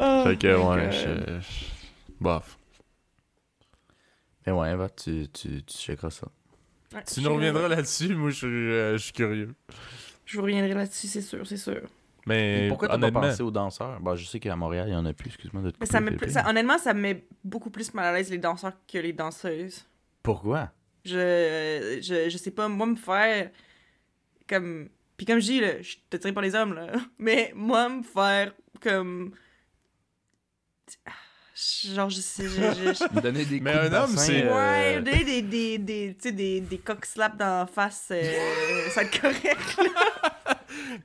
[0.01, 1.67] Oh fait que, ouais, je-
[2.22, 2.57] Bof.
[4.45, 6.28] Mais ouais, va, tu, tu, tu checkeras ça.
[6.93, 9.53] Ouais, Tu je- nous reviendras là-dessus, moi, je suis euh, je suis curieux.
[10.25, 11.81] Je vous reviendrai là-dessus, c'est sûr, c'est sûr.
[12.25, 13.99] Mais Pourquoi t'as pas honnêtement, pensé aux danseurs?
[13.99, 15.99] Bah, Je sais qu'à Montréal, il y en a plus, excuse-moi de te Mais ça
[16.01, 16.29] me, Philippe.
[16.29, 19.85] ça- honnêtement, ça me met beaucoup plus mal à l'aise les danseurs que les danseuses.
[20.21, 20.71] Pourquoi?
[21.05, 23.49] Je, je, je sais pas, moi, me faire
[24.47, 24.89] comme.
[25.17, 26.91] Puis comme je dis, là, je te tire pas les hommes, là.
[27.19, 29.33] Mais moi, me faire comme.
[31.05, 31.11] Ah,
[31.93, 32.43] Genre, je sais.
[32.47, 35.24] Je, je- je- Me Donner des Mais coups de un homme, c'est- euh, Ouais, des,
[35.24, 38.24] des, des, des, tu sais, des, des coq slaps dans la face, euh,
[38.91, 39.78] ça être correct.
[39.78, 40.55] là.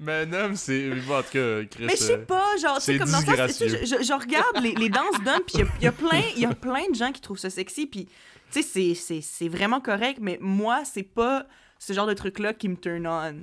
[0.01, 0.91] Mais un homme, c'est.
[0.93, 1.85] En tout cas, Chris.
[1.87, 3.69] Mais je sais euh, pas, genre, tu sais, comme dans disgracieux.
[3.69, 5.93] je, je- je regarde les, les danses d'hommes, puis il y a, il y a
[5.93, 8.13] plein, il y a plein de gens qui trouvent ça sexy, puis, tu
[8.51, 11.47] sais, c'est- c'est- c'est vraiment correct, mais moi, c'est pas
[11.79, 13.35] ce genre de truc-là qui me turn on.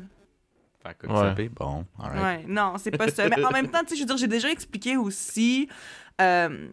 [0.84, 1.50] Fait que Ouais.
[1.50, 2.24] bon, alright.
[2.24, 3.28] Ouais, non, c'est pas ça.
[3.30, 5.68] Mais en même temps, tu sais, je veux dire, j'ai déjà expliqué aussi.
[6.20, 6.68] euh,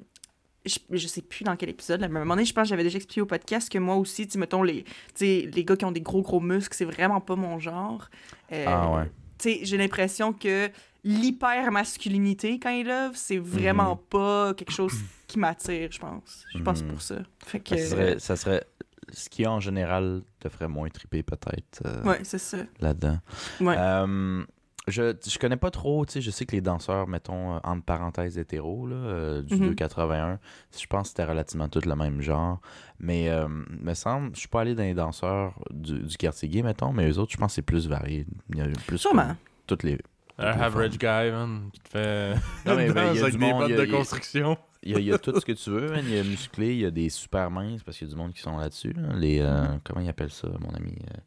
[0.68, 2.64] je, je sais plus dans quel épisode, là, mais à un moment donné, je pense
[2.64, 4.84] que j'avais déjà expliqué au podcast que moi aussi, tu mettons, les,
[5.20, 8.08] les gars qui ont des gros, gros muscles, c'est vraiment pas mon genre.
[8.52, 9.10] Euh, Ah ouais.
[9.38, 10.68] Tu sais, j'ai l'impression que
[11.04, 14.92] l'hyper-masculinité, quand ils love, c'est vraiment pas quelque chose
[15.26, 16.44] qui m'attire, je pense.
[16.54, 16.88] Je pense Mhm.
[16.88, 17.16] pour ça.
[17.46, 17.76] Fait que.
[17.76, 18.64] Ça serait, ça serait
[19.12, 22.58] ce qui en général te ferait moins triper peut-être euh, Ouais, c'est ça.
[22.80, 23.18] là-dedans.
[23.60, 23.74] Ouais.
[23.78, 24.44] Euh,
[24.90, 27.84] Je, je connais pas trop, tu sais, je sais que les danseurs, mettons, euh, entre
[27.84, 29.60] parenthèses hétéros, là, euh, du Mhm.
[29.68, 30.38] 281,
[30.78, 32.60] je pense que c'était relativement tout le même genre.
[33.00, 36.62] Mais, euh, me semble, je suis pas allé dans les danseurs du, du quartier gay,
[36.62, 38.26] mettons, mais eux autres, je pense que c'est plus varié.
[38.52, 39.26] Il y a plus Sûrement.
[39.28, 39.36] comme
[39.66, 39.98] toutes les...
[40.40, 42.34] Un les average guy, man, qui te fait.
[42.64, 44.56] Non, mais, ben, il y a du des monde, bottes il y a- de construction.
[44.84, 46.04] Il y, a, il y a tout ce que tu veux, man.
[46.04, 48.18] Il y a musclé, il y a des super minces, parce qu'il y a du
[48.20, 48.92] monde qui sont là-dessus.
[48.92, 49.08] là.
[49.16, 50.92] Les, euh, comment ils appellent ça, mon ami?
[51.10, 51.18] Euh,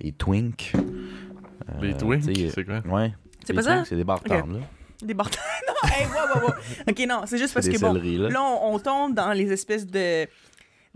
[0.00, 0.74] Les twinks.
[1.68, 2.80] Euh, Les twinks, c'est quoi?
[2.86, 3.12] Ouais.
[3.44, 3.84] C'est pas ça?
[3.84, 4.60] C'est des bartendes, là.
[5.02, 5.38] Des bartends.
[5.68, 6.54] non, hey, wow, wow, wow.
[6.88, 7.92] Ok, non, c'est juste parce que bon.
[7.94, 8.28] là.
[8.30, 10.26] Là, on, on tombe dans les espèces de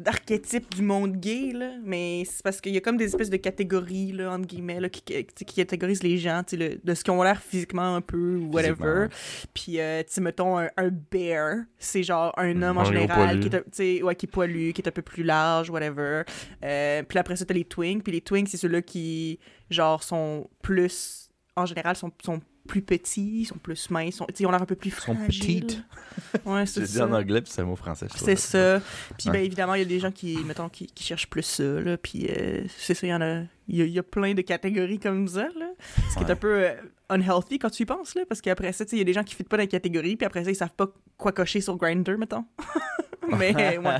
[0.02, 3.36] d'archétypes du monde gay, là, mais c'est parce qu'il y a comme des espèces de
[3.38, 7.22] catégories, là, entre guillemets, là, qui, qui, catégorisent les gens, le- de ce qu'ils ont
[7.22, 9.06] l'air physiquement un peu, ou whatever.
[9.54, 13.48] Puis, euh, tu mettons, un, un bear, c'est genre un homme en général qui
[13.82, 16.22] est, ouais, qui est poilu, qui est un peu plus large, whatever.
[16.64, 19.38] Euh, puis après ça, t'as les twinks, puis les twinks, c'est ceux-là qui,
[19.70, 24.42] genre, sont plus, en général, sont, sont plus petits, sont plus minces, sont, tu sais,
[24.44, 25.66] ils ont l'air un peu plus Sont fragiles.
[25.66, 25.82] petites.
[26.44, 27.06] Ouais, c'est ça.
[27.06, 28.06] en anglais, puis c'est un mot français.
[28.14, 28.80] C'est ça.
[29.18, 29.38] Puis Ouais.
[29.38, 31.96] ben évidemment, il y a des gens qui, mettons, qui, qui cherchent plus ça, là.
[31.96, 33.42] Puis euh, c'est ça, il y en a...
[33.68, 35.66] Il y, a, il y a plein de catégories comme ça, là.
[36.10, 36.30] Ce qui est Ouais.
[36.32, 36.74] un peu euh,
[37.10, 38.22] unhealthy quand tu y penses, là.
[38.28, 39.68] Parce qu'après ça, tu sais, il y a des gens qui ne pas dans les
[39.68, 42.44] catégories, puis après ça, ils savent pas quoi cocher sur Grindr, mettons.
[43.38, 43.78] Mais, ouais.
[43.78, 43.98] Ouais,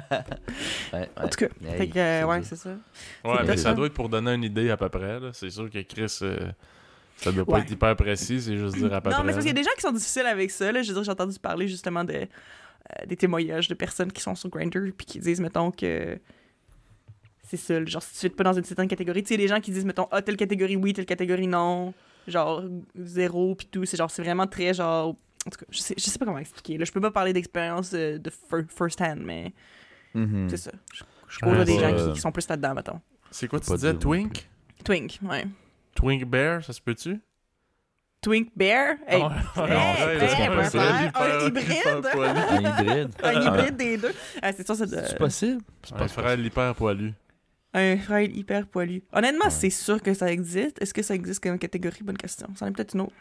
[0.93, 1.09] ouais.
[1.17, 2.71] En tout cas, Hey, fait que, euh, c'est ouais, c'est ça.
[3.25, 3.63] Ouais, mais ça.
[3.63, 5.19] ça doit être pour donner une idée à peu près.
[5.33, 6.51] C'est sûr que Chris, euh,
[7.17, 7.61] ça doit pas Ouais.
[7.61, 9.25] être hyper précis, c'est juste dire à peu Non, près.
[9.25, 10.83] mais c'est parce qu'il y a des gens qui sont difficiles avec ça, là.
[10.83, 12.27] Je veux dire, j'ai entendu parler justement de, euh,
[13.07, 16.19] des témoignages de personnes qui sont sur Grindr, puis qui disent, mettons, que
[17.49, 19.61] c'est ça, genre, si tu fais pas dans une certaine catégorie, tu sais, les gens
[19.61, 21.93] qui disent, mettons, ah, telle catégorie oui, telle catégorie non,
[22.27, 22.63] genre,
[22.99, 25.09] zéro, puis tout, c'est genre, c'est vraiment très, genre,
[25.47, 27.33] en tout cas, je sais, je sais pas comment expliquer, là, je peux pas parler
[27.33, 29.53] d'expérience euh, de fir- first hand, mais
[30.15, 30.49] Mhm.
[30.49, 30.71] c'est ça.
[30.93, 33.01] Je, je côtoie des gens euh, qui, qui sont plus là-dedans, mettons.
[33.31, 34.49] C'est quoi tu disais, Twink?
[34.85, 35.45] Twink, ouais.
[35.95, 37.20] Twink Bear, ça se peut-tu?
[38.20, 42.07] Twink Bear, hey, Ah ouais, hey, ouais, hey, ouais, Hyper- un hybride.
[42.14, 43.11] Un hybride.
[43.22, 44.14] un hybride des deux.
[44.40, 45.61] Ah, c'est sûr, ça doit- C'est possible?
[45.82, 47.14] C'est Un pas frère hyper poilu.
[47.74, 49.03] Un frère hyper poilu.
[49.12, 49.51] Honnêtement, Ouais.
[49.51, 50.80] c'est sûr que ça existe.
[50.80, 52.03] Est-ce que ça existe comme catégorie?
[52.05, 52.47] Bonne question.
[52.55, 53.14] Ça en est peut-être une autre.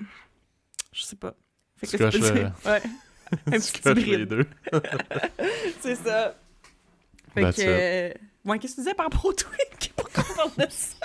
[0.93, 1.33] Je sais pas.
[1.77, 2.81] Fait que c'est- le- Ouais.
[3.47, 4.27] Un Tu petit coches les hybride.
[4.29, 4.45] deux.
[5.79, 6.35] C'est ça.
[7.33, 7.61] Fait That's que...
[7.65, 8.13] euh,
[8.43, 9.93] Ouais, qu'est-ce que tu disais par rapport au Twink?
[9.95, 10.97] Pourquoi on parle de ça?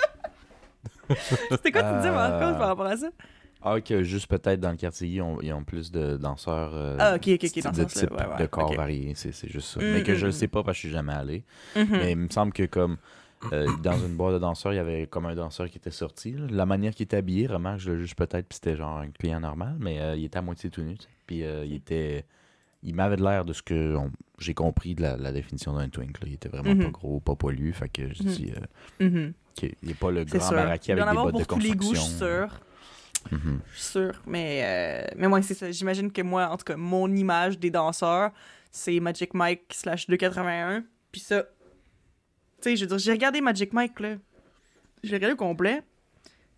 [1.51, 3.09] C'était quoi tu disais, Marco, Euh, par rapport à ça?
[3.61, 6.71] Ah, que juste peut-être dans le quartier, ils ont, ils ont plus de danseurs.
[6.75, 8.27] euh, Ah, ok, ok, ok, dans de ce type sens-là.
[8.27, 9.79] Ouais, ouais, de corps variés, c'est c'est juste ça.
[9.81, 11.43] Mm, mais que je mm, le sais pas parce que je suis jamais allé.
[11.75, 11.87] Mhm.
[11.91, 12.97] Mais il me semble que comme
[13.53, 16.33] euh, dans une boîte de danseurs, il y avait comme un danseur qui était sorti.
[16.33, 16.45] là.
[16.49, 19.39] La manière qu'il était habillé, remarque, je le juge peut-être, puis c'était genre un client
[19.39, 20.95] normal, mais euh, il était à moitié tout nu.
[21.25, 22.25] Puis il était.
[22.83, 23.97] Il m'avait de l'air de ce que
[24.37, 26.19] j'ai compris de la, la définition d'un twink.
[26.21, 26.27] là.
[26.27, 26.83] Il était vraiment Mhm.
[26.83, 27.73] pas gros, pas poilu.
[27.73, 28.51] Fait que je dis
[29.01, 29.33] euh, Mhm.
[29.57, 31.99] Qu'il n'est pas le grand doit avec des bottes de pour tous les goûts, je
[31.99, 32.05] construction.
[32.05, 32.61] suis sûre.
[33.31, 33.59] Mhm.
[33.73, 34.21] Je suis sûre.
[34.25, 35.71] Mais, euh, mais moi, c'est ça.
[35.71, 38.31] J'imagine que moi, en tout cas, mon image des danseurs,
[38.71, 40.83] c'est Magic Mike slash 281.
[41.11, 41.47] Puis ça, tu
[42.61, 44.15] sais, je veux dire, j'ai regardé Magic Mike, là.
[45.03, 45.83] J'ai regardé au complet.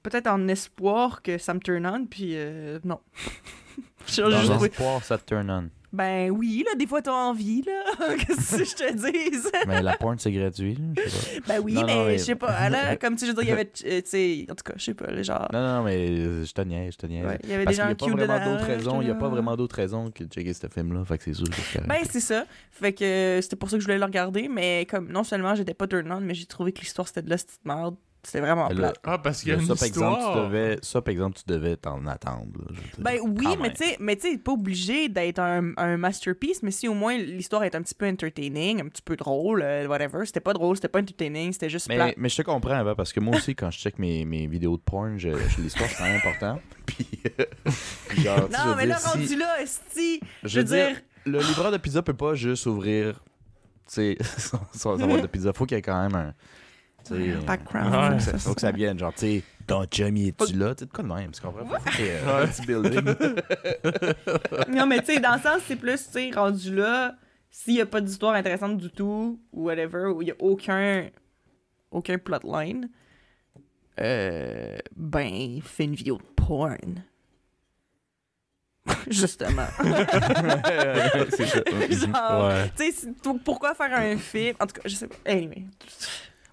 [0.03, 2.99] Peut-être en espoir que ça me turn on, puis euh, non.
[4.17, 5.69] Dans l'espoir, ça te turn on.
[5.91, 8.15] Ben oui, là, des fois, t'as envie, là.
[8.17, 9.51] Qu'est-ce que je te dise?
[9.67, 10.75] Mais la porn, c'est gratuit.
[10.75, 11.03] là,
[11.47, 12.69] Ben oui, Non, mais je sais pas.
[12.69, 14.73] Là, comme tu sais, je veux dire, il y avait, tu sais, en tout cas,
[14.77, 15.47] je sais pas, les genre.
[15.47, 15.59] pas.
[15.59, 17.07] Non, non, mais euh, je te niaise, je te.
[17.07, 19.01] Ouais, il y avait Parce des n'y gens a pas cute vraiment d'autres raisons.
[19.01, 21.03] Il n'y a pas vraiment d'autres raisons que de checker ce film-là.
[21.05, 21.87] Fait que c'est sûr que.
[21.87, 22.45] Ben, c'est ça.
[22.71, 25.55] Fait que euh, c'était pour ça que je voulais le regarder, mais comme non seulement
[25.55, 27.95] j'étais pas turn on, mais j'ai trouvé que l'histoire c'était de la petite merde.
[28.21, 28.93] C'était vraiment Là, plat.
[29.03, 30.45] Ah, parce qu'il y a une ça, par exemple, tu histoire.
[30.49, 32.47] devais, ça, par exemple, tu devais t'en attendre.
[32.69, 32.75] là.
[32.99, 36.61] Ben oui, Quand mais tu sais, mais tu sais, pas obligé d'être un, un masterpiece,
[36.61, 39.87] mais si au moins l'histoire est un petit peu entertaining, un petit peu drôle, euh,
[39.87, 40.25] whatever.
[40.25, 42.07] C'était pas drôle, c'était pas entertaining, c'était juste plat.
[42.07, 44.47] Mais, mais je te comprends, Ava, parce que moi aussi, quand je check mes, mes
[44.47, 46.59] vidéos de porn, je, je- l'histoire, c'est quand même important.
[46.85, 47.07] Puis,
[47.39, 47.45] euh,
[48.17, 50.57] genre, tu sais, je Non, veux mais dire, là, si- rendu là, esti, je je
[50.59, 53.23] veux dire, le livreur de pizza peut pas juste ouvrir
[53.87, 55.51] tu sais, son, son, de pizza.
[55.53, 56.33] Faut qu'il y ait quand même un.
[57.09, 57.93] Tu sais, un background.
[57.93, 58.09] Ouais.
[58.09, 60.73] faut, que ça, faut que ça vienne, genre, tu sais, ton chum, il est-tu là?
[60.75, 61.31] Tu sais, de quoi de même?
[61.31, 61.67] Tu comprends?
[61.99, 63.15] Euh, un petit building.
[64.75, 67.15] non, mais tu sais, dans le sens, c'est plus, tu sais, rendu là,
[67.51, 71.07] s'il y a pas d'histoire intéressante du tout, ou whatever, ou il y a aucun,
[71.91, 72.89] aucun plotline,
[73.99, 77.03] euh, ben, fais une vidéo de porn.
[79.09, 79.67] Justement.
[79.83, 81.59] c'est ça.
[81.89, 82.71] Genre, Ouais.
[82.75, 83.07] tu sais,
[83.43, 84.55] pourquoi faire un film?
[84.59, 85.15] En tout cas, je sais pas.
[85.25, 85.65] Anyway.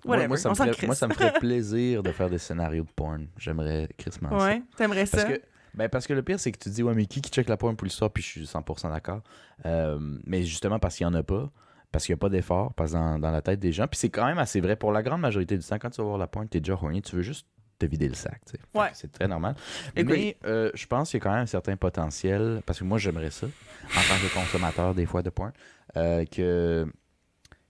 [0.07, 0.87] Moi, Whatever, moi, ça me ferait, crisse.
[0.87, 3.27] moi, ça me ferait plaisir de faire des scénarios de porn.
[3.39, 4.37] J'aimerais ça.
[4.37, 5.19] Ouais, t'aimerais ça?
[5.25, 5.43] Parce que,
[5.75, 7.57] ben parce que le pire, c'est que tu dis, ouais, mais qui qui check la
[7.57, 9.21] porn pour l'histoire, puis je suis 100% d'accord.
[9.67, 11.51] Euh, mais justement, parce qu'il n'y en a pas,
[11.93, 13.87] parce qu'il n'y a pas d'effort, parce dans, dans la tête des gens.
[13.87, 14.77] Puis c'est quand même assez vrai.
[14.77, 17.03] Pour la grande majorité du temps, quand tu vas voir la porn, t'es déjà horny,
[17.03, 17.47] tu veux juste
[17.79, 18.41] te vider le sac.
[18.47, 18.59] tu sais.
[18.73, 18.91] Fait Ouais.
[18.91, 19.55] que C'est très normal.
[19.95, 22.97] Mais euh, je pense qu'il y a quand même un certain potentiel, parce que moi
[22.97, 25.53] j'aimerais ça, en tant que consommateur des fois de porn,
[25.97, 26.87] euh, que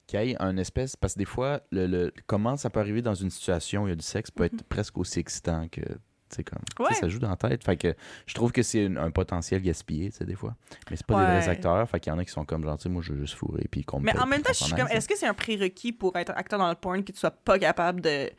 [0.06, 0.96] qu'il y ait un espèce.
[0.96, 3.90] Parce que des fois, le, le- comment ça peut arriver dans une situation où il
[3.90, 5.80] y a du sexe peut être presque aussi excitant que.
[5.80, 6.84] comme, Mhm.
[6.86, 6.94] Ouais.
[6.94, 7.62] ça joue dans la tête.
[7.64, 7.94] Fait que
[8.26, 10.56] je trouve que c'est un potentiel gaspillé, des fois.
[10.90, 11.88] Mais c'est pas des vrais acteurs.
[11.88, 13.66] Fait qu'il y en a qui sont comme genre, moi, je veux juste fourrer.
[13.70, 16.16] Puis qu'on Mais en même temps, je suis comme, est-ce que c'est un prérequis pour
[16.16, 18.30] être acteur dans le porn que tu sois pas capable de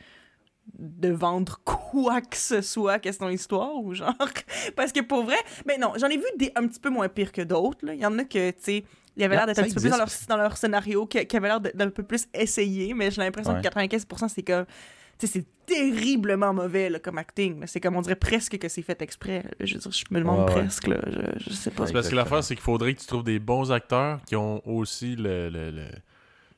[0.78, 4.14] de vendre quoi que ce soit question histoire ou genre?
[4.76, 7.32] Parce que pour vrai mais non j'en ai vu des un petit peu moins pires
[7.32, 8.84] que d'autres il y en a que tu sais
[9.18, 11.06] il y avait Yeah, l'air d'être un petit peu plus dans leur, dans leur scénario
[11.08, 13.62] qui, qui avait l'air d'un peu plus essayé mais j'ai l'impression Ouais.
[13.62, 14.66] que 95% c'est comme
[15.20, 18.84] tu sais c'est terriblement mauvais là, comme acting c'est comme on dirait presque que c'est
[18.84, 20.62] fait exprès je veux dire je me demande Ouais, ouais.
[20.64, 21.92] presque là je, je sais pas Ouais.
[21.92, 25.16] Parce que l'affaire, c'est qu'il faudrait que tu trouves des bons acteurs qui ont aussi
[25.16, 25.84] le, le- le-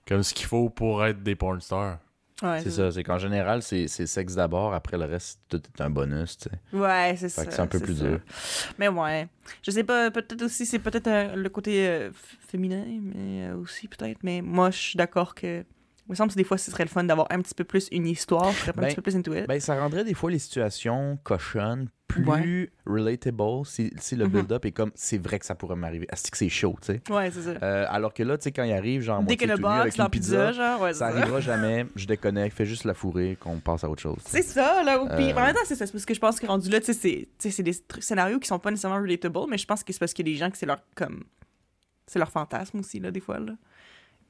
[0.07, 1.97] comme ce qu'il faut pour être des porn stars.
[2.41, 5.89] Ouais, C'est ça, c'est qu'en général, c'est sexe d'abord, après le reste, tout est un
[5.89, 6.77] bonus, tu sais.
[6.77, 7.43] Ouais, c'est ça.
[7.49, 8.03] c'est un peu plus ça.
[8.07, 8.19] dur.
[8.77, 9.27] Mais ouais.
[9.61, 12.11] Je sais pas, peut-être aussi, c'est peut-être euh, le côté euh,
[12.47, 14.19] féminin, mais euh, aussi peut-être.
[14.23, 15.65] Mais moi, je suis d'accord que.
[16.07, 17.87] Il me semble que des fois, ce serait le fun d'avoir un petit peu plus
[17.91, 18.51] une histoire.
[18.51, 19.47] Je serais un Ben, petit peu plus into it.
[19.47, 22.69] Ben, ça rendrait des fois les situations cochonnes plus Ouais.
[22.85, 24.31] relatable si, si le Mhm.
[24.31, 26.07] build-up est comme c'est vrai que ça pourrait m'arriver.
[26.11, 27.01] Est-ce que c'est chaud, tu sais?
[27.09, 27.51] ouais, c'est ça.
[27.63, 29.79] Euh, alors que là, tu sais, quand il arrive, genre, Dès que moitié le box,
[29.81, 31.17] avec une pizza, genre, ouais, ça ça.
[31.17, 34.17] arrivera jamais, je déconnecte, fais juste la fourrer, qu'on passe à autre chose.
[34.25, 34.97] C'est ça, là.
[35.15, 35.85] Puis Euh, en même temps, c'est ça.
[35.85, 38.59] C'est parce que je pense que rendu là, tu sais, c'est- des scénarios qui sont
[38.59, 40.57] pas nécessairement relatable, mais je pense que c'est parce qu'il y a des gens que
[40.57, 41.23] c'est leur, comme.
[42.07, 43.53] C'est leur fantasme aussi, là, des fois, là.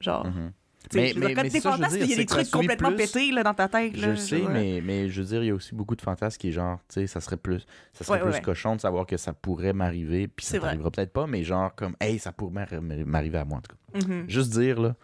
[0.00, 0.26] Genre.
[0.26, 0.52] Mhm.
[0.94, 2.26] Mais- mais- quand mais t'es ça, je veux fantasme, dire, il y a c'est des
[2.26, 2.96] trucs complètement plus.
[2.96, 4.14] pétés, là, dans ta tête, là.
[4.14, 6.48] Je sais, mais, mais je veux dire, il y a aussi beaucoup de fantasmes qui
[6.48, 8.40] est genre, tu sais, ça serait plus, ça serait Ouais, plus ouais.
[8.42, 11.94] cochon de savoir que ça pourrait m'arriver, puis ça t'arrivera peut-être pas, mais genre comme,
[12.00, 14.06] hey, ça pourrait m'arri- m'arriver à moi, en tout cas.
[14.06, 14.24] Mhm.
[14.28, 14.96] Juste dire, là,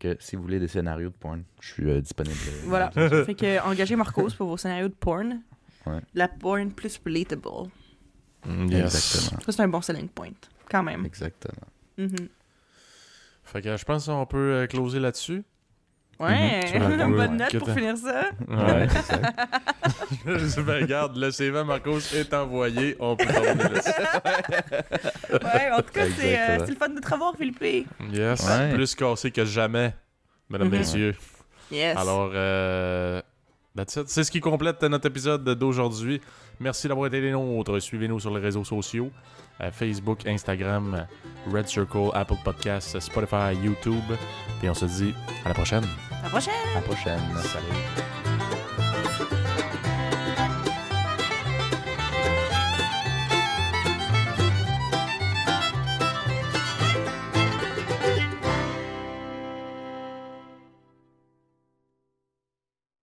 [0.00, 2.36] que si vous voulez des scénarios de porn, je suis euh, disponible.
[2.64, 2.90] Voilà.
[3.24, 5.40] fait que engagez Marcos pour vos scénarios de porn.
[5.86, 6.00] Ouais.
[6.14, 7.70] La porn plus relatable.
[8.46, 8.94] Mm, yes.
[8.96, 9.40] Exactement.
[9.46, 10.30] Ça, c'est un bon selling point,
[10.68, 11.06] quand même.
[11.06, 11.68] Exactement.
[11.96, 12.28] Mhm.
[13.52, 15.42] Fait que je pense qu'on peut euh, closer là-dessus.
[16.20, 17.58] Ouais, la une bonne note.
[17.58, 18.26] pour finir ça.
[18.48, 18.84] Ouais.
[18.84, 19.36] exact.
[20.24, 22.96] ben, regarde, le CV à Marcos est envoyé.
[23.00, 23.90] On peut terminer là-dessus.
[25.32, 27.88] Ouais, en tout cas, c'est euh, le fun de te revoir, Philippe.
[28.12, 28.46] Yes.
[28.46, 28.74] Ouais.
[28.74, 29.94] Plus cassé que jamais,
[30.48, 30.78] mesdames, Mhm.
[30.78, 31.16] messieurs.
[31.70, 31.96] Yes.
[31.96, 33.20] Alors, euh,
[33.74, 34.08] that's it.
[34.08, 36.20] c'est ce qui complète notre épisode d'aujourd'hui.
[36.60, 37.80] Merci d'avoir été des nôtres.
[37.80, 41.06] Suivez-nous sur les réseaux sociaux euh, Facebook, Instagram,
[41.52, 44.04] Red Circle, Apple Podcasts, Spotify, YouTube.
[44.62, 45.14] Et on se dit
[45.44, 45.84] à la prochaine.
[46.20, 46.54] à la prochaine.
[46.72, 47.20] À la prochaine.
[47.42, 48.21] Salut.